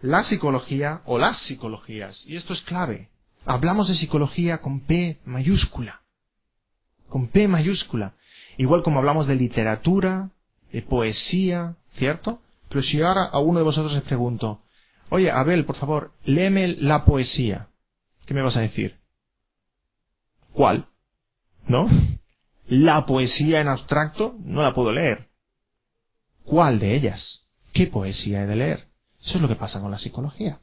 La 0.00 0.22
psicología 0.22 1.02
o 1.06 1.18
las 1.18 1.40
psicologías. 1.40 2.24
Y 2.26 2.36
esto 2.36 2.52
es 2.52 2.62
clave. 2.62 3.10
Hablamos 3.44 3.88
de 3.88 3.94
psicología 3.94 4.58
con 4.58 4.80
P 4.80 5.18
mayúscula. 5.24 6.02
Con 7.08 7.26
P 7.26 7.48
mayúscula. 7.48 8.14
Igual 8.56 8.84
como 8.84 9.00
hablamos 9.00 9.26
de 9.26 9.34
literatura, 9.34 10.30
de 10.72 10.82
poesía, 10.82 11.76
¿cierto? 11.94 12.40
Pero 12.68 12.82
si 12.82 13.02
ahora 13.02 13.24
a 13.24 13.38
uno 13.40 13.58
de 13.58 13.64
vosotros 13.64 13.92
les 13.92 14.02
pregunto, 14.02 14.62
oye, 15.08 15.30
Abel, 15.30 15.64
por 15.64 15.76
favor, 15.76 16.12
léeme 16.24 16.68
la 16.68 17.04
poesía. 17.04 17.68
¿Qué 18.26 18.34
me 18.34 18.42
vas 18.42 18.56
a 18.56 18.60
decir? 18.60 18.96
¿Cuál? 20.52 20.86
¿No? 21.66 21.88
La 22.68 23.06
poesía 23.06 23.60
en 23.60 23.68
abstracto 23.68 24.36
no 24.44 24.62
la 24.62 24.72
puedo 24.72 24.92
leer. 24.92 25.28
¿Cuál 26.44 26.78
de 26.78 26.94
ellas? 26.94 27.46
¿Qué 27.72 27.86
poesía 27.86 28.42
he 28.42 28.46
de 28.46 28.56
leer? 28.56 28.86
Eso 29.20 29.36
es 29.36 29.42
lo 29.42 29.48
que 29.48 29.56
pasa 29.56 29.80
con 29.80 29.90
la 29.90 29.98
psicología. 29.98 30.60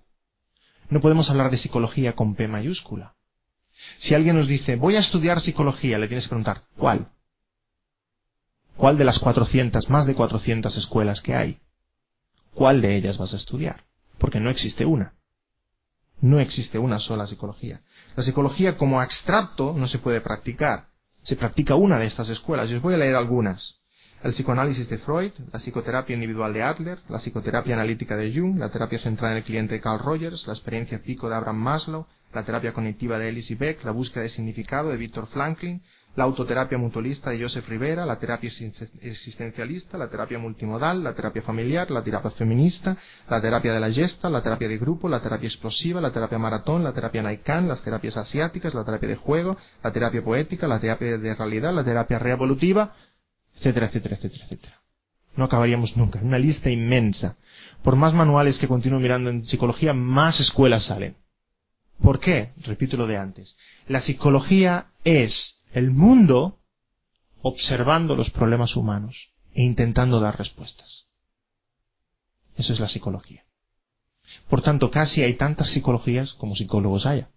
No 0.89 1.01
podemos 1.01 1.29
hablar 1.29 1.51
de 1.51 1.57
psicología 1.57 2.15
con 2.15 2.35
P 2.35 2.47
mayúscula. 2.47 3.15
Si 3.99 4.15
alguien 4.15 4.37
nos 4.37 4.47
dice, 4.47 4.75
voy 4.75 4.95
a 4.95 4.99
estudiar 4.99 5.41
psicología, 5.41 5.99
le 5.99 6.07
tienes 6.07 6.25
que 6.25 6.29
preguntar, 6.29 6.63
¿cuál? 6.77 7.09
¿Cuál 8.77 8.97
de 8.97 9.05
las 9.05 9.17
400, 9.17 9.89
más 9.89 10.05
de 10.05 10.13
400 10.13 10.77
escuelas 10.77 11.21
que 11.21 11.33
hay? 11.33 11.59
¿Cuál 12.53 12.81
de 12.81 12.95
ellas 12.95 13.17
vas 13.17 13.33
a 13.33 13.37
estudiar? 13.37 13.83
Porque 14.19 14.39
no 14.39 14.51
existe 14.51 14.85
una. 14.85 15.13
No 16.21 16.39
existe 16.39 16.77
una 16.77 16.99
sola 16.99 17.25
psicología. 17.25 17.81
La 18.15 18.23
psicología 18.23 18.77
como 18.77 19.01
abstracto 19.01 19.73
no 19.75 19.87
se 19.87 19.97
puede 19.97 20.21
practicar. 20.21 20.87
Se 21.23 21.35
practica 21.35 21.73
una 21.75 21.97
de 21.97 22.05
estas 22.05 22.29
escuelas. 22.29 22.69
Yo 22.69 22.77
os 22.77 22.83
voy 22.83 22.93
a 22.93 22.97
leer 22.97 23.15
algunas. 23.15 23.79
El 24.23 24.33
psicoanálisis 24.33 24.89
de 24.89 24.99
Freud, 24.99 25.31
la 25.51 25.59
psicoterapia 25.59 26.13
individual 26.13 26.53
de 26.53 26.63
Adler, 26.63 26.99
la 27.09 27.19
psicoterapia 27.19 27.75
analítica 27.75 28.15
de 28.15 28.31
Jung, 28.33 28.59
la 28.59 28.69
terapia 28.69 28.99
centrada 28.99 29.33
en 29.33 29.37
el 29.39 29.43
cliente 29.43 29.75
de 29.75 29.81
Carl 29.81 29.99
Rogers, 29.99 30.45
la 30.47 30.53
experiencia 30.53 31.01
pico 31.03 31.29
de 31.29 31.35
Abraham 31.35 31.57
Maslow, 31.57 32.07
la 32.33 32.43
terapia 32.43 32.73
cognitiva 32.73 33.17
de 33.19 33.29
Ellis 33.29 33.49
y 33.51 33.55
Beck, 33.55 33.83
la 33.83 33.91
búsqueda 33.91 34.23
de 34.23 34.29
significado 34.29 34.89
de 34.89 34.97
Víctor 34.97 35.27
Franklin, 35.27 35.81
la 36.17 36.23
autoterapia 36.23 36.79
mutualista 36.79 37.29
de 37.29 37.39
Joseph 37.39 37.67
Rivera, 37.69 38.03
la 38.03 38.17
terapia 38.17 38.49
existencialista, 39.01 39.99
la 39.99 40.09
terapia 40.09 40.39
multimodal, 40.39 41.03
la 41.03 41.13
terapia 41.13 41.43
familiar, 41.43 41.91
la 41.91 42.01
terapia 42.01 42.31
feminista, 42.31 42.97
la 43.29 43.39
terapia 43.39 43.71
de 43.71 43.79
la 43.79 43.91
gesta, 43.91 44.27
la 44.27 44.41
terapia 44.41 44.67
de 44.67 44.79
grupo, 44.79 45.07
la 45.07 45.21
terapia 45.21 45.47
explosiva, 45.47 46.01
la 46.01 46.11
terapia 46.11 46.39
maratón, 46.39 46.83
la 46.83 46.91
terapia 46.91 47.21
Naikan, 47.21 47.67
las 47.67 47.83
terapias 47.83 48.17
asiáticas, 48.17 48.73
la 48.73 48.83
terapia 48.83 49.09
de 49.09 49.15
juego, 49.15 49.57
la 49.83 49.93
terapia 49.93 50.23
poética, 50.23 50.67
la 50.67 50.79
terapia 50.79 51.19
de 51.19 51.35
realidad, 51.35 51.71
la 51.71 51.83
terapia 51.83 52.17
reevolutiva, 52.17 52.95
etcétera, 53.55 53.85
etcétera, 53.85 54.15
etcétera, 54.15 54.43
etcétera. 54.45 54.81
No 55.35 55.43
acabaríamos 55.45 55.95
nunca. 55.97 56.19
Una 56.19 56.39
lista 56.39 56.71
inmensa. 56.71 57.35
Por 57.83 57.95
más 57.95 58.15
manuales 58.15 58.57
que 58.57 58.67
continúo 58.67 58.99
mirando 58.99 59.29
en 59.29 59.45
psicología, 59.45 59.93
más 59.93 60.39
escuelas 60.39 60.85
salen. 60.85 61.15
¿Por 62.01 62.19
qué? 62.19 62.53
Repito 62.63 62.97
lo 62.97 63.05
de 63.05 63.17
antes. 63.17 63.55
La 63.87 64.01
psicología 64.01 64.87
es 65.03 65.56
el 65.71 65.91
mundo 65.91 66.59
observando 67.41 68.15
los 68.15 68.29
problemas 68.29 68.75
humanos 68.75 69.29
e 69.53 69.63
intentando 69.63 70.19
dar 70.19 70.37
respuestas. 70.37 71.05
Eso 72.55 72.73
es 72.73 72.79
la 72.79 72.89
psicología. 72.89 73.43
Por 74.49 74.61
tanto, 74.61 74.91
casi 74.91 75.23
hay 75.23 75.35
tantas 75.35 75.69
psicologías 75.71 76.33
como 76.33 76.55
psicólogos 76.55 77.05
haya. 77.05 77.29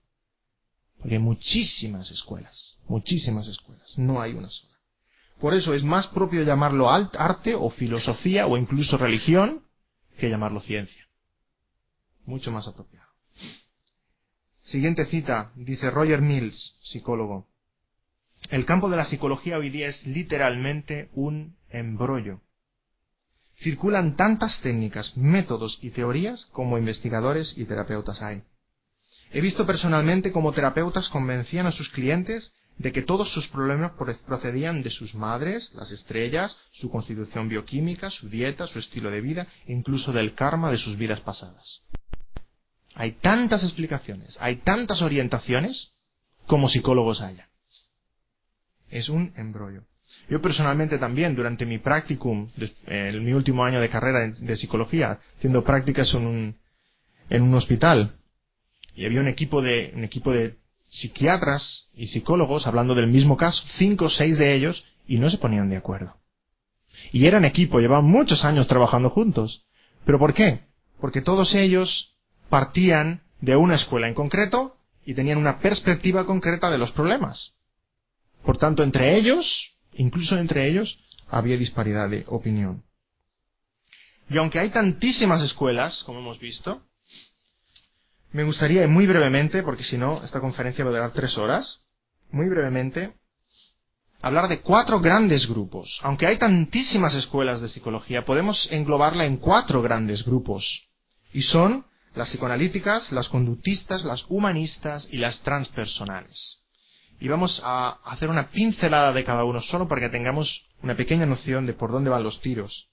Porque 0.99 1.15
hay 1.15 1.23
muchísimas 1.23 2.11
escuelas, 2.11 2.77
muchísimas 2.87 3.47
escuelas, 3.49 3.97
no 3.97 4.21
hay 4.21 4.33
una 4.33 4.49
sola. 4.49 4.71
Por 5.41 5.55
eso 5.55 5.73
es 5.73 5.83
más 5.83 6.07
propio 6.09 6.43
llamarlo 6.43 6.91
arte 6.91 7.55
o 7.55 7.71
filosofía 7.71 8.47
o 8.47 8.59
incluso 8.59 8.99
religión 8.99 9.65
que 10.19 10.29
llamarlo 10.29 10.61
ciencia. 10.61 11.09
Mucho 12.27 12.51
más 12.51 12.69
apropiado. 12.69 13.09
Siguiente 14.65 15.07
cita, 15.07 15.53
dice 15.57 15.91
Roger 15.91 16.21
Mills, 16.21 16.79
psicólogo. 16.83 17.49
El 18.51 18.67
campo 18.67 18.91
de 18.91 18.97
la 18.97 19.05
psicología 19.05 19.59
hoy 19.59 19.71
día 19.71 19.87
es 19.87 20.05
literalmente 20.05 21.09
un 21.15 21.57
embrollo. 21.69 22.41
Circulan 23.59 24.17
tantas 24.17 24.61
técnicas, 24.61 25.17
métodos 25.17 25.79
y 25.83 25.91
teorías 25.91 26.47
como 26.47 26.77
investigadores 26.77 27.55
y 27.57 27.65
terapeutas 27.67 28.21
hay. 28.23 28.43
He 29.31 29.41
visto 29.41 29.67
personalmente 29.67 30.33
cómo 30.33 30.51
terapeutas 30.51 31.09
convencían 31.11 31.67
a 31.67 31.73
sus 31.73 31.91
clientes 31.91 32.53
de 32.77 32.91
que 32.91 33.03
todos 33.03 33.33
sus 33.33 33.47
problemas 33.47 33.93
procedían 34.27 34.83
de 34.83 34.91
sus 34.91 35.15
madres, 35.15 35.73
las 35.75 35.93
estrellas, 35.93 36.57
su 36.73 36.91
constitución 36.91 37.49
bioquímica, 37.49 38.11
su 38.11 38.29
dieta, 38.29 38.67
su 38.67 38.81
estilo 38.81 39.13
de 39.13 39.21
vida, 39.21 39.47
incluso 39.69 40.13
del 40.13 40.35
karma 40.35 40.73
de 40.73 40.79
sus 40.79 40.97
vidas 40.97 41.21
pasadas. 41.21 41.83
Hay 42.97 43.13
tantas 43.13 43.63
explicaciones, 43.63 44.37
hay 44.41 44.57
tantas 44.57 45.03
orientaciones 45.03 45.93
como 46.47 46.69
psicólogos 46.69 47.21
haya 47.21 47.50
es 48.91 49.09
un 49.09 49.33
embrollo. 49.37 49.83
Yo 50.29 50.41
personalmente 50.41 50.99
también, 50.99 51.35
durante 51.35 51.67
mi 51.67 51.79
practicum, 51.79 52.49
en 52.87 53.25
mi 53.25 53.33
último 53.33 53.65
año 53.65 53.81
de 53.81 53.89
carrera 53.89 54.29
de, 54.29 54.57
psicología, 54.57 55.19
haciendo 55.37 55.65
prácticas 55.65 56.13
en 56.15 56.27
un, 56.27 56.57
en 57.29 57.43
un 57.43 57.55
hospital, 57.55 58.17
y 58.95 59.07
había 59.07 59.21
un 59.21 59.29
equipo 59.29 59.63
de, 59.63 59.93
un 59.95 60.05
equipo 60.05 60.33
de 60.33 60.57
psiquiatras 60.91 61.91
y 61.95 62.09
psicólogos 62.09 62.67
hablando 62.67 62.95
del 62.95 63.07
mismo 63.07 63.37
caso, 63.37 63.63
cinco 63.79 64.07
o 64.07 64.11
seis 64.11 64.37
de 64.39 64.55
ellos, 64.55 64.85
y 65.07 65.19
no 65.19 65.31
se 65.31 65.39
ponían 65.39 65.69
de 65.71 65.77
acuerdo. 65.77 66.17
Y 67.13 67.27
eran 67.27 67.45
equipo, 67.45 67.81
llevaban 67.81 68.05
muchos 68.05 68.45
años 68.45 68.69
trabajando 68.69 69.11
juntos. 69.11 69.65
¿Pero 70.05 70.19
por 70.19 70.35
qué? 70.35 70.61
Porque 71.01 71.23
todos 71.23 71.55
ellos 71.55 72.15
partían 72.49 73.23
de 73.41 73.57
una 73.57 73.77
escuela 73.77 74.09
en 74.09 74.15
concreto 74.15 74.77
y 75.05 75.15
tenían 75.15 75.39
una 75.39 75.61
perspectiva 75.61 76.27
concreta 76.27 76.71
de 76.71 76.79
los 76.79 76.93
problemas. 76.93 77.55
Por 78.45 78.59
tanto, 78.59 78.83
entre 78.83 79.17
ellos, 79.17 79.77
incluso 79.95 80.37
entre 80.39 80.69
ellos, 80.69 80.99
había 81.29 81.57
disparidad 81.57 82.09
de 82.09 82.25
opinión. 82.29 82.83
Y 84.29 84.39
aunque 84.39 84.59
hay 84.59 84.71
tantísimas 84.71 85.43
escuelas, 85.43 86.03
como 86.05 86.21
hemos 86.21 86.39
visto, 86.39 86.83
me 88.33 88.45
gustaría 88.45 88.87
muy 88.87 89.07
brevemente, 89.07 89.63
porque 89.63 89.83
si 89.83 89.99
no, 89.99 90.23
esta 90.25 90.41
conferencia 90.41 90.85
va 90.85 90.91
a 90.91 90.95
durar 90.95 91.13
tres 91.13 91.37
horas, 91.37 91.83
muy 92.31 92.49
brevemente, 92.49 93.13
hablar 94.23 94.49
de 94.49 94.61
cuatro 94.61 95.01
grandes 95.01 95.49
grupos. 95.49 95.99
Aunque 96.03 96.27
hay 96.27 96.39
tantísimas 96.39 97.15
escuelas 97.15 97.61
de 97.61 97.69
psicología, 97.69 98.25
podemos 98.25 98.71
englobarla 98.71 99.25
en 99.27 99.39
cuatro 99.39 99.83
grandes 99.83 100.25
grupos. 100.25 100.89
Y 101.33 101.43
son 101.43 101.85
las 102.15 102.29
psicoanalíticas, 102.29 103.11
las 103.11 103.29
conductistas, 103.29 104.05
las 104.05 104.25
humanistas 104.29 105.09
y 105.11 105.17
las 105.17 105.41
transpersonales 105.41 106.60
y 107.21 107.29
vamos 107.29 107.61
a 107.63 107.99
hacer 108.05 108.31
una 108.31 108.49
pincelada 108.49 109.13
de 109.13 109.25
cada 109.25 109.45
uno 109.45 109.61
solo 109.61 109.87
para 109.87 110.01
que 110.01 110.09
tengamos 110.09 110.65
una 110.83 110.97
pequeña 110.97 111.27
noción 111.27 111.67
de 111.67 111.75
por 111.75 111.93
dónde 111.93 112.09
van 112.09 112.23
los 112.23 112.41
tiros. 112.41 112.89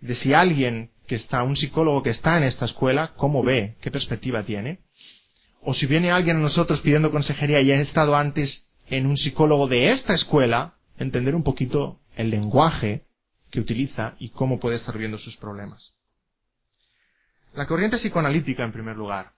De 0.00 0.16
si 0.16 0.34
alguien 0.34 0.90
que 1.06 1.14
está, 1.14 1.44
un 1.44 1.56
psicólogo 1.56 2.02
que 2.02 2.10
está 2.10 2.38
en 2.38 2.44
esta 2.44 2.64
escuela, 2.64 3.12
cómo 3.16 3.42
ve, 3.42 3.76
qué 3.80 3.90
perspectiva 3.90 4.42
tiene. 4.42 4.80
O 5.62 5.74
si 5.74 5.86
viene 5.86 6.10
alguien 6.10 6.38
a 6.38 6.40
nosotros 6.40 6.80
pidiendo 6.80 7.10
consejería 7.10 7.60
y 7.60 7.70
ha 7.70 7.80
estado 7.80 8.16
antes 8.16 8.68
en 8.88 9.06
un 9.06 9.16
psicólogo 9.16 9.68
de 9.68 9.92
esta 9.92 10.14
escuela, 10.14 10.74
entender 10.98 11.34
un 11.36 11.44
poquito 11.44 12.00
el 12.16 12.30
lenguaje 12.30 13.04
que 13.50 13.60
utiliza 13.60 14.16
y 14.18 14.30
cómo 14.30 14.58
puede 14.58 14.76
estar 14.76 14.96
viendo 14.98 15.18
sus 15.18 15.36
problemas. 15.36 15.94
La 17.54 17.66
corriente 17.66 17.96
psicoanalítica, 17.96 18.64
en 18.64 18.72
primer 18.72 18.96
lugar. 18.96 19.32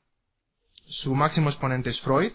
Su 0.86 1.14
máximo 1.14 1.50
exponente 1.50 1.90
es 1.90 2.00
Freud, 2.00 2.32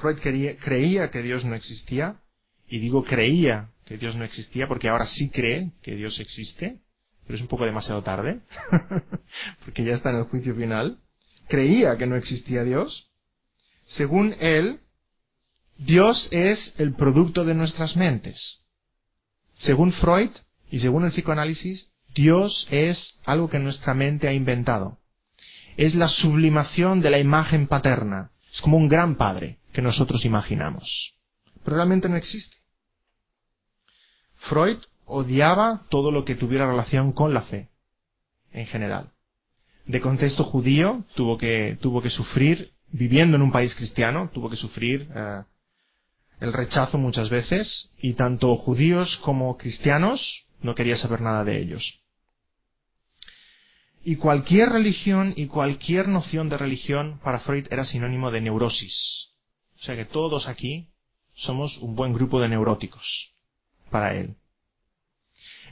Freud 0.00 0.18
creía 0.20 1.10
que 1.10 1.22
Dios 1.22 1.44
no 1.44 1.54
existía, 1.54 2.20
y 2.68 2.78
digo 2.78 3.04
creía 3.04 3.70
que 3.84 3.96
Dios 3.96 4.16
no 4.16 4.24
existía 4.24 4.68
porque 4.68 4.88
ahora 4.88 5.06
sí 5.06 5.30
cree 5.30 5.72
que 5.82 5.94
Dios 5.94 6.20
existe, 6.20 6.80
pero 7.26 7.36
es 7.36 7.42
un 7.42 7.48
poco 7.48 7.64
demasiado 7.64 8.02
tarde, 8.02 8.40
porque 9.64 9.84
ya 9.84 9.94
está 9.94 10.10
en 10.10 10.16
el 10.16 10.24
juicio 10.24 10.54
final. 10.54 10.98
Creía 11.48 11.96
que 11.96 12.06
no 12.06 12.16
existía 12.16 12.64
Dios. 12.64 13.10
Según 13.86 14.34
él, 14.40 14.80
Dios 15.78 16.28
es 16.30 16.74
el 16.78 16.94
producto 16.94 17.44
de 17.44 17.54
nuestras 17.54 17.96
mentes. 17.96 18.60
Según 19.54 19.92
Freud 19.92 20.30
y 20.70 20.80
según 20.80 21.04
el 21.04 21.10
psicoanálisis, 21.10 21.90
Dios 22.14 22.66
es 22.70 23.18
algo 23.24 23.48
que 23.48 23.58
nuestra 23.58 23.94
mente 23.94 24.28
ha 24.28 24.32
inventado. 24.32 24.98
Es 25.76 25.94
la 25.94 26.08
sublimación 26.08 27.00
de 27.00 27.10
la 27.10 27.18
imagen 27.18 27.66
paterna. 27.66 28.30
Es 28.52 28.60
como 28.60 28.76
un 28.76 28.88
gran 28.88 29.16
padre 29.16 29.58
que 29.78 29.82
nosotros 29.82 30.24
imaginamos. 30.24 31.14
Pero 31.62 31.76
realmente 31.76 32.08
no 32.08 32.16
existe. 32.16 32.56
Freud 34.48 34.78
odiaba 35.04 35.86
todo 35.88 36.10
lo 36.10 36.24
que 36.24 36.34
tuviera 36.34 36.66
relación 36.66 37.12
con 37.12 37.32
la 37.32 37.42
fe, 37.42 37.68
en 38.50 38.66
general. 38.66 39.12
de 39.86 40.00
contexto 40.00 40.42
judío, 40.42 41.04
tuvo 41.14 41.38
que, 41.38 41.78
tuvo 41.80 42.02
que 42.02 42.10
sufrir, 42.10 42.72
viviendo 42.90 43.36
en 43.36 43.42
un 43.42 43.52
país 43.52 43.72
cristiano, 43.76 44.28
tuvo 44.34 44.50
que 44.50 44.56
sufrir 44.56 45.08
eh, 45.14 45.42
el 46.40 46.52
rechazo 46.52 46.98
muchas 46.98 47.30
veces, 47.30 47.92
y 48.02 48.14
tanto 48.14 48.56
judíos 48.56 49.16
como 49.18 49.56
cristianos 49.56 50.44
no 50.60 50.74
quería 50.74 50.96
saber 50.96 51.20
nada 51.20 51.44
de 51.44 51.56
ellos. 51.56 52.00
Y 54.02 54.16
cualquier 54.16 54.70
religión 54.70 55.34
y 55.36 55.46
cualquier 55.46 56.08
noción 56.08 56.48
de 56.48 56.58
religión 56.58 57.20
para 57.22 57.38
Freud 57.38 57.68
era 57.70 57.84
sinónimo 57.84 58.32
de 58.32 58.40
neurosis. 58.40 59.28
O 59.80 59.84
sea 59.84 59.96
que 59.96 60.04
todos 60.04 60.48
aquí 60.48 60.88
somos 61.34 61.78
un 61.78 61.94
buen 61.94 62.12
grupo 62.12 62.40
de 62.40 62.48
neuróticos 62.48 63.32
para 63.90 64.14
él. 64.14 64.36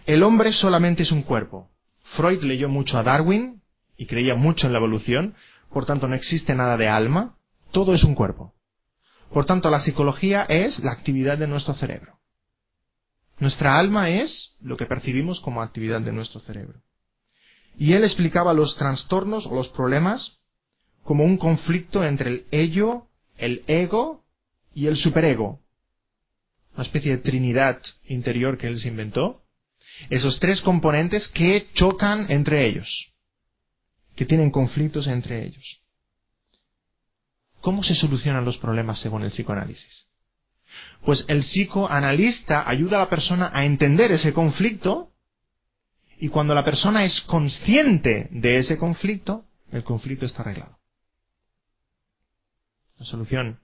El 0.07 0.23
hombre 0.23 0.53
solamente 0.53 1.03
es 1.03 1.11
un 1.11 1.23
cuerpo. 1.23 1.71
Freud 2.17 2.43
leyó 2.43 2.69
mucho 2.69 2.99
a 2.99 3.03
Darwin 3.03 3.63
y 3.97 4.07
creía 4.07 4.37
mucho 4.37 4.67
en 4.67 4.73
la 4.73 4.79
evolución, 4.79 5.35
por 5.71 5.87
tanto 5.87 6.07
no 6.07 6.15
existe 6.15 6.55
nada 6.55 6.77
de 6.77 6.89
alma, 6.89 7.37
todo 7.73 7.95
es 7.95 8.05
un 8.05 8.15
cuerpo. 8.15 8.55
Por 9.33 9.45
tanto, 9.45 9.71
la 9.71 9.81
psicología 9.81 10.45
es 10.45 10.79
la 10.79 10.93
actividad 10.93 11.37
de 11.37 11.49
nuestro 11.49 11.75
cerebro. 11.75 12.21
Nuestra 13.39 13.79
alma 13.79 14.09
es 14.09 14.57
lo 14.61 14.77
que 14.77 14.87
percibimos 14.87 15.41
como 15.41 15.61
actividad 15.61 16.01
de 16.01 16.13
nuestro 16.13 16.41
cerebro. 16.41 16.81
Y 17.77 17.93
él 17.93 18.05
explicaba 18.05 18.55
los 18.55 18.77
trastornos 18.77 19.47
o 19.47 19.55
los 19.55 19.69
problemas 19.69 20.39
como 21.03 21.25
un 21.25 21.37
conflicto 21.37 22.05
entre 22.05 22.31
el 22.31 22.47
ello, 22.51 23.09
el 23.39 23.65
ego 23.67 24.25
y 24.75 24.87
el 24.87 24.97
superego. 24.97 25.61
Una 26.75 26.85
especie 26.85 27.17
de 27.17 27.23
trinidad 27.23 27.81
interior 28.05 28.59
que 28.59 28.67
él 28.67 28.79
se 28.79 28.89
inventó. 28.89 29.43
Esos 30.11 30.39
tres 30.41 30.61
componentes 30.61 31.29
que 31.29 31.69
chocan 31.73 32.31
entre 32.31 32.67
ellos, 32.67 33.13
que 34.15 34.27
tienen 34.27 34.51
conflictos 34.51 35.07
entre 35.07 35.45
ellos. 35.47 35.81
¿Cómo 37.61 37.83
se 37.83 37.95
solucionan 37.95 38.45
los 38.45 38.59
problemas 38.59 39.01
según 39.01 39.23
el 39.23 39.31
psicoanálisis? 39.31 40.07
Pues 41.05 41.25
el 41.29 41.41
psicoanalista 41.41 42.69
ayuda 42.69 42.99
a 42.99 43.01
la 43.01 43.11
persona 43.11 43.51
a 43.53 43.65
entender 43.65 44.13
ese 44.13 44.33
conflicto 44.33 45.13
y 46.19 46.29
cuando 46.29 46.55
la 46.55 46.65
persona 46.65 47.05
es 47.05 47.21
consciente 47.23 48.29
de 48.31 48.59
ese 48.59 48.79
conflicto, 48.79 49.45
el 49.71 49.85
conflicto 49.85 50.27
está 50.27 50.43
arreglado. 50.43 50.76
La 52.99 53.05
solución 53.05 53.61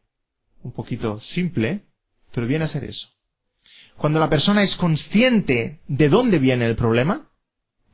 un 0.63 0.73
poquito 0.73 1.21
simple, 1.21 1.85
pero 2.33 2.47
viene 2.47 2.65
a 2.65 2.69
ser 2.69 2.85
eso. 2.85 3.09
Cuando 3.97 4.21
la 4.21 4.29
persona 4.29 4.63
es 4.63 4.77
consciente 4.77 5.81
de 5.87 6.09
dónde 6.09 6.39
viene 6.39 6.67
el 6.67 6.77
problema, 6.77 7.29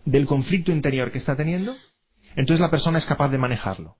del 0.04 0.26
conflicto 0.26 0.72
interior 0.72 1.12
que 1.12 1.18
está 1.18 1.36
teniendo, 1.36 1.76
entonces 2.36 2.60
la 2.60 2.70
persona 2.70 2.98
es 2.98 3.06
capaz 3.06 3.28
de 3.28 3.38
manejarlo. 3.38 3.96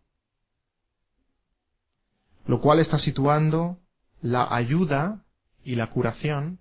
Lo 2.47 2.61
cual 2.61 2.80
está 2.80 2.99
situando 2.99 3.78
la 4.22 4.55
ayuda 4.55 5.24
y 5.64 5.74
la 5.74 5.89
curación 5.89 6.61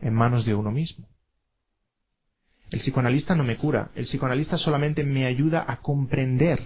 en 0.00 0.14
manos 0.14 0.44
de 0.44 0.54
uno 0.54 0.70
mismo. 0.70 1.08
El 2.70 2.80
psicoanalista 2.80 3.34
no 3.34 3.44
me 3.44 3.56
cura, 3.56 3.90
el 3.94 4.04
psicoanalista 4.04 4.58
solamente 4.58 5.04
me 5.04 5.26
ayuda 5.26 5.64
a 5.66 5.80
comprender. 5.80 6.60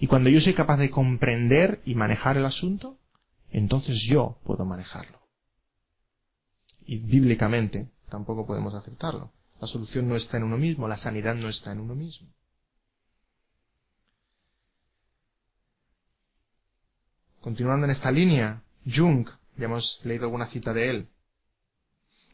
Y 0.00 0.06
cuando 0.06 0.30
yo 0.30 0.40
soy 0.40 0.54
capaz 0.54 0.76
de 0.76 0.90
comprender 0.90 1.80
y 1.84 1.94
manejar 1.94 2.36
el 2.36 2.44
asunto, 2.44 2.98
entonces 3.50 4.02
yo 4.08 4.38
puedo 4.44 4.64
manejarlo. 4.64 5.20
Y 6.86 6.98
bíblicamente 6.98 7.90
tampoco 8.08 8.46
podemos 8.46 8.74
aceptarlo. 8.74 9.32
La 9.60 9.66
solución 9.66 10.08
no 10.08 10.16
está 10.16 10.36
en 10.36 10.44
uno 10.44 10.56
mismo, 10.56 10.88
la 10.88 10.98
sanidad 10.98 11.34
no 11.34 11.48
está 11.48 11.72
en 11.72 11.80
uno 11.80 11.94
mismo. 11.94 12.28
Continuando 17.40 17.86
en 17.86 17.92
esta 17.92 18.10
línea, 18.10 18.62
Jung, 18.84 19.28
ya 19.56 19.64
hemos 19.64 20.00
leído 20.04 20.24
alguna 20.24 20.48
cita 20.48 20.72
de 20.72 20.90
él, 20.90 21.08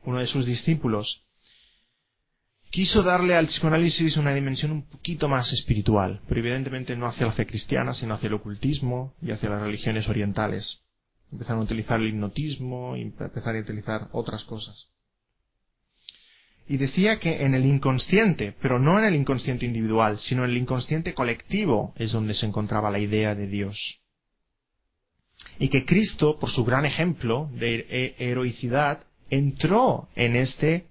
uno 0.05 0.19
de 0.19 0.27
sus 0.27 0.45
discípulos, 0.47 1.24
quiso 2.75 3.05
darle 3.05 3.37
al 3.37 3.47
psicoanálisis 3.47 4.17
una 4.17 4.35
dimensión 4.35 4.73
un 4.73 4.83
poquito 4.89 5.29
más 5.29 5.53
espiritual, 5.53 6.21
pero 6.27 6.41
evidentemente 6.41 6.97
no 6.97 7.07
hacia 7.07 7.27
la 7.27 7.33
fe 7.33 7.47
cristiana, 7.47 7.95
sino 7.95 8.15
hacia 8.15 8.27
el 8.27 8.35
ocultismo 8.35 9.15
y 9.23 9.31
hacia 9.31 9.49
las 9.49 9.63
religiones 9.63 10.09
orientales. 10.09 10.83
Empezaron 11.31 11.61
a 11.61 11.65
utilizar 11.67 12.01
el 12.01 12.09
hipnotismo 12.09 12.97
y 12.97 13.03
empezaron 13.03 13.59
a 13.59 13.61
utilizar 13.61 14.09
otras 14.11 14.43
cosas. 14.43 14.89
Y 16.67 16.79
decía 16.79 17.21
que 17.21 17.45
en 17.45 17.55
el 17.55 17.65
inconsciente, 17.65 18.57
pero 18.61 18.81
no 18.81 18.99
en 18.99 19.05
el 19.05 19.15
inconsciente 19.15 19.65
individual, 19.65 20.19
sino 20.19 20.45
en 20.45 20.51
el 20.51 20.57
inconsciente 20.57 21.15
colectivo 21.15 21.95
es 21.97 22.11
donde 22.11 22.35
se 22.35 22.47
encontraba 22.47 22.91
la 22.91 22.99
idea 22.99 23.37
de 23.37 23.47
Dios. 23.47 24.01
Y 25.61 25.69
que 25.69 25.85
Cristo, 25.85 26.41
por 26.41 26.51
su 26.51 26.65
gran 26.65 26.87
ejemplo 26.87 27.49
de 27.53 28.17
heroicidad, 28.19 29.05
entró 29.31 30.09
en 30.17 30.35
este 30.35 30.89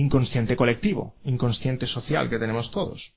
inconsciente 0.00 0.56
colectivo, 0.56 1.14
inconsciente 1.24 1.86
social 1.86 2.30
que 2.30 2.38
tenemos 2.38 2.70
todos. 2.70 3.14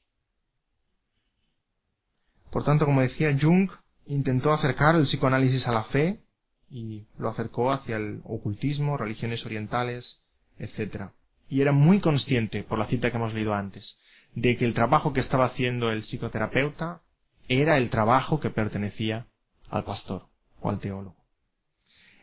Por 2.52 2.64
tanto, 2.64 2.86
como 2.86 3.02
decía, 3.02 3.38
Jung 3.40 3.70
intentó 4.06 4.52
acercar 4.52 4.96
el 4.96 5.06
psicoanálisis 5.06 5.68
a 5.68 5.72
la 5.72 5.84
fe 5.86 6.22
y 6.70 7.06
lo 7.18 7.30
acercó 7.30 7.72
hacia 7.72 7.98
el 7.98 8.22
ocultismo, 8.24 8.98
religiones 8.98 9.46
orientales, 9.46 10.22
etc. 10.58 11.12
Y 11.50 11.62
era 11.62 11.72
muy 11.72 12.00
consciente, 12.00 12.64
por 12.64 12.80
la 12.80 12.88
cita 12.88 13.12
que 13.12 13.18
hemos 13.18 13.34
leído 13.34 13.54
antes, 13.54 14.00
de 14.34 14.58
que 14.58 14.66
el 14.66 14.74
trabajo 14.74 15.14
que 15.14 15.20
estaba 15.20 15.46
haciendo 15.46 15.92
el 15.92 16.04
psicoterapeuta 16.04 17.02
era 17.48 17.78
el 17.78 17.90
trabajo 17.90 18.40
que 18.40 18.50
pertenecía 18.50 19.28
al 19.70 19.84
pastor 19.84 20.28
o 20.62 20.70
al 20.70 20.80
teólogo. 20.80 21.18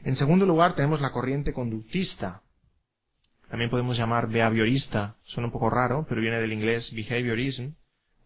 En 0.03 0.17
segundo 0.17 0.47
lugar, 0.47 0.75
tenemos 0.75 1.01
la 1.01 1.13
corriente 1.13 1.53
conductista, 1.53 2.43
también 3.49 3.71
podemos 3.71 3.97
llamar 3.97 4.29
behaviorista, 4.29 5.17
suena 5.25 5.47
un 5.47 5.53
poco 5.53 5.71
raro, 5.71 6.05
pero 6.09 6.21
viene 6.21 6.41
del 6.41 6.53
inglés 6.53 6.93
behaviorism, 6.95 7.71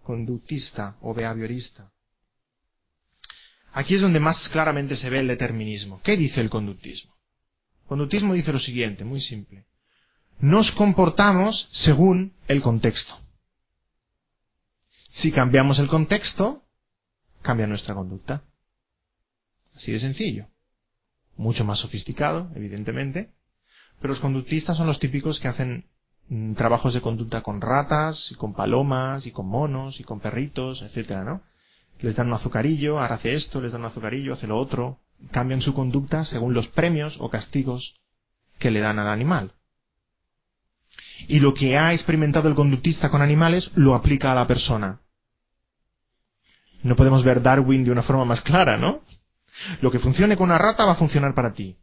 conductista 0.03 0.97
o 1.01 1.15
behaviorista. 1.15 1.93
Aquí 3.73 3.95
es 3.95 4.01
donde 4.01 4.21
más 4.21 4.49
claramente 4.51 4.97
se 4.97 5.09
ve 5.09 5.21
el 5.21 5.29
determinismo. 5.29 6.01
¿Qué 6.03 6.17
dice 6.17 6.41
el 6.41 6.51
conductismo? 6.51 7.15
El 7.83 7.89
conductismo 7.89 8.35
dice 8.35 8.53
lo 8.53 8.59
siguiente, 8.59 9.05
muy 9.05 9.21
simple. 9.21 9.65
Nos 10.41 10.73
comportamos 10.73 11.69
según 11.73 12.35
el 12.49 12.61
contexto. 12.61 13.17
Si 15.13 15.31
cambiamos 15.31 15.79
el 15.79 15.89
contexto, 15.89 16.65
cambia 17.43 17.67
nuestra 17.67 17.95
conducta. 17.95 18.43
Así 19.77 19.93
de 19.93 20.01
sencillo. 20.01 20.49
Mucho 21.37 21.65
más 21.65 21.79
sofisticado, 21.79 22.51
evidentemente, 22.57 23.31
pero 24.03 24.13
los 24.13 24.21
conductistas 24.21 24.77
son 24.77 24.89
los 24.89 24.99
típicos 24.99 25.39
que 25.39 25.49
hacen 25.49 25.85
mm, 26.29 26.55
trabajos 26.55 26.93
de 26.93 27.01
conducta 27.01 27.41
con 27.41 27.61
ratas, 27.61 28.31
y 28.33 28.35
con 28.35 28.53
palomas, 28.53 29.27
y 29.27 29.31
con 29.31 29.47
monos, 29.47 30.01
y 30.01 30.05
con 30.05 30.21
perritos, 30.21 30.83
etcétera, 30.83 31.25
¿no? 31.25 31.43
Les 32.01 32.17
dan 32.17 32.27
un 32.27 32.35
azucarillo, 32.35 32.99
ahora 32.99 33.15
hace 33.15 33.35
esto, 33.35 33.61
les 33.61 33.71
dan 33.71 33.83
un 33.83 33.87
azucarillo, 33.87 34.35
hace 34.35 34.49
lo 34.49 34.59
otro. 34.59 34.99
Cambian 35.31 35.63
su 35.63 35.73
conducta 35.73 36.25
según 36.25 36.53
los 36.53 36.67
premios 36.67 37.17
o 37.21 37.31
castigos 37.31 37.95
que 38.59 38.73
le 38.73 38.81
dan 38.81 38.99
al 38.99 39.07
animal. 39.07 39.53
Y 41.29 41.39
lo 41.39 41.55
que 41.55 41.79
ha 41.79 41.95
experimentado 41.95 42.49
el 42.49 42.57
conductista 42.57 43.09
con 43.09 43.23
animales 43.23 43.71
lo 43.77 43.95
aplica 43.95 44.33
a 44.33 44.35
la 44.35 44.49
persona. 44.49 45.01
No 46.83 46.97
podemos 46.97 47.23
ver 47.23 47.41
Darwin 47.41 47.85
de 47.85 47.93
una 47.93 48.03
forma 48.03 48.25
más 48.25 48.41
clara, 48.41 48.77
¿no? 48.77 49.03
Lo 49.81 49.93
que 49.93 50.01
funcione 50.01 50.37
con 50.37 50.47
una 50.47 50.59
rata 50.59 50.85
va 50.85 50.93
a 50.93 50.97
funcionar 50.97 51.35
para 51.35 51.53
ti. 51.53 51.77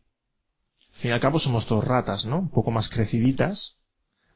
Al 0.99 1.01
fin 1.03 1.11
y 1.11 1.13
al 1.13 1.21
cabo 1.21 1.39
somos 1.39 1.65
todos 1.65 1.85
ratas, 1.85 2.25
¿no? 2.25 2.39
Un 2.39 2.49
poco 2.49 2.71
más 2.71 2.89
creciditas, 2.89 3.77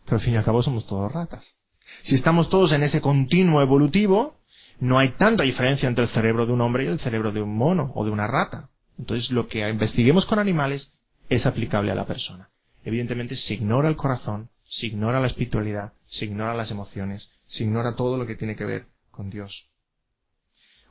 pero 0.06 0.16
al 0.16 0.22
fin 0.22 0.36
y 0.36 0.38
al 0.38 0.46
cabo 0.46 0.64
somos 0.64 0.88
todos 0.88 1.12
ratas. 1.12 1.58
Si 2.04 2.16
estamos 2.16 2.48
todos 2.48 2.72
en 2.72 2.84
ese 2.84 3.02
continuo 3.02 3.62
evolutivo, 3.62 4.38
no 4.80 4.98
hay 4.98 5.10
tanta 5.18 5.44
diferencia 5.44 5.90
entre 5.90 6.06
el 6.06 6.10
cerebro 6.12 6.46
de 6.46 6.54
un 6.54 6.62
hombre 6.62 6.86
y 6.86 6.88
el 6.88 7.02
cerebro 7.02 7.34
de 7.34 7.42
un 7.42 7.54
mono 7.54 7.92
o 7.96 8.06
de 8.06 8.12
una 8.12 8.28
rata. 8.28 8.70
Entonces 8.98 9.30
lo 9.30 9.50
que 9.50 9.68
investiguemos 9.68 10.26
con 10.26 10.40
animales 10.40 10.94
es 11.28 11.46
aplicable 11.46 11.92
a 11.92 11.96
la 11.96 12.06
persona. 12.06 12.50
Evidentemente 12.86 13.36
se 13.36 13.56
ignora 13.56 13.90
el 13.90 13.98
corazón, 13.98 14.50
se 14.64 14.88
ignora 14.88 15.20
la 15.20 15.28
espiritualidad, 15.28 15.92
se 16.06 16.24
ignora 16.24 16.54
las 16.54 16.72
emociones, 16.72 17.30
se 17.46 17.66
ignora 17.66 17.98
todo 17.98 18.18
lo 18.18 18.26
que 18.26 18.38
tiene 18.38 18.56
que 18.56 18.64
ver 18.64 18.86
con 19.12 19.30
Dios. 19.30 19.68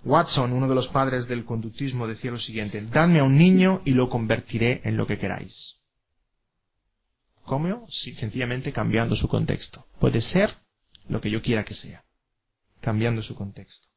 Watson, 0.04 0.52
uno 0.52 0.68
de 0.68 0.74
los 0.74 0.88
padres 0.88 1.28
del 1.28 1.44
conductismo, 1.44 2.08
decía 2.08 2.30
lo 2.30 2.38
siguiente, 2.38 2.80
dadme 2.90 3.20
a 3.20 3.24
un 3.24 3.36
niño 3.36 3.82
y 3.84 3.92
lo 3.92 4.08
convertiré 4.08 4.80
en 4.84 4.96
lo 4.96 5.06
que 5.06 5.18
queráis. 5.18 5.76
¿Cómo? 7.44 7.86
Sencillamente 7.88 8.72
cambiando 8.72 9.14
su 9.14 9.28
contexto. 9.28 9.86
Puede 10.00 10.20
ser 10.20 10.56
lo 11.08 11.20
que 11.20 11.30
yo 11.30 11.42
quiera 11.42 11.64
que 11.64 11.74
sea, 11.74 12.04
cambiando 12.80 13.22
su 13.22 13.34
contexto. 13.34 13.88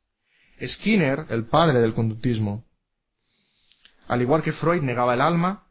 Skinner, 0.63 1.25
el 1.29 1.47
padre 1.47 1.79
del 1.79 1.93
conductismo, 1.93 2.65
al 4.07 4.21
igual 4.21 4.43
que 4.43 4.53
Freud 4.53 4.81
negaba 4.81 5.15
el 5.15 5.21
alma, 5.21 5.67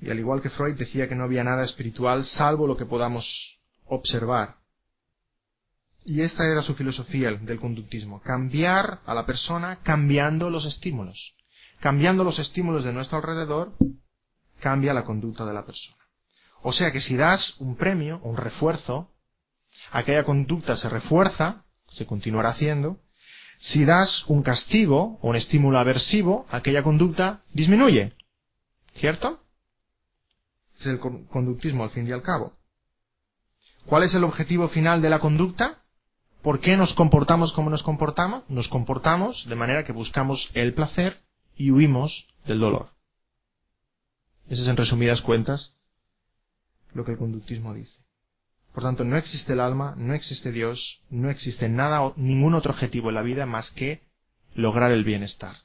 y 0.00 0.10
al 0.10 0.18
igual 0.18 0.42
que 0.42 0.50
Freud 0.50 0.76
decía 0.76 1.08
que 1.08 1.14
no 1.14 1.24
había 1.24 1.42
nada 1.42 1.64
espiritual 1.64 2.26
salvo 2.26 2.66
lo 2.66 2.76
que 2.76 2.84
podamos 2.84 3.58
observar 3.86 4.56
Y 6.08 6.22
esta 6.22 6.46
era 6.46 6.62
su 6.62 6.76
filosofía 6.76 7.32
del 7.32 7.58
conductismo, 7.58 8.20
cambiar 8.20 9.00
a 9.06 9.12
la 9.12 9.26
persona 9.26 9.80
cambiando 9.82 10.50
los 10.50 10.64
estímulos. 10.64 11.34
Cambiando 11.80 12.22
los 12.22 12.38
estímulos 12.38 12.84
de 12.84 12.92
nuestro 12.92 13.18
alrededor, 13.18 13.72
cambia 14.60 14.94
la 14.94 15.04
conducta 15.04 15.44
de 15.44 15.52
la 15.52 15.66
persona. 15.66 15.96
O 16.62 16.72
sea 16.72 16.92
que 16.92 17.00
si 17.00 17.16
das 17.16 17.56
un 17.58 17.76
premio, 17.76 18.20
un 18.22 18.36
refuerzo, 18.36 19.10
aquella 19.90 20.22
conducta 20.22 20.76
se 20.76 20.88
refuerza, 20.88 21.64
se 21.90 22.06
continuará 22.06 22.50
haciendo. 22.50 23.00
Si 23.58 23.84
das 23.84 24.24
un 24.28 24.44
castigo 24.44 25.18
o 25.20 25.30
un 25.30 25.36
estímulo 25.36 25.76
aversivo, 25.76 26.46
aquella 26.50 26.84
conducta 26.84 27.42
disminuye. 27.52 28.12
¿Cierto? 28.94 29.40
Es 30.78 30.86
el 30.86 31.00
conductismo 31.00 31.82
al 31.82 31.90
fin 31.90 32.06
y 32.06 32.12
al 32.12 32.22
cabo. 32.22 32.52
¿Cuál 33.86 34.04
es 34.04 34.14
el 34.14 34.22
objetivo 34.22 34.68
final 34.68 35.02
de 35.02 35.10
la 35.10 35.18
conducta? 35.18 35.82
¿Por 36.46 36.60
qué 36.60 36.76
nos 36.76 36.94
comportamos 36.94 37.52
como 37.52 37.70
nos 37.70 37.82
comportamos? 37.82 38.48
Nos 38.48 38.68
comportamos 38.68 39.48
de 39.48 39.56
manera 39.56 39.82
que 39.82 39.90
buscamos 39.90 40.48
el 40.54 40.74
placer 40.74 41.20
y 41.56 41.72
huimos 41.72 42.28
del 42.46 42.60
dolor. 42.60 42.90
Ese 44.48 44.62
es 44.62 44.68
en 44.68 44.76
resumidas 44.76 45.22
cuentas 45.22 45.76
lo 46.94 47.04
que 47.04 47.10
el 47.10 47.18
conductismo 47.18 47.74
dice. 47.74 48.00
Por 48.72 48.84
tanto, 48.84 49.02
no 49.02 49.16
existe 49.16 49.54
el 49.54 49.60
alma, 49.60 49.96
no 49.96 50.14
existe 50.14 50.52
Dios, 50.52 51.00
no 51.10 51.30
existe 51.30 51.68
nada, 51.68 52.12
ningún 52.14 52.54
otro 52.54 52.70
objetivo 52.70 53.08
en 53.08 53.16
la 53.16 53.22
vida 53.22 53.44
más 53.44 53.72
que 53.72 54.02
lograr 54.54 54.92
el 54.92 55.02
bienestar. 55.02 55.56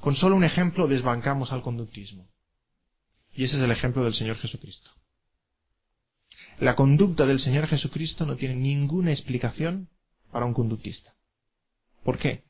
Con 0.00 0.14
solo 0.14 0.36
un 0.36 0.44
ejemplo 0.44 0.86
desbancamos 0.86 1.50
al 1.50 1.62
conductismo. 1.62 2.28
Y 3.32 3.42
ese 3.42 3.56
es 3.56 3.62
el 3.64 3.72
ejemplo 3.72 4.04
del 4.04 4.14
Señor 4.14 4.36
Jesucristo. 4.36 4.92
La 6.60 6.76
conducta 6.76 7.24
del 7.24 7.40
Señor 7.40 7.66
Jesucristo 7.68 8.26
no 8.26 8.36
tiene 8.36 8.54
ninguna 8.54 9.12
explicación 9.12 9.88
para 10.30 10.44
un 10.44 10.52
conductista. 10.52 11.14
¿Por 12.04 12.18
qué? 12.18 12.44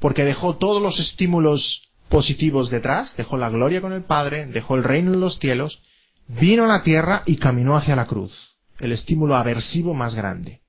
Porque 0.00 0.24
dejó 0.24 0.56
todos 0.56 0.82
los 0.82 0.98
estímulos 0.98 1.88
positivos 2.08 2.68
detrás, 2.68 3.14
dejó 3.16 3.36
la 3.36 3.48
gloria 3.48 3.80
con 3.80 3.92
el 3.92 4.02
Padre, 4.02 4.46
dejó 4.46 4.74
el 4.74 4.82
reino 4.82 5.14
en 5.14 5.20
los 5.20 5.38
cielos, 5.38 5.82
vino 6.26 6.64
a 6.64 6.66
la 6.66 6.82
tierra 6.82 7.22
y 7.24 7.36
caminó 7.36 7.76
hacia 7.76 7.94
la 7.94 8.06
cruz, 8.06 8.58
el 8.80 8.90
estímulo 8.90 9.36
aversivo 9.36 9.94
más 9.94 10.16
grande. 10.16 10.62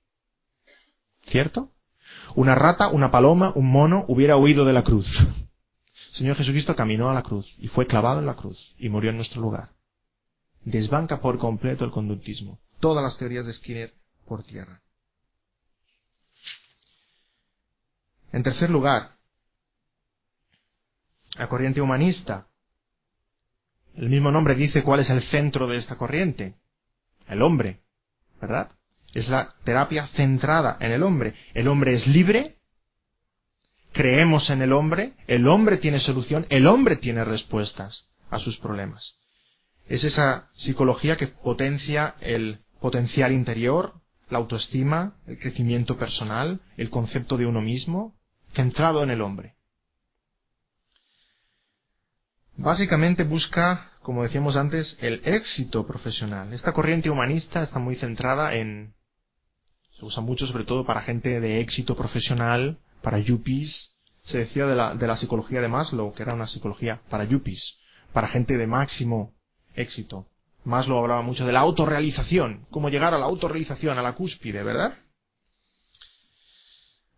¿Cierto? 1.26 1.72
Una 2.36 2.54
rata, 2.54 2.90
una 2.90 3.10
paloma, 3.10 3.52
un 3.56 3.72
mono 3.72 4.06
hubiera 4.08 4.38
huido 4.38 4.64
de 4.64 4.74
la 4.74 4.84
cruz. 4.84 5.08
El 5.18 6.14
Señor 6.14 6.36
Jesucristo 6.36 6.76
caminó 6.76 7.10
a 7.10 7.16
la 7.16 7.24
cruz 7.24 7.52
y 7.58 7.68
fue 7.68 7.88
clavado 7.88 8.20
en 8.20 8.28
la 8.28 8.36
cruz 8.36 8.76
y 8.78 8.90
murió 8.90 9.10
en 9.10 9.16
nuestro 9.16 9.42
lugar 9.42 9.70
desbanca 10.66 11.22
por 11.22 11.38
completo 11.38 11.86
el 11.86 11.92
conductismo. 11.92 12.60
Todas 12.80 13.04
las 13.04 13.18
teorías 13.18 13.46
de 13.46 13.54
Skinner 13.54 13.94
por 14.26 14.44
tierra. 14.44 14.82
En 18.32 18.44
tercer 18.44 18.70
lugar, 18.70 19.16
la 21.36 21.48
corriente 21.48 21.82
humanista. 21.82 22.48
El 23.96 24.10
mismo 24.10 24.32
nombre 24.32 24.56
dice 24.56 24.84
cuál 24.84 25.02
es 25.02 25.10
el 25.10 25.22
centro 25.24 25.68
de 25.68 25.78
esta 25.78 25.98
corriente. 25.98 26.56
El 27.28 27.42
hombre, 27.42 27.82
¿verdad? 28.42 28.72
Es 29.14 29.30
la 29.30 29.54
terapia 29.64 30.08
centrada 30.08 30.78
en 30.80 30.92
el 30.92 31.04
hombre. 31.04 31.36
El 31.54 31.68
hombre 31.68 31.94
es 31.94 32.08
libre, 32.08 32.58
creemos 33.92 34.50
en 34.50 34.64
el 34.64 34.74
hombre, 34.74 35.14
el 35.28 35.48
hombre 35.48 35.78
tiene 35.78 36.00
solución, 36.00 36.48
el 36.50 36.66
hombre 36.66 36.96
tiene 36.96 37.24
respuestas 37.24 38.08
a 38.32 38.40
sus 38.40 38.58
problemas. 38.58 39.16
Es 39.88 40.04
esa 40.04 40.50
psicología 40.54 41.18
que 41.18 41.28
potencia 41.28 42.16
el 42.22 42.60
potencial 42.80 43.32
interior, 43.32 43.94
la 44.30 44.38
autoestima, 44.40 45.16
el 45.28 45.40
crecimiento 45.40 45.98
personal, 45.98 46.62
el 46.78 46.90
concepto 46.90 47.38
de 47.38 47.46
uno 47.46 47.62
mismo, 47.62 48.16
centrado 48.54 49.04
en 49.04 49.12
el 49.12 49.22
hombre. 49.22 49.56
Básicamente 52.56 53.24
busca, 53.24 53.92
como 54.02 54.24
decíamos 54.24 54.56
antes, 54.56 54.98
el 55.02 55.22
éxito 55.26 55.86
profesional. 55.88 56.54
Esta 56.54 56.72
corriente 56.72 57.10
humanista 57.10 57.64
está 57.64 57.80
muy 57.80 57.96
centrada 57.96 58.54
en... 58.56 58.94
Se 59.98 60.06
usa 60.06 60.22
mucho 60.22 60.48
sobre 60.48 60.66
todo 60.66 60.86
para 60.86 61.02
gente 61.02 61.40
de 61.40 61.62
éxito 61.62 61.96
profesional, 61.96 62.80
para 63.02 63.20
yuppies. 63.20 63.92
Se 64.26 64.40
decía 64.40 64.66
de 64.66 64.76
la, 64.76 64.96
de 64.96 65.08
la 65.08 65.18
psicología 65.18 65.62
de 65.62 65.68
Maslow, 65.68 66.14
que 66.14 66.24
era 66.24 66.34
una 66.34 66.48
psicología 66.48 67.02
para 67.10 67.26
yuppies, 67.26 67.78
para 68.14 68.28
gente 68.28 68.58
de 68.58 68.68
máximo 68.68 69.34
éxito. 69.76 70.28
Maslow 70.66 71.00
hablaba 71.00 71.22
mucho 71.22 71.46
de 71.46 71.52
la 71.52 71.60
autorrealización, 71.60 72.66
cómo 72.70 72.90
llegar 72.90 73.14
a 73.14 73.18
la 73.18 73.26
autorrealización, 73.26 73.98
a 73.98 74.02
la 74.02 74.14
cúspide, 74.14 74.64
¿verdad? 74.64 74.96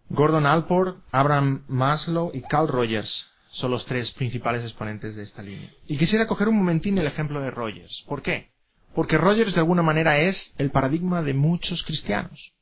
Gordon 0.10 0.45
Alport, 0.45 0.99
Abraham 1.12 1.64
Maslow 1.68 2.32
y 2.34 2.41
Carl 2.41 2.68
Rogers 2.68 3.28
son 3.51 3.72
los 3.72 3.86
tres 3.86 4.12
principales 4.12 4.64
exponentes 4.64 5.16
de 5.16 5.24
esta 5.24 5.41
línea. 5.41 5.70
Y 5.88 5.97
quisiera 5.97 6.28
coger 6.28 6.49
un 6.49 6.58
momentín 6.58 6.97
el 6.97 7.08
ejemplo 7.08 7.39
de 7.39 7.51
Rogers. 7.51 8.03
¿Por 8.08 8.22
qué? 8.22 8.49
Porque 8.93 9.18
Rogers 9.18 9.53
de 9.53 9.62
alguna 9.62 9.82
manera 9.82 10.20
es 10.20 10.53
el 10.58 10.72
paradigma 10.72 11.22
de 11.22 11.34
muchos 11.34 11.84
cristianos, 11.84 12.53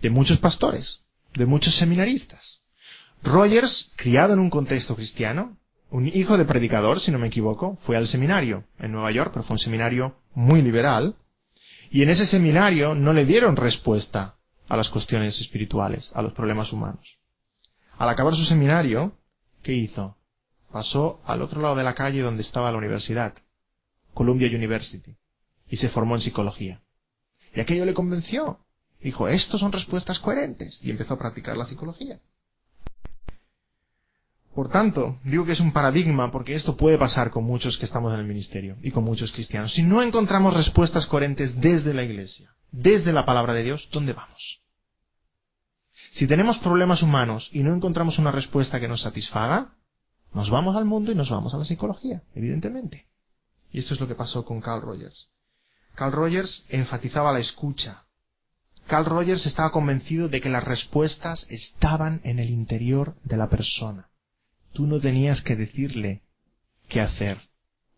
de 0.00 0.10
muchos 0.10 0.38
pastores, 0.38 1.02
de 1.34 1.46
muchos 1.46 1.76
seminaristas. 1.76 2.62
Rogers, 3.22 3.92
criado 3.96 4.32
en 4.32 4.38
un 4.38 4.50
contexto 4.50 4.96
cristiano, 4.96 5.58
un 5.90 6.06
hijo 6.08 6.38
de 6.38 6.44
predicador, 6.44 7.00
si 7.00 7.10
no 7.10 7.18
me 7.18 7.26
equivoco, 7.26 7.78
fue 7.82 7.96
al 7.96 8.06
seminario 8.06 8.64
en 8.78 8.92
Nueva 8.92 9.10
York, 9.10 9.30
pero 9.32 9.44
fue 9.44 9.54
un 9.54 9.58
seminario 9.58 10.16
muy 10.34 10.62
liberal, 10.62 11.16
y 11.90 12.02
en 12.02 12.10
ese 12.10 12.26
seminario 12.26 12.94
no 12.94 13.12
le 13.12 13.26
dieron 13.26 13.56
respuesta 13.56 14.36
a 14.68 14.76
las 14.76 14.88
cuestiones 14.88 15.40
espirituales, 15.40 16.10
a 16.14 16.22
los 16.22 16.32
problemas 16.32 16.72
humanos. 16.72 17.18
Al 17.98 18.08
acabar 18.08 18.34
su 18.36 18.44
seminario, 18.44 19.12
¿qué 19.62 19.72
hizo? 19.72 20.16
Pasó 20.70 21.20
al 21.24 21.42
otro 21.42 21.60
lado 21.60 21.74
de 21.74 21.82
la 21.82 21.94
calle 21.94 22.22
donde 22.22 22.42
estaba 22.42 22.70
la 22.70 22.78
universidad, 22.78 23.34
Columbia 24.14 24.48
University, 24.48 25.16
y 25.68 25.76
se 25.76 25.88
formó 25.88 26.14
en 26.14 26.22
psicología. 26.22 26.80
Y 27.54 27.60
aquello 27.60 27.84
le 27.84 27.94
convenció. 27.94 28.60
Dijo, 29.00 29.26
estos 29.26 29.60
son 29.60 29.72
respuestas 29.72 30.20
coherentes, 30.20 30.78
y 30.82 30.90
empezó 30.90 31.14
a 31.14 31.18
practicar 31.18 31.56
la 31.56 31.66
psicología. 31.66 32.20
Por 34.54 34.68
tanto, 34.68 35.18
digo 35.24 35.44
que 35.44 35.52
es 35.52 35.60
un 35.60 35.72
paradigma 35.72 36.30
porque 36.30 36.54
esto 36.54 36.76
puede 36.76 36.98
pasar 36.98 37.30
con 37.30 37.44
muchos 37.44 37.78
que 37.78 37.84
estamos 37.84 38.12
en 38.12 38.20
el 38.20 38.26
ministerio 38.26 38.76
y 38.82 38.90
con 38.90 39.04
muchos 39.04 39.30
cristianos. 39.32 39.72
Si 39.72 39.82
no 39.82 40.02
encontramos 40.02 40.54
respuestas 40.54 41.06
coherentes 41.06 41.60
desde 41.60 41.94
la 41.94 42.02
iglesia, 42.02 42.50
desde 42.72 43.12
la 43.12 43.24
palabra 43.24 43.52
de 43.52 43.62
Dios, 43.62 43.88
¿dónde 43.92 44.12
vamos? 44.12 44.60
Si 46.12 46.26
tenemos 46.26 46.58
problemas 46.58 47.02
humanos 47.02 47.48
y 47.52 47.62
no 47.62 47.74
encontramos 47.74 48.18
una 48.18 48.32
respuesta 48.32 48.80
que 48.80 48.88
nos 48.88 49.02
satisfaga, 49.02 49.74
nos 50.34 50.50
vamos 50.50 50.76
al 50.76 50.84
mundo 50.84 51.12
y 51.12 51.14
nos 51.14 51.30
vamos 51.30 51.54
a 51.54 51.58
la 51.58 51.64
psicología, 51.64 52.22
evidentemente. 52.34 53.06
Y 53.72 53.78
esto 53.78 53.94
es 53.94 54.00
lo 54.00 54.08
que 54.08 54.16
pasó 54.16 54.44
con 54.44 54.60
Carl 54.60 54.82
Rogers. 54.82 55.28
Carl 55.94 56.12
Rogers 56.12 56.64
enfatizaba 56.68 57.32
la 57.32 57.38
escucha. 57.38 58.04
Carl 58.88 59.04
Rogers 59.04 59.46
estaba 59.46 59.70
convencido 59.70 60.28
de 60.28 60.40
que 60.40 60.48
las 60.48 60.64
respuestas 60.64 61.46
estaban 61.48 62.20
en 62.24 62.40
el 62.40 62.50
interior 62.50 63.14
de 63.22 63.36
la 63.36 63.48
persona. 63.48 64.09
Tú 64.72 64.86
no 64.86 65.00
tenías 65.00 65.42
que 65.42 65.56
decirle 65.56 66.22
qué 66.88 67.00
hacer 67.00 67.40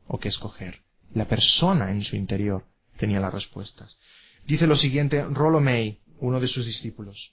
o 0.06 0.18
qué 0.18 0.28
escoger. 0.28 0.80
La 1.14 1.26
persona 1.26 1.90
en 1.90 2.02
su 2.02 2.16
interior 2.16 2.64
tenía 2.96 3.20
las 3.20 3.34
respuestas. 3.34 3.98
Dice 4.46 4.66
lo 4.66 4.76
siguiente 4.76 5.22
Rollo 5.24 5.60
May, 5.60 6.00
uno 6.20 6.40
de 6.40 6.48
sus 6.48 6.66
discípulos. 6.66 7.32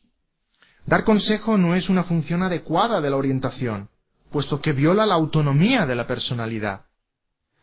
Dar 0.86 1.04
consejo 1.04 1.58
no 1.58 1.76
es 1.76 1.90
una 1.90 2.04
función 2.04 2.44
adecuada 2.44 3.02
de 3.02 3.10
la 3.10 3.18
orientación, 3.18 3.90
puesto 4.32 4.62
que 4.62 4.74
viola 4.74 5.06
la 5.06 5.16
autonomía 5.16 5.86
de 5.86 5.96
la 5.96 6.08
personalidad. 6.08 6.86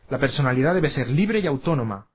La 0.09 0.19
personalidad 0.19 0.73
debe 0.73 0.89
ser 0.89 1.09
libre 1.09 1.39
y 1.39 1.47
autónoma. 1.47 2.07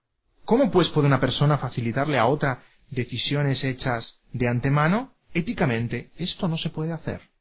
¿Cómo 0.44 0.70
pues 0.70 0.88
puede 0.88 1.06
una 1.06 1.20
persona 1.20 1.58
facilitarle 1.58 2.18
a 2.18 2.26
otra 2.26 2.62
decisiones 2.90 3.62
hechas 3.64 4.20
de 4.32 4.48
antemano? 4.48 5.12
Éticamente, 5.34 6.10
esto 6.16 6.48
no 6.48 6.56
se 6.56 6.70
puede 6.70 6.92
hacer. 6.92 7.31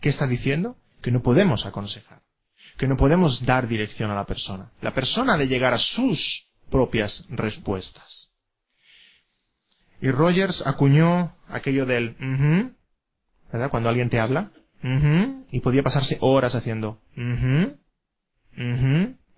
¿Qué 0.00 0.08
está 0.08 0.26
diciendo? 0.26 0.76
Que 1.02 1.10
no 1.10 1.22
podemos 1.22 1.66
aconsejar, 1.66 2.22
que 2.76 2.86
no 2.86 2.96
podemos 2.96 3.44
dar 3.44 3.68
dirección 3.68 4.10
a 4.10 4.14
la 4.14 4.24
persona. 4.24 4.70
La 4.80 4.94
persona 4.94 5.34
ha 5.34 5.38
de 5.38 5.48
llegar 5.48 5.72
a 5.72 5.78
sus 5.78 6.46
propias 6.70 7.26
respuestas. 7.30 8.30
Y 10.00 10.10
Rogers 10.10 10.64
acuñó 10.66 11.34
aquello 11.48 11.86
del 11.86 12.16
¿verdad? 13.52 13.70
Cuando 13.70 13.88
alguien 13.88 14.10
te 14.10 14.20
habla, 14.20 14.50
y 15.50 15.60
podía 15.60 15.82
pasarse 15.82 16.18
horas 16.20 16.54
haciendo 16.54 17.00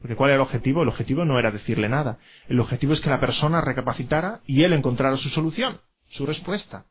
porque 0.01 0.17
¿cuál 0.17 0.31
era 0.31 0.37
el 0.37 0.43
objetivo? 0.43 0.83
El 0.83 0.89
objetivo 0.89 1.25
no 1.25 1.39
era 1.39 1.51
decirle 1.51 1.89
nada. 1.89 2.19
El 2.49 2.59
objetivo 2.61 2.93
es 2.95 3.01
que 3.01 3.11
la 3.11 3.21
persona 3.21 3.61
recapacitara 3.61 4.41
y 4.47 4.63
él 4.63 4.73
encontrara 4.73 5.17
su 5.17 5.29
solución, 5.29 5.81
su 6.09 6.25
respuesta. 6.25 6.87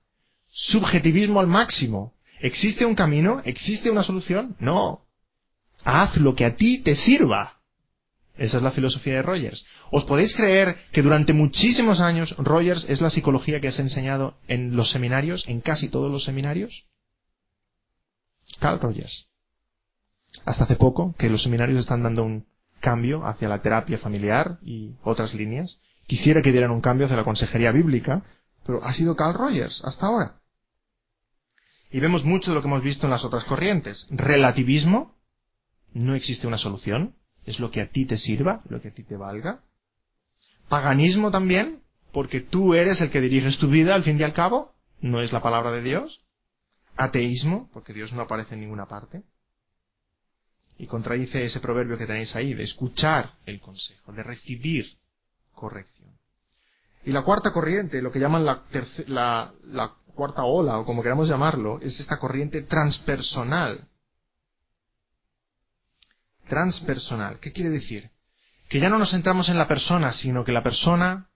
Subjetivismo 0.49 1.39
al 1.39 1.47
máximo. 1.47 2.13
¿Existe 2.39 2.85
un 2.85 2.95
camino? 2.95 3.41
¿Existe 3.43 3.91
una 3.91 4.03
solución? 4.03 4.55
No. 4.59 5.05
Haz 5.83 6.17
lo 6.17 6.35
que 6.35 6.45
a 6.45 6.55
ti 6.55 6.81
te 6.81 6.95
sirva. 6.95 7.59
Esa 8.37 8.57
es 8.57 8.63
la 8.63 8.71
filosofía 8.71 9.15
de 9.15 9.21
Rogers. 9.21 9.65
¿Os 9.91 10.05
podéis 10.05 10.33
creer 10.33 10.77
que 10.93 11.01
durante 11.01 11.33
muchísimos 11.33 11.99
años 11.99 12.33
Rogers 12.37 12.85
es 12.87 13.01
la 13.01 13.09
psicología 13.09 13.59
que 13.59 13.71
se 13.71 13.81
ha 13.81 13.85
enseñado 13.85 14.37
en 14.47 14.77
los 14.77 14.91
seminarios, 14.91 15.43
en 15.47 15.59
casi 15.59 15.89
todos 15.89 16.09
los 16.09 16.23
seminarios? 16.23 16.85
Carl 18.59 18.79
Rogers. 18.79 19.27
Hasta 20.45 20.63
hace 20.63 20.77
poco 20.77 21.15
que 21.17 21.29
los 21.29 21.43
seminarios 21.43 21.79
están 21.79 22.03
dando 22.03 22.23
un 22.23 22.45
cambio 22.79 23.25
hacia 23.25 23.49
la 23.49 23.61
terapia 23.61 23.97
familiar 23.97 24.57
y 24.63 24.95
otras 25.03 25.33
líneas. 25.33 25.81
Quisiera 26.07 26.41
que 26.41 26.53
dieran 26.53 26.71
un 26.71 26.81
cambio 26.81 27.05
hacia 27.05 27.17
la 27.17 27.25
consejería 27.25 27.73
bíblica, 27.73 28.23
pero 28.65 28.83
ha 28.83 28.93
sido 28.93 29.17
Carl 29.17 29.33
Rogers 29.33 29.81
hasta 29.83 30.05
ahora. 30.05 30.38
Y 31.91 31.99
vemos 31.99 32.23
mucho 32.23 32.51
de 32.51 32.55
lo 32.55 32.61
que 32.61 32.67
hemos 32.67 32.83
visto 32.83 33.07
en 33.07 33.11
las 33.11 33.23
otras 33.23 33.43
corrientes. 33.45 34.05
Relativismo, 34.09 35.15
no 35.93 36.15
existe 36.15 36.45
una 36.45 36.57
solución, 36.57 37.15
es 37.45 37.59
lo 37.59 37.71
que 37.71 37.81
a 37.81 37.89
ti 37.89 38.05
te 38.05 38.17
sirva, 38.17 38.61
lo 38.69 38.81
que 38.81 38.89
a 38.89 38.93
ti 38.93 39.03
te 39.03 39.17
valga. 39.17 39.61
Paganismo 40.67 41.31
también, 41.31 41.81
porque 42.11 42.41
tú 42.41 42.75
eres 42.75 43.01
el 43.01 43.09
que 43.09 43.21
diriges 43.21 43.57
tu 43.57 43.69
vida 43.69 43.95
al 43.95 44.03
fin 44.03 44.19
y 44.19 44.23
al 44.23 44.33
cabo, 44.33 44.73
no 45.01 45.21
es 45.21 45.31
la 45.31 45.41
palabra 45.41 45.71
de 45.71 45.81
Dios. 45.81 46.21
Ateísmo, 46.95 47.69
porque 47.73 47.93
Dios 47.93 48.13
no 48.13 48.21
aparece 48.21 48.53
en 48.53 48.61
ninguna 48.61 48.85
parte. 48.85 49.23
Y 50.77 50.85
contradice 50.85 51.43
ese 51.43 51.59
proverbio 51.59 51.97
que 51.97 52.05
tenéis 52.05 52.35
ahí, 52.35 52.53
de 52.53 52.63
escuchar 52.63 53.33
el 53.45 53.59
consejo, 53.59 54.13
de 54.13 54.23
recibir 54.23 54.85
corrección. 55.53 56.09
Y 57.03 57.11
la 57.11 57.23
cuarta 57.23 57.51
corriente, 57.51 58.01
lo 58.01 58.11
que 58.11 58.19
llaman 58.19 58.45
la, 58.45 58.63
la, 59.07 59.53
la 59.63 59.93
cuarta 60.19 60.43
ola, 60.43 60.77
o 60.79 60.85
como 60.85 61.01
queramos 61.01 61.29
llamarlo, 61.29 61.79
es 61.81 61.97
esta 61.99 62.19
corriente 62.19 62.61
transpersonal. 62.63 63.87
Transpersonal. 66.49 67.39
¿Qué 67.39 67.53
quiere 67.53 67.69
decir? 67.69 68.09
Que 68.67 68.81
ya 68.81 68.89
no 68.89 68.99
nos 68.99 69.11
centramos 69.11 69.47
en 69.47 69.57
la 69.57 69.67
persona, 69.67 70.11
sino 70.11 70.43
que 70.43 70.51
la 70.51 70.61
persona 70.61 71.29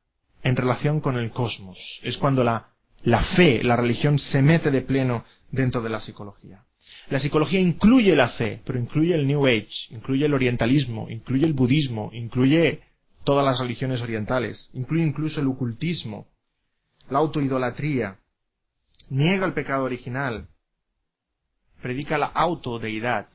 en 0.44 0.58
relación 0.58 1.00
con 1.00 1.18
el 1.18 1.32
cosmos. 1.32 1.78
Es 2.04 2.18
cuando 2.18 2.44
la, 2.44 2.74
la 3.04 3.24
fe, 3.36 3.64
la 3.64 3.78
religión 3.78 4.20
se 4.20 4.42
mete 4.42 4.70
de 4.70 4.82
pleno 4.82 5.24
dentro 5.50 5.82
de 5.82 5.90
la 5.90 6.02
psicología. 6.02 6.66
La 7.10 7.20
psicología 7.20 7.62
incluye 7.62 8.16
la 8.18 8.30
fe, 8.30 8.62
pero 8.66 8.78
incluye 8.78 9.16
el 9.16 9.26
New 9.26 9.46
Age, 9.48 9.70
incluye 9.92 10.26
el 10.26 10.34
orientalismo, 10.34 11.10
incluye 11.10 11.46
el 11.46 11.54
budismo, 11.54 12.10
incluye 12.12 12.82
todas 13.24 13.46
las 13.46 13.60
religiones 13.60 14.02
orientales, 14.02 14.70
incluye 14.74 15.04
incluso 15.04 15.40
el 15.40 15.48
ocultismo, 15.48 16.28
la 17.10 17.20
autoidolatría, 17.20 18.18
niega 19.10 19.46
el 19.46 19.54
pecado 19.54 19.84
original, 19.84 20.48
predica 21.82 22.18
la 22.18 22.28
autodeidad. 22.28 23.28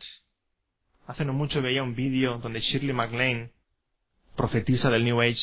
Hace 1.07 1.25
no 1.25 1.33
mucho 1.33 1.63
veía 1.63 1.83
un 1.83 1.95
vídeo 1.95 2.39
donde 2.39 2.61
Shirley 2.61 2.93
MacLaine, 2.93 3.51
profetisa 4.37 4.91
del 4.91 5.05
New 5.05 5.21
Age, 5.21 5.41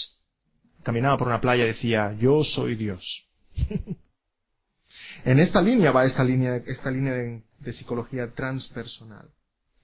caminaba 0.84 1.18
por 1.18 1.28
una 1.28 1.42
playa 1.42 1.64
y 1.64 1.68
decía, 1.68 2.16
yo 2.20 2.44
soy 2.44 2.76
Dios. 2.76 3.26
en 5.26 5.40
esta 5.40 5.62
línea 5.62 5.92
va 5.92 6.06
esta 6.06 6.24
línea, 6.24 6.58
esta 6.58 6.92
línea 6.92 7.14
de, 7.14 7.42
de 7.60 7.74
psicología 7.74 8.32
transpersonal. 8.34 9.30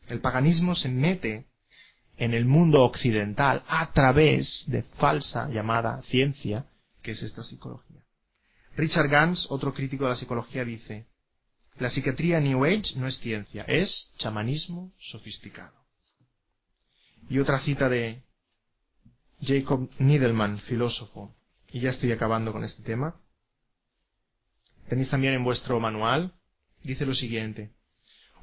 El 0.08 0.20
paganismo 0.20 0.76
se 0.76 0.90
mete 0.90 1.46
en 2.18 2.34
el 2.34 2.46
mundo 2.46 2.84
occidental 2.84 3.64
a 3.68 3.92
través 3.94 4.66
de 4.68 4.84
falsa 4.84 5.50
llamada 5.50 6.02
ciencia, 6.04 6.66
que 7.02 7.12
es 7.12 7.24
esta 7.24 7.44
psicología. 7.44 8.01
Richard 8.82 9.10
Gans, 9.10 9.46
otro 9.52 9.76
crítico 9.76 10.06
de 10.06 10.10
la 10.10 10.16
psicología, 10.16 10.66
dice, 10.66 11.06
la 11.78 11.92
psiquiatría 11.92 12.40
New 12.40 12.66
Age 12.66 12.96
no 12.96 13.06
es 13.06 13.20
ciencia, 13.20 13.64
es 13.68 14.12
chamanismo 14.18 14.92
sofisticado. 15.00 15.76
Y 17.30 17.38
otra 17.38 17.60
cita 17.60 17.90
de 17.90 18.24
Jacob 19.40 19.88
Niedelman, 20.00 20.58
filósofo, 20.62 21.32
y 21.72 21.80
ya 21.80 21.92
estoy 21.92 22.12
acabando 22.12 22.52
con 22.52 22.64
este 22.64 22.82
tema. 22.82 23.18
Tenéis 24.90 25.12
también 25.12 25.36
en 25.36 25.44
vuestro 25.44 25.80
manual, 25.80 26.34
dice 26.82 27.06
lo 27.06 27.14
siguiente. 27.14 27.70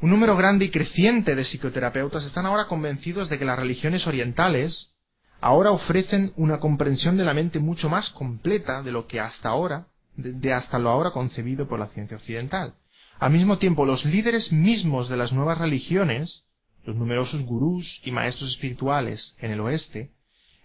Un 0.00 0.10
número 0.10 0.36
grande 0.36 0.66
y 0.66 0.70
creciente 0.70 1.34
de 1.34 1.44
psicoterapeutas 1.44 2.24
están 2.24 2.46
ahora 2.46 2.68
convencidos 2.68 3.28
de 3.28 3.40
que 3.40 3.44
las 3.44 3.58
religiones 3.58 4.06
orientales 4.06 4.92
ahora 5.40 5.72
ofrecen 5.72 6.32
una 6.36 6.60
comprensión 6.60 7.16
de 7.16 7.24
la 7.24 7.34
mente 7.34 7.58
mucho 7.58 7.88
más 7.88 8.10
completa 8.10 8.84
de 8.84 8.92
lo 8.92 9.08
que 9.08 9.18
hasta 9.18 9.48
ahora 9.48 9.88
de 10.18 10.52
hasta 10.52 10.78
lo 10.78 10.90
ahora 10.90 11.12
concebido 11.12 11.68
por 11.68 11.78
la 11.78 11.88
ciencia 11.88 12.16
occidental. 12.16 12.74
Al 13.20 13.32
mismo 13.32 13.58
tiempo, 13.58 13.86
los 13.86 14.04
líderes 14.04 14.52
mismos 14.52 15.08
de 15.08 15.16
las 15.16 15.32
nuevas 15.32 15.58
religiones, 15.58 16.44
los 16.84 16.96
numerosos 16.96 17.42
gurús 17.42 18.00
y 18.04 18.10
maestros 18.10 18.50
espirituales 18.50 19.36
en 19.38 19.52
el 19.52 19.60
oeste, 19.60 20.10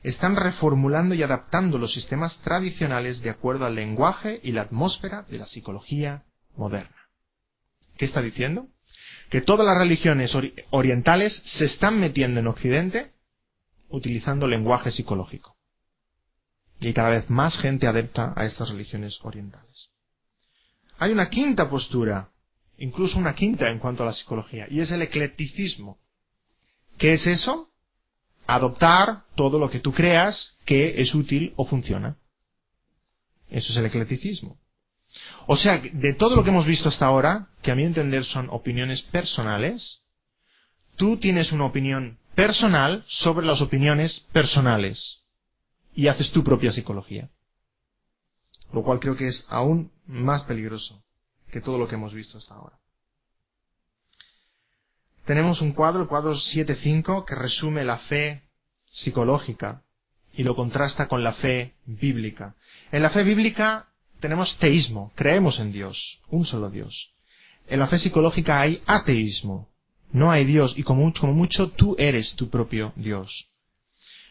están 0.01 0.35
reformulando 0.35 1.13
y 1.15 1.23
adaptando 1.23 1.77
los 1.77 1.93
sistemas 1.93 2.37
tradicionales 2.39 3.21
de 3.21 3.29
acuerdo 3.29 3.65
al 3.65 3.75
lenguaje 3.75 4.39
y 4.43 4.51
la 4.51 4.63
atmósfera 4.63 5.23
de 5.29 5.37
la 5.37 5.45
psicología 5.45 6.23
moderna. 6.57 6.97
¿Qué 7.97 8.05
está 8.05 8.21
diciendo? 8.21 8.67
Que 9.29 9.41
todas 9.41 9.65
las 9.65 9.77
religiones 9.77 10.35
orientales 10.71 11.41
se 11.45 11.65
están 11.65 11.99
metiendo 11.99 12.39
en 12.39 12.47
Occidente 12.47 13.11
utilizando 13.89 14.47
lenguaje 14.47 14.91
psicológico 14.91 15.55
y 16.89 16.93
cada 16.93 17.11
vez 17.11 17.29
más 17.29 17.57
gente 17.57 17.87
adepta 17.87 18.33
a 18.35 18.45
estas 18.45 18.69
religiones 18.69 19.17
orientales. 19.21 19.89
Hay 20.99 21.11
una 21.11 21.29
quinta 21.29 21.69
postura, 21.69 22.29
incluso 22.77 23.17
una 23.17 23.33
quinta 23.33 23.69
en 23.69 23.79
cuanto 23.79 24.03
a 24.03 24.07
la 24.07 24.13
psicología, 24.13 24.67
y 24.69 24.79
es 24.81 24.91
el 24.91 25.01
eclecticismo. 25.01 25.97
¿Qué 26.97 27.13
es 27.13 27.25
eso? 27.25 27.69
Adoptar 28.45 29.23
todo 29.35 29.57
lo 29.57 29.69
que 29.69 29.79
tú 29.79 29.93
creas 29.93 30.57
que 30.65 31.01
es 31.01 31.15
útil 31.15 31.53
o 31.55 31.65
funciona. 31.65 32.17
Eso 33.49 33.71
es 33.71 33.77
el 33.77 33.85
eclecticismo. 33.85 34.57
O 35.47 35.57
sea, 35.57 35.77
de 35.77 36.13
todo 36.15 36.35
lo 36.35 36.43
que 36.43 36.49
hemos 36.49 36.65
visto 36.65 36.89
hasta 36.89 37.05
ahora, 37.05 37.49
que 37.61 37.71
a 37.71 37.75
mi 37.75 37.83
entender 37.83 38.25
son 38.25 38.49
opiniones 38.49 39.01
personales, 39.03 40.01
tú 40.95 41.17
tienes 41.17 41.51
una 41.51 41.65
opinión 41.65 42.17
personal 42.35 43.03
sobre 43.07 43.45
las 43.45 43.61
opiniones 43.61 44.21
personales 44.31 45.22
y 45.95 46.07
haces 46.07 46.31
tu 46.31 46.43
propia 46.43 46.71
psicología. 46.71 47.29
Lo 48.71 48.83
cual 48.83 48.99
creo 48.99 49.15
que 49.15 49.27
es 49.27 49.45
aún 49.49 49.91
más 50.07 50.43
peligroso 50.43 51.03
que 51.51 51.61
todo 51.61 51.77
lo 51.77 51.87
que 51.87 51.95
hemos 51.95 52.13
visto 52.13 52.37
hasta 52.37 52.55
ahora. 52.55 52.77
Tenemos 55.25 55.61
un 55.61 55.71
cuadro, 55.71 56.01
el 56.01 56.07
cuadro 56.07 56.33
7.5, 56.35 57.25
que 57.25 57.35
resume 57.35 57.85
la 57.85 57.99
fe 57.99 58.43
psicológica 58.91 59.83
y 60.33 60.43
lo 60.43 60.55
contrasta 60.55 61.07
con 61.07 61.23
la 61.23 61.33
fe 61.33 61.73
bíblica. 61.85 62.55
En 62.91 63.03
la 63.03 63.09
fe 63.09 63.23
bíblica 63.23 63.87
tenemos 64.19 64.57
teísmo, 64.57 65.11
creemos 65.15 65.59
en 65.59 65.71
Dios, 65.71 66.19
un 66.29 66.43
solo 66.45 66.69
Dios. 66.69 67.11
En 67.67 67.79
la 67.79 67.87
fe 67.87 67.99
psicológica 67.99 68.59
hay 68.59 68.81
ateísmo, 68.85 69.69
no 70.11 70.31
hay 70.31 70.45
Dios 70.45 70.73
y 70.77 70.83
como, 70.83 71.13
como 71.13 71.33
mucho 71.33 71.69
tú 71.69 71.95
eres 71.97 72.35
tu 72.35 72.49
propio 72.49 72.91
Dios. 72.95 73.47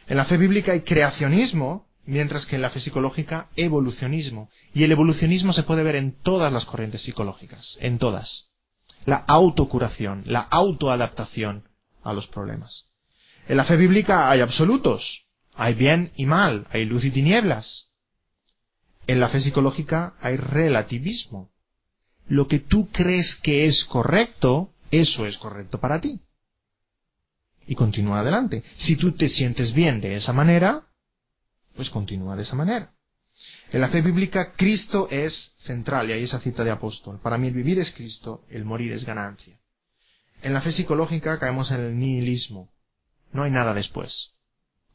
En 0.06 0.16
la 0.16 0.24
fe 0.24 0.36
bíblica 0.36 0.72
hay 0.72 0.80
creacionismo, 0.80 1.86
mientras 2.04 2.46
que 2.46 2.56
en 2.56 2.62
la 2.62 2.70
fe 2.70 2.80
psicológica 2.80 3.48
evolucionismo. 3.56 4.50
Y 4.74 4.84
el 4.84 4.92
evolucionismo 4.92 5.52
se 5.52 5.62
puede 5.62 5.82
ver 5.82 5.96
en 5.96 6.20
todas 6.22 6.52
las 6.52 6.64
corrientes 6.64 7.02
psicológicas, 7.02 7.76
en 7.80 7.98
todas. 7.98 8.50
La 9.06 9.16
autocuración, 9.16 10.22
la 10.26 10.40
autoadaptación 10.40 11.64
a 12.02 12.12
los 12.12 12.26
problemas. 12.26 12.86
En 13.48 13.56
la 13.56 13.64
fe 13.64 13.76
bíblica 13.76 14.30
hay 14.30 14.40
absolutos, 14.40 15.24
hay 15.54 15.74
bien 15.74 16.12
y 16.16 16.26
mal, 16.26 16.66
hay 16.70 16.84
luz 16.84 17.04
y 17.04 17.10
tinieblas. 17.10 17.88
En 19.06 19.20
la 19.20 19.28
fe 19.28 19.40
psicológica 19.40 20.14
hay 20.20 20.36
relativismo. 20.36 21.50
Lo 22.26 22.46
que 22.46 22.60
tú 22.60 22.88
crees 22.90 23.36
que 23.42 23.66
es 23.66 23.84
correcto, 23.84 24.70
eso 24.90 25.26
es 25.26 25.36
correcto 25.38 25.78
para 25.80 26.00
ti 26.00 26.20
y 27.66 27.74
continúa 27.74 28.20
adelante. 28.20 28.62
Si 28.76 28.96
tú 28.96 29.12
te 29.12 29.28
sientes 29.28 29.72
bien 29.72 30.00
de 30.00 30.16
esa 30.16 30.32
manera, 30.32 30.86
pues 31.74 31.90
continúa 31.90 32.36
de 32.36 32.42
esa 32.42 32.56
manera. 32.56 32.92
En 33.70 33.80
la 33.80 33.88
fe 33.88 34.02
bíblica, 34.02 34.52
Cristo 34.52 35.08
es 35.10 35.54
central, 35.64 36.08
y 36.08 36.12
ahí 36.12 36.24
esa 36.24 36.40
cita 36.40 36.62
de 36.62 36.70
apóstol. 36.70 37.20
Para 37.22 37.38
mí 37.38 37.48
el 37.48 37.54
vivir 37.54 37.78
es 37.78 37.90
Cristo, 37.92 38.44
el 38.50 38.64
morir 38.64 38.92
es 38.92 39.04
ganancia. 39.04 39.58
En 40.42 40.52
la 40.52 40.60
fe 40.60 40.72
psicológica 40.72 41.38
caemos 41.38 41.70
en 41.70 41.80
el 41.80 41.98
nihilismo. 41.98 42.70
No 43.32 43.44
hay 43.44 43.50
nada 43.50 43.72
después. 43.72 44.34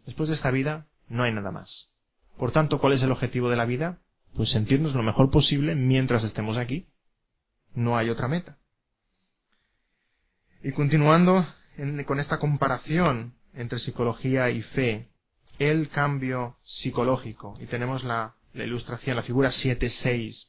Después 0.06 0.30
de 0.30 0.36
esta 0.36 0.52
vida, 0.52 0.88
no 1.10 1.24
hay 1.24 1.34
nada 1.34 1.52
más. 1.52 1.90
Por 2.38 2.52
tanto, 2.52 2.80
¿cuál 2.80 2.94
es 2.94 3.02
el 3.02 3.12
objetivo 3.12 3.50
de 3.50 3.56
la 3.56 3.66
vida? 3.66 4.00
Pues 4.36 4.52
sentirnos 4.52 4.94
lo 4.94 5.04
mejor 5.04 5.32
posible 5.32 5.74
mientras 5.74 6.24
estemos 6.24 6.58
aquí. 6.58 6.88
No 7.74 7.98
hay 7.98 8.10
otra 8.10 8.28
meta. 8.28 8.58
Y 10.64 10.72
continuando, 10.72 11.48
con 12.06 12.20
esta 12.20 12.40
comparación 12.40 13.34
entre 13.54 13.80
psicología 13.80 14.50
y 14.50 14.62
fe, 14.62 15.10
el 15.60 15.90
cambio 15.90 16.58
psicológico, 16.64 17.58
y 17.60 17.66
tenemos 17.66 18.04
la, 18.04 18.36
la 18.54 18.64
ilustración, 18.64 19.16
la 19.16 19.24
figura 19.24 19.52
7.6. 19.52 20.48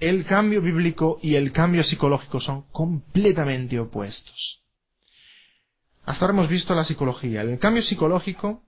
El 0.00 0.24
cambio 0.24 0.62
bíblico 0.62 1.18
y 1.22 1.34
el 1.34 1.52
cambio 1.52 1.82
psicológico 1.82 2.40
son 2.40 2.62
completamente 2.70 3.78
opuestos. 3.78 4.62
hasta 6.04 6.24
ahora 6.24 6.34
hemos 6.34 6.48
visto 6.48 6.74
la 6.74 6.84
psicología. 6.84 7.42
En 7.42 7.50
el 7.50 7.58
cambio 7.58 7.82
psicológico, 7.82 8.62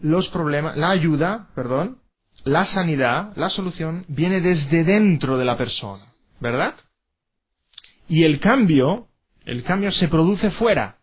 los 0.00 0.28
problemas, 0.28 0.76
la 0.76 0.90
ayuda, 0.90 1.48
perdón, 1.54 1.98
la 2.44 2.66
sanidad, 2.66 3.32
la 3.36 3.50
solución, 3.50 4.04
viene 4.08 4.40
desde 4.40 4.84
dentro 4.84 5.38
de 5.38 5.44
la 5.44 5.56
persona, 5.56 6.04
¿verdad? 6.40 6.76
Y 8.08 8.24
el 8.24 8.38
cambio, 8.38 9.08
el 9.44 9.62
cambio 9.62 9.92
se 9.92 10.08
produce 10.08 10.50
fuera, 10.50 10.98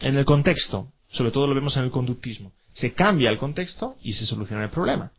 en 0.00 0.16
el 0.16 0.24
contexto. 0.24 0.92
Sobre 1.08 1.30
todo 1.30 1.46
lo 1.46 1.54
vemos 1.54 1.76
en 1.76 1.84
el 1.84 1.90
conductismo. 1.90 2.52
Se 2.72 2.92
cambia 2.92 3.30
el 3.30 3.38
contexto 3.38 3.96
y 4.02 4.12
se 4.12 4.26
soluciona 4.26 4.64
el 4.64 4.70
problema. 4.70 5.12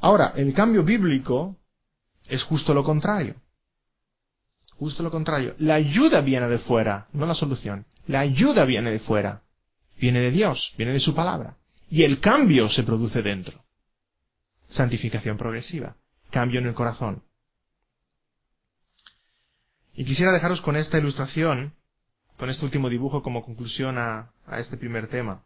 Ahora, 0.00 0.32
el 0.36 0.52
cambio 0.54 0.84
bíblico 0.84 1.56
es 2.28 2.42
justo 2.42 2.72
lo 2.72 2.84
contrario. 2.84 3.36
Justo 4.78 5.02
lo 5.02 5.10
contrario. 5.10 5.54
La 5.58 5.74
ayuda 5.74 6.20
viene 6.20 6.48
de 6.48 6.58
fuera, 6.58 7.08
no 7.12 7.26
la 7.26 7.34
solución. 7.34 7.86
La 8.06 8.20
ayuda 8.20 8.64
viene 8.64 8.90
de 8.90 9.00
fuera. 9.00 9.42
Viene 9.98 10.20
de 10.20 10.30
Dios, 10.30 10.74
viene 10.76 10.92
de 10.92 11.00
su 11.00 11.14
palabra. 11.14 11.56
Y 11.90 12.02
el 12.02 12.20
cambio 12.20 12.68
se 12.68 12.82
produce 12.82 13.22
dentro. 13.22 13.64
Santificación 14.68 15.38
progresiva. 15.38 15.96
Cambio 16.30 16.60
en 16.60 16.66
el 16.66 16.74
corazón. 16.74 17.22
Y 19.96 20.04
quisiera 20.04 20.32
dejaros 20.32 20.60
con 20.60 20.76
esta 20.76 20.98
ilustración, 20.98 21.72
con 22.36 22.50
este 22.50 22.64
último 22.64 22.90
dibujo 22.90 23.22
como 23.22 23.42
conclusión 23.44 23.96
a, 23.98 24.30
este 24.58 24.76
primer 24.76 25.08
tema. 25.08 25.42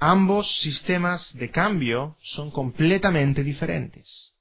Ambos 0.00 0.60
sistemas 0.60 1.32
de 1.34 1.50
cambio 1.50 2.16
son 2.20 2.50
completamente 2.50 3.44
diferentes. 3.44 4.32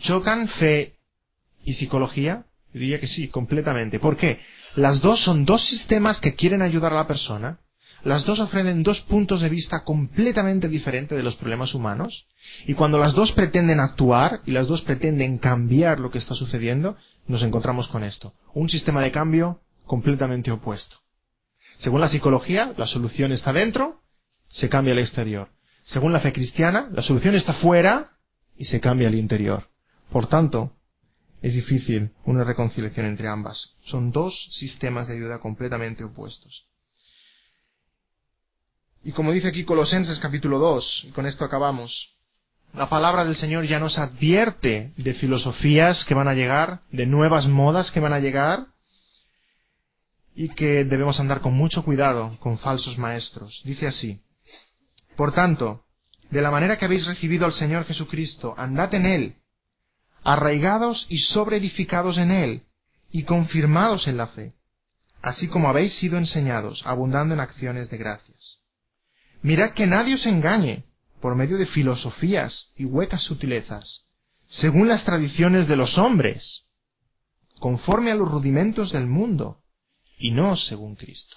¿Chocan 0.00 0.48
fe 0.48 0.96
y 1.64 1.74
psicología? 1.74 2.44
Yo 2.74 2.80
diría 2.80 2.98
que 2.98 3.06
sí, 3.06 3.28
completamente. 3.28 4.00
¿Por 4.00 4.16
qué? 4.16 4.40
Las 4.74 5.00
dos 5.00 5.22
son 5.22 5.44
dos 5.44 5.64
sistemas 5.68 6.20
que 6.20 6.34
quieren 6.34 6.62
ayudar 6.62 6.92
a 6.92 6.96
la 6.96 7.06
persona. 7.06 7.60
Las 8.02 8.24
dos 8.24 8.40
ofrecen 8.40 8.82
dos 8.82 9.00
puntos 9.02 9.40
de 9.40 9.48
vista 9.48 9.84
completamente 9.84 10.68
diferentes 10.68 11.16
de 11.16 11.22
los 11.22 11.36
problemas 11.36 11.74
humanos. 11.74 12.26
Y 12.66 12.74
cuando 12.74 12.98
las 12.98 13.12
dos 13.12 13.30
pretenden 13.30 13.78
actuar 13.78 14.40
y 14.44 14.50
las 14.50 14.66
dos 14.66 14.82
pretenden 14.82 15.38
cambiar 15.38 16.00
lo 16.00 16.10
que 16.10 16.18
está 16.18 16.34
sucediendo, 16.34 16.96
nos 17.26 17.42
encontramos 17.42 17.88
con 17.88 18.04
esto. 18.04 18.34
Un 18.54 18.68
sistema 18.68 19.02
de 19.02 19.12
cambio 19.12 19.60
completamente 19.86 20.50
opuesto. 20.50 20.96
Según 21.78 22.00
la 22.00 22.08
psicología, 22.08 22.74
la 22.76 22.86
solución 22.86 23.32
está 23.32 23.52
dentro, 23.52 24.02
se 24.48 24.68
cambia 24.68 24.92
el 24.92 24.98
exterior. 24.98 25.50
Según 25.84 26.12
la 26.12 26.20
fe 26.20 26.32
cristiana, 26.32 26.88
la 26.92 27.02
solución 27.02 27.34
está 27.34 27.54
fuera 27.54 28.12
y 28.56 28.66
se 28.66 28.80
cambia 28.80 29.08
el 29.08 29.14
interior. 29.14 29.68
Por 30.10 30.28
tanto, 30.28 30.76
es 31.40 31.54
difícil 31.54 32.12
una 32.24 32.44
reconciliación 32.44 33.06
entre 33.06 33.28
ambas. 33.28 33.74
Son 33.84 34.12
dos 34.12 34.48
sistemas 34.52 35.08
de 35.08 35.14
ayuda 35.14 35.40
completamente 35.40 36.04
opuestos. 36.04 36.66
Y 39.04 39.10
como 39.10 39.32
dice 39.32 39.48
aquí 39.48 39.64
Colosenses 39.64 40.20
capítulo 40.20 40.60
2, 40.60 41.06
y 41.08 41.10
con 41.10 41.26
esto 41.26 41.44
acabamos, 41.44 42.14
la 42.74 42.88
palabra 42.88 43.24
del 43.24 43.36
Señor 43.36 43.66
ya 43.66 43.78
nos 43.78 43.98
advierte 43.98 44.92
de 44.96 45.14
filosofías 45.14 46.04
que 46.04 46.14
van 46.14 46.28
a 46.28 46.34
llegar, 46.34 46.80
de 46.90 47.06
nuevas 47.06 47.46
modas 47.46 47.90
que 47.90 48.00
van 48.00 48.14
a 48.14 48.20
llegar, 48.20 48.66
y 50.34 50.48
que 50.50 50.84
debemos 50.84 51.20
andar 51.20 51.42
con 51.42 51.52
mucho 51.52 51.84
cuidado 51.84 52.38
con 52.40 52.58
falsos 52.58 52.96
maestros. 52.96 53.60
Dice 53.64 53.86
así, 53.86 54.20
Por 55.16 55.32
tanto, 55.32 55.84
de 56.30 56.40
la 56.40 56.50
manera 56.50 56.78
que 56.78 56.86
habéis 56.86 57.06
recibido 57.06 57.44
al 57.44 57.52
Señor 57.52 57.84
Jesucristo, 57.84 58.54
andad 58.56 58.94
en 58.94 59.04
Él, 59.04 59.36
arraigados 60.24 61.06
y 61.10 61.18
sobreedificados 61.18 62.16
en 62.16 62.30
Él, 62.30 62.62
y 63.10 63.24
confirmados 63.24 64.08
en 64.08 64.16
la 64.16 64.28
fe, 64.28 64.54
así 65.20 65.48
como 65.48 65.68
habéis 65.68 65.94
sido 65.98 66.16
enseñados, 66.16 66.82
abundando 66.86 67.34
en 67.34 67.40
acciones 67.40 67.90
de 67.90 67.98
gracias. 67.98 68.60
Mirad 69.42 69.72
que 69.72 69.86
nadie 69.86 70.14
os 70.14 70.24
engañe 70.24 70.84
por 71.22 71.36
medio 71.36 71.56
de 71.56 71.66
filosofías 71.66 72.72
y 72.76 72.84
huecas 72.84 73.22
sutilezas, 73.22 74.06
según 74.48 74.88
las 74.88 75.04
tradiciones 75.04 75.68
de 75.68 75.76
los 75.76 75.96
hombres, 75.96 76.64
conforme 77.60 78.10
a 78.10 78.16
los 78.16 78.28
rudimentos 78.28 78.92
del 78.92 79.06
mundo, 79.06 79.60
y 80.18 80.32
no 80.32 80.56
según 80.56 80.96
Cristo. 80.96 81.36